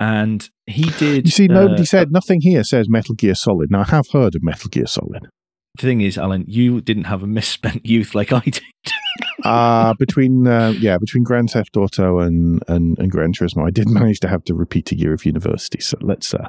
And 0.00 0.48
he 0.66 0.90
did. 0.98 1.26
You 1.26 1.30
see, 1.30 1.46
nobody 1.46 1.82
uh, 1.82 1.86
said 1.86 2.10
nothing 2.10 2.40
here 2.40 2.64
says 2.64 2.88
Metal 2.88 3.14
Gear 3.14 3.36
Solid. 3.36 3.70
Now 3.70 3.80
I 3.82 3.90
have 3.90 4.08
heard 4.12 4.34
of 4.34 4.42
Metal 4.42 4.68
Gear 4.68 4.86
Solid. 4.88 5.28
The 5.76 5.82
thing 5.82 6.00
is, 6.02 6.18
Alan, 6.18 6.44
you 6.46 6.80
didn't 6.80 7.04
have 7.04 7.22
a 7.22 7.26
misspent 7.26 7.86
youth 7.86 8.14
like 8.14 8.32
I 8.32 8.40
did. 8.40 8.62
Uh 9.44 9.94
between 9.98 10.46
uh, 10.46 10.72
yeah, 10.78 10.98
between 10.98 11.24
Grand 11.24 11.50
Theft 11.50 11.76
Auto 11.76 12.20
and, 12.20 12.62
and 12.68 12.98
and 12.98 13.10
Gran 13.10 13.32
Turismo, 13.32 13.66
I 13.66 13.70
did 13.70 13.88
manage 14.00 14.20
to 14.20 14.28
have 14.28 14.44
to 14.44 14.54
repeat 14.54 14.92
a 14.92 14.96
year 14.96 15.12
of 15.12 15.24
university. 15.24 15.80
So 15.80 15.98
let's 16.00 16.32
uh, 16.32 16.48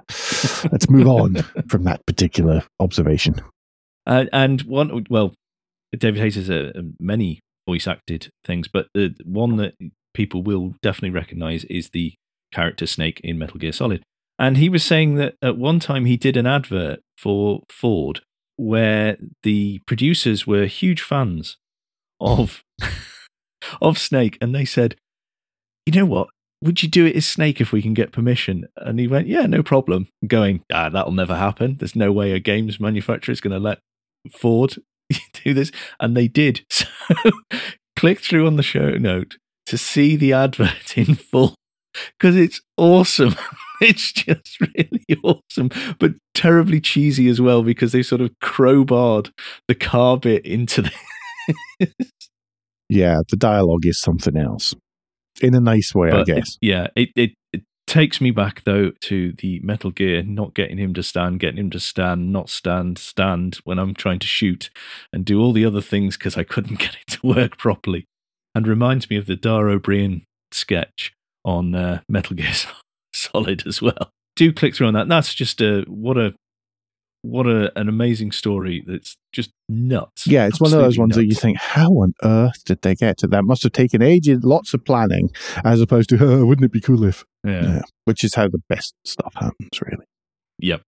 let's 0.71 0.89
move 0.89 1.07
on 1.07 1.35
from 1.67 1.83
that 1.85 2.05
particular 2.05 2.63
observation. 2.79 3.35
Uh, 4.05 4.25
and 4.33 4.61
one, 4.63 5.05
well, 5.09 5.33
David 5.97 6.19
Hayter 6.21 6.39
has 6.39 6.49
uh, 6.49 6.81
many 6.99 7.39
voice 7.67 7.87
acted 7.87 8.29
things, 8.43 8.67
but 8.67 8.87
the 8.93 9.15
one 9.23 9.55
that 9.57 9.75
people 10.13 10.43
will 10.43 10.75
definitely 10.81 11.11
recognize 11.11 11.63
is 11.65 11.89
the 11.89 12.13
character 12.51 12.85
Snake 12.85 13.19
in 13.23 13.39
Metal 13.39 13.59
Gear 13.59 13.71
Solid. 13.71 14.03
And 14.37 14.57
he 14.57 14.69
was 14.69 14.83
saying 14.83 15.15
that 15.15 15.35
at 15.41 15.57
one 15.57 15.79
time 15.79 16.05
he 16.05 16.17
did 16.17 16.35
an 16.37 16.45
advert 16.47 16.99
for 17.17 17.61
Ford 17.69 18.21
where 18.55 19.17
the 19.43 19.79
producers 19.87 20.45
were 20.47 20.65
huge 20.65 21.01
fans 21.01 21.57
of 22.19 22.63
of 23.81 23.97
Snake, 23.97 24.37
and 24.41 24.53
they 24.53 24.65
said, 24.65 24.95
"You 25.85 25.93
know 25.93 26.05
what? 26.05 26.29
would 26.63 26.81
you 26.81 26.87
do 26.87 27.05
it 27.05 27.15
as 27.15 27.25
Snake 27.25 27.59
if 27.59 27.73
we 27.73 27.81
can 27.81 27.93
get 27.93 28.13
permission? 28.13 28.65
And 28.77 28.97
he 28.97 29.07
went, 29.07 29.27
yeah, 29.27 29.45
no 29.45 29.61
problem. 29.61 30.07
Going, 30.25 30.63
ah, 30.71 30.89
that'll 30.89 31.11
never 31.11 31.35
happen. 31.35 31.75
There's 31.77 31.95
no 31.95 32.11
way 32.11 32.31
a 32.31 32.39
games 32.39 32.79
manufacturer 32.79 33.33
is 33.33 33.41
going 33.41 33.51
to 33.51 33.59
let 33.59 33.79
Ford 34.31 34.75
do 35.43 35.53
this. 35.53 35.71
And 35.99 36.15
they 36.15 36.27
did. 36.27 36.65
So 36.73 37.31
click 37.95 38.19
through 38.19 38.47
on 38.47 38.57
the 38.57 38.63
show 38.63 38.97
note 38.97 39.37
to 39.65 39.77
see 39.77 40.15
the 40.15 40.33
advert 40.33 40.97
in 40.97 41.15
full 41.15 41.55
because 42.19 42.35
it's 42.35 42.61
awesome. 42.77 43.35
it's 43.81 44.11
just 44.11 44.59
really 44.61 45.05
awesome, 45.23 45.69
but 45.99 46.13
terribly 46.33 46.79
cheesy 46.81 47.27
as 47.27 47.39
well 47.41 47.63
because 47.63 47.91
they 47.91 48.03
sort 48.03 48.21
of 48.21 48.31
crowbarred 48.41 49.31
the 49.67 49.75
car 49.75 50.17
bit 50.17 50.45
into 50.45 50.81
the. 51.79 51.91
Yeah, 52.89 53.19
the 53.29 53.37
dialogue 53.37 53.85
is 53.85 53.99
something 53.99 54.37
else. 54.37 54.73
In 55.41 55.55
a 55.55 55.59
nice 55.59 55.95
way, 55.95 56.09
I 56.09 56.11
But 56.11 56.29
it- 56.29 56.35
guess. 56.35 56.57
yeah, 56.61 56.87
it, 56.95 57.09
it 57.15 57.31
it 57.51 57.63
takes 57.87 58.21
me 58.21 58.31
back 58.31 58.63
though 58.65 58.91
to 59.01 59.33
the 59.33 59.59
Metal 59.63 59.89
Gear, 59.91 60.23
not 60.23 60.53
getting 60.53 60.77
him 60.77 60.93
to 60.93 61.03
stand, 61.03 61.39
getting 61.39 61.57
him 61.59 61.69
to 61.71 61.79
stand, 61.79 62.31
not 62.31 62.49
stand, 62.49 62.97
stand 62.97 63.55
when 63.63 63.79
I'm 63.79 63.93
trying 63.93 64.19
to 64.19 64.27
shoot, 64.27 64.69
and 65.11 65.25
do 65.25 65.41
all 65.41 65.51
the 65.53 65.65
other 65.65 65.81
things 65.81 66.17
because 66.17 66.37
I 66.37 66.43
couldn't 66.43 66.79
get 66.79 66.95
it 66.95 67.07
to 67.13 67.19
work 67.27 67.57
properly, 67.57 68.05
and 68.53 68.67
reminds 68.67 69.09
me 69.09 69.17
of 69.17 69.25
the 69.25 69.35
Dara 69.35 69.75
Ó 69.75 69.79
Briain 69.79 70.21
sketch 70.51 71.13
on 71.45 71.75
uh, 71.75 72.01
Metal 72.09 72.35
Gear 72.35 72.51
Solid 73.13 73.67
as 73.67 73.81
well. 73.81 74.09
Do 74.35 74.51
click 74.51 74.75
through 74.75 74.87
on 74.87 74.93
that. 74.95 75.07
That's 75.07 75.33
just 75.33 75.61
a 75.61 75.83
what 75.87 76.17
a 76.17 76.33
what 77.21 77.47
a, 77.47 77.71
an 77.79 77.87
amazing 77.87 78.31
story. 78.31 78.83
That's 78.85 79.15
just 79.31 79.51
nuts. 79.69 80.27
Yeah, 80.27 80.45
it's 80.47 80.59
one 80.59 80.73
of 80.73 80.79
those 80.79 80.97
ones 80.97 81.15
that 81.15 81.25
you 81.25 81.35
think, 81.35 81.57
how 81.57 81.87
on 81.89 82.13
earth 82.23 82.63
did 82.65 82.81
they 82.81 82.95
get 82.95 83.17
to 83.19 83.27
that? 83.27 83.43
Must 83.43 83.63
have 83.63 83.71
taken 83.71 84.01
ages, 84.01 84.43
lots 84.43 84.73
of 84.73 84.83
planning, 84.83 85.29
as 85.63 85.79
opposed 85.79 86.09
to, 86.09 86.17
"Uh, 86.17 86.45
wouldn't 86.45 86.65
it 86.65 86.71
be 86.71 86.81
cool 86.81 87.03
if? 87.05 87.23
Yeah. 87.45 87.61
Yeah. 87.63 87.81
Which 88.05 88.23
is 88.23 88.35
how 88.35 88.47
the 88.49 88.61
best 88.67 88.93
stuff 89.05 89.33
happens, 89.35 89.81
really. 89.81 90.05
Yep. 90.59 90.81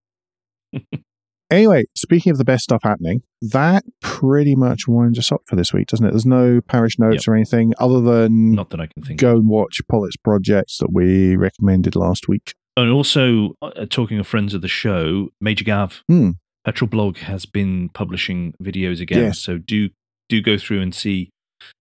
Anyway, 1.51 1.83
speaking 1.95 2.31
of 2.31 2.37
the 2.37 2.43
best 2.45 2.63
stuff 2.63 2.81
happening, 2.83 3.21
that 3.41 3.83
pretty 4.01 4.55
much 4.55 4.87
winds 4.87 5.19
us 5.19 5.31
up 5.31 5.41
for 5.45 5.55
this 5.55 5.71
week, 5.73 5.87
doesn't 5.87 6.05
it? 6.05 6.11
There's 6.11 6.25
no 6.25 6.59
parish 6.61 6.97
notes 6.97 7.27
or 7.27 7.35
anything 7.35 7.73
other 7.79 8.01
than 8.01 8.53
Not 8.53 8.71
that 8.71 8.79
I 8.81 8.87
can 8.87 9.03
think. 9.03 9.21
of. 9.21 9.25
go 9.27 9.35
and 9.37 9.47
watch 9.47 9.79
Pollitt's 9.89 10.17
projects 10.17 10.79
that 10.79 10.91
we 10.91 11.35
recommended 11.35 11.95
last 11.95 12.27
week. 12.27 12.55
And 12.75 12.89
also, 12.91 13.53
uh, 13.61 13.85
talking 13.89 14.17
of 14.19 14.27
friends 14.27 14.53
of 14.53 14.61
the 14.61 14.67
show, 14.67 15.29
Major 15.39 15.63
Gav, 15.63 16.03
Hmm. 16.07 16.31
Petrolblog 16.67 17.17
has 17.19 17.45
been 17.45 17.89
publishing 17.89 18.53
videos 18.61 18.99
again. 18.99 19.19
Yes. 19.25 19.39
So 19.39 19.59
do 19.59 19.89
do 20.29 20.41
go 20.41 20.57
through 20.57 20.81
and 20.81 20.95
see 20.95 21.29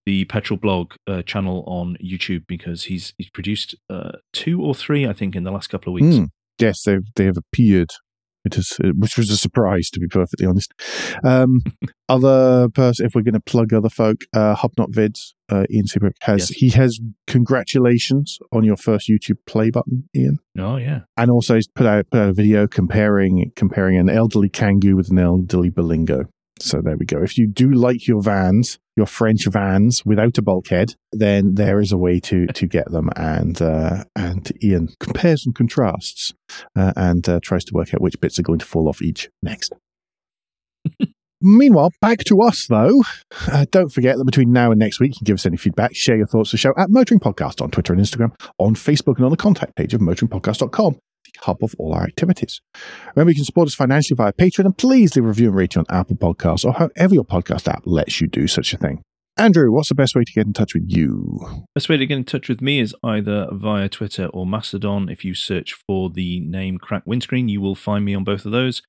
the 0.04 0.26
Petrolblog 0.26 0.92
uh, 1.06 1.22
channel 1.22 1.64
on 1.66 1.96
YouTube 2.04 2.46
because 2.46 2.84
he's 2.84 3.14
he's 3.16 3.30
produced 3.30 3.74
uh, 3.88 4.12
two 4.34 4.62
or 4.62 4.74
three, 4.74 5.06
I 5.06 5.14
think, 5.14 5.34
in 5.34 5.42
the 5.44 5.50
last 5.50 5.68
couple 5.68 5.90
of 5.96 6.00
weeks. 6.02 6.16
Hmm. 6.18 6.24
Yes, 6.60 6.82
they've 6.84 7.00
they 7.16 7.24
have 7.24 7.38
appeared. 7.38 7.90
It 8.44 8.58
is, 8.58 8.78
uh, 8.84 8.88
which 8.96 9.16
was 9.16 9.30
a 9.30 9.36
surprise, 9.36 9.88
to 9.90 10.00
be 10.00 10.06
perfectly 10.06 10.46
honest. 10.46 10.72
Um, 11.24 11.60
other 12.08 12.68
person, 12.68 13.06
if 13.06 13.14
we're 13.14 13.22
going 13.22 13.34
to 13.34 13.40
plug 13.40 13.72
other 13.72 13.88
folk, 13.88 14.18
uh, 14.34 14.54
Hubnut 14.54 14.92
Vids, 14.92 15.32
uh, 15.50 15.64
Ian 15.70 15.86
Seabrook 15.86 16.14
has 16.22 16.50
Yes. 16.50 16.58
he 16.58 16.70
has 16.70 17.00
congratulations 17.26 18.38
on 18.52 18.64
your 18.64 18.76
first 18.76 19.08
YouTube 19.08 19.38
play 19.46 19.70
button, 19.70 20.08
Ian, 20.14 20.38
Oh 20.58 20.76
yeah, 20.76 21.00
and 21.16 21.30
also 21.30 21.54
he's 21.54 21.68
put 21.68 21.86
out 21.86 22.06
put 22.10 22.20
out 22.20 22.28
a 22.30 22.32
video 22.32 22.66
comparing 22.66 23.52
comparing 23.56 23.98
an 23.98 24.08
elderly 24.08 24.48
Kangoo 24.48 24.94
with 24.94 25.10
an 25.10 25.18
elderly 25.18 25.70
Berlingo. 25.70 26.26
So 26.60 26.80
there 26.80 26.96
we 26.96 27.04
go. 27.04 27.22
If 27.22 27.36
you 27.36 27.46
do 27.46 27.70
like 27.70 28.06
your 28.06 28.22
vans, 28.22 28.78
your 28.96 29.06
French 29.06 29.46
vans 29.46 30.04
without 30.06 30.38
a 30.38 30.42
bulkhead, 30.42 30.94
then 31.12 31.54
there 31.54 31.80
is 31.80 31.90
a 31.92 31.98
way 31.98 32.20
to 32.20 32.46
to 32.54 32.66
get 32.66 32.90
them. 32.90 33.10
And 33.16 33.60
uh, 33.60 34.04
and 34.14 34.50
Ian 34.62 34.90
compares 35.00 35.44
and 35.44 35.54
contrasts 35.54 36.32
uh, 36.76 36.92
and 36.96 37.28
uh, 37.28 37.40
tries 37.42 37.64
to 37.66 37.74
work 37.74 37.92
out 37.92 38.00
which 38.00 38.20
bits 38.20 38.38
are 38.38 38.42
going 38.42 38.60
to 38.60 38.66
fall 38.66 38.88
off 38.88 39.02
each 39.02 39.30
next. 39.42 39.72
Meanwhile, 41.46 41.90
back 42.00 42.20
to 42.24 42.40
us 42.40 42.66
though. 42.68 43.02
Uh, 43.52 43.66
don't 43.70 43.92
forget 43.92 44.16
that 44.16 44.24
between 44.24 44.50
now 44.50 44.70
and 44.70 44.78
next 44.78 44.98
week, 44.98 45.10
you 45.10 45.18
can 45.18 45.24
give 45.24 45.34
us 45.34 45.44
any 45.44 45.58
feedback, 45.58 45.94
share 45.94 46.16
your 46.16 46.26
thoughts 46.26 46.50
to 46.50 46.54
the 46.54 46.58
show 46.58 46.72
at 46.78 46.88
Motoring 46.88 47.20
Podcast 47.20 47.60
on 47.60 47.70
Twitter 47.70 47.92
and 47.92 48.00
Instagram, 48.00 48.34
on 48.58 48.74
Facebook, 48.74 49.16
and 49.16 49.26
on 49.26 49.30
the 49.30 49.36
contact 49.36 49.76
page 49.76 49.92
of 49.92 50.00
motoringpodcast.com, 50.00 50.96
hub 51.40 51.62
of 51.62 51.74
all 51.78 51.94
our 51.94 52.04
activities. 52.04 52.60
Remember, 53.14 53.30
you 53.30 53.36
can 53.36 53.44
support 53.44 53.68
us 53.68 53.74
financially 53.74 54.16
via 54.16 54.32
Patreon, 54.32 54.66
and 54.66 54.78
please 54.78 55.16
leave 55.16 55.24
a 55.24 55.28
review 55.28 55.48
and 55.48 55.56
rating 55.56 55.80
on 55.80 55.96
Apple 55.96 56.16
Podcasts 56.16 56.64
or 56.64 56.72
however 56.72 57.14
your 57.14 57.24
podcast 57.24 57.68
app 57.68 57.82
lets 57.84 58.20
you 58.20 58.26
do 58.26 58.46
such 58.46 58.72
a 58.72 58.78
thing. 58.78 59.02
Andrew, 59.36 59.72
what's 59.72 59.88
the 59.88 59.96
best 59.96 60.14
way 60.14 60.22
to 60.22 60.32
get 60.32 60.46
in 60.46 60.52
touch 60.52 60.74
with 60.74 60.84
you? 60.86 61.64
best 61.74 61.88
way 61.88 61.96
to 61.96 62.06
get 62.06 62.16
in 62.16 62.24
touch 62.24 62.48
with 62.48 62.60
me 62.60 62.78
is 62.78 62.94
either 63.02 63.48
via 63.50 63.88
Twitter 63.88 64.26
or 64.26 64.46
Mastodon. 64.46 65.08
If 65.08 65.24
you 65.24 65.34
search 65.34 65.74
for 65.88 66.08
the 66.08 66.38
name 66.38 66.78
Crack 66.78 67.02
Windscreen, 67.04 67.48
you 67.48 67.60
will 67.60 67.74
find 67.74 68.04
me 68.04 68.14
on 68.14 68.22
both 68.22 68.46
of 68.46 68.52
those. 68.52 68.82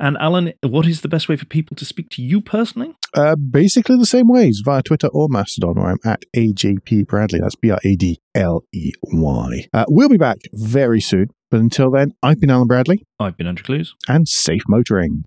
And 0.00 0.16
Alan, 0.18 0.54
what 0.62 0.86
is 0.86 1.02
the 1.02 1.08
best 1.08 1.28
way 1.28 1.36
for 1.36 1.46
people 1.46 1.76
to 1.76 1.84
speak 1.84 2.08
to 2.10 2.22
you 2.22 2.40
personally? 2.40 2.96
Uh, 3.14 3.36
basically 3.36 3.96
the 3.96 4.04
same 4.04 4.26
ways 4.28 4.60
via 4.64 4.82
Twitter 4.82 5.06
or 5.06 5.28
Mastodon, 5.30 5.76
where 5.76 5.90
I'm 5.92 5.98
at 6.04 6.24
AJP 6.36 7.06
Bradley. 7.06 7.38
That's 7.40 7.54
B 7.54 7.70
R 7.70 7.78
A 7.84 7.94
D 7.94 8.18
L 8.34 8.64
E 8.72 8.90
Y. 9.04 9.66
Uh, 9.72 9.84
we'll 9.88 10.08
be 10.08 10.18
back 10.18 10.38
very 10.52 11.00
soon, 11.00 11.28
but 11.48 11.60
until 11.60 11.92
then, 11.92 12.12
I've 12.24 12.40
been 12.40 12.50
Alan 12.50 12.66
Bradley, 12.66 13.04
I've 13.20 13.36
been 13.36 13.46
Andrew 13.46 13.64
Clues. 13.64 13.94
and 14.08 14.26
safe 14.26 14.62
motoring. 14.66 15.24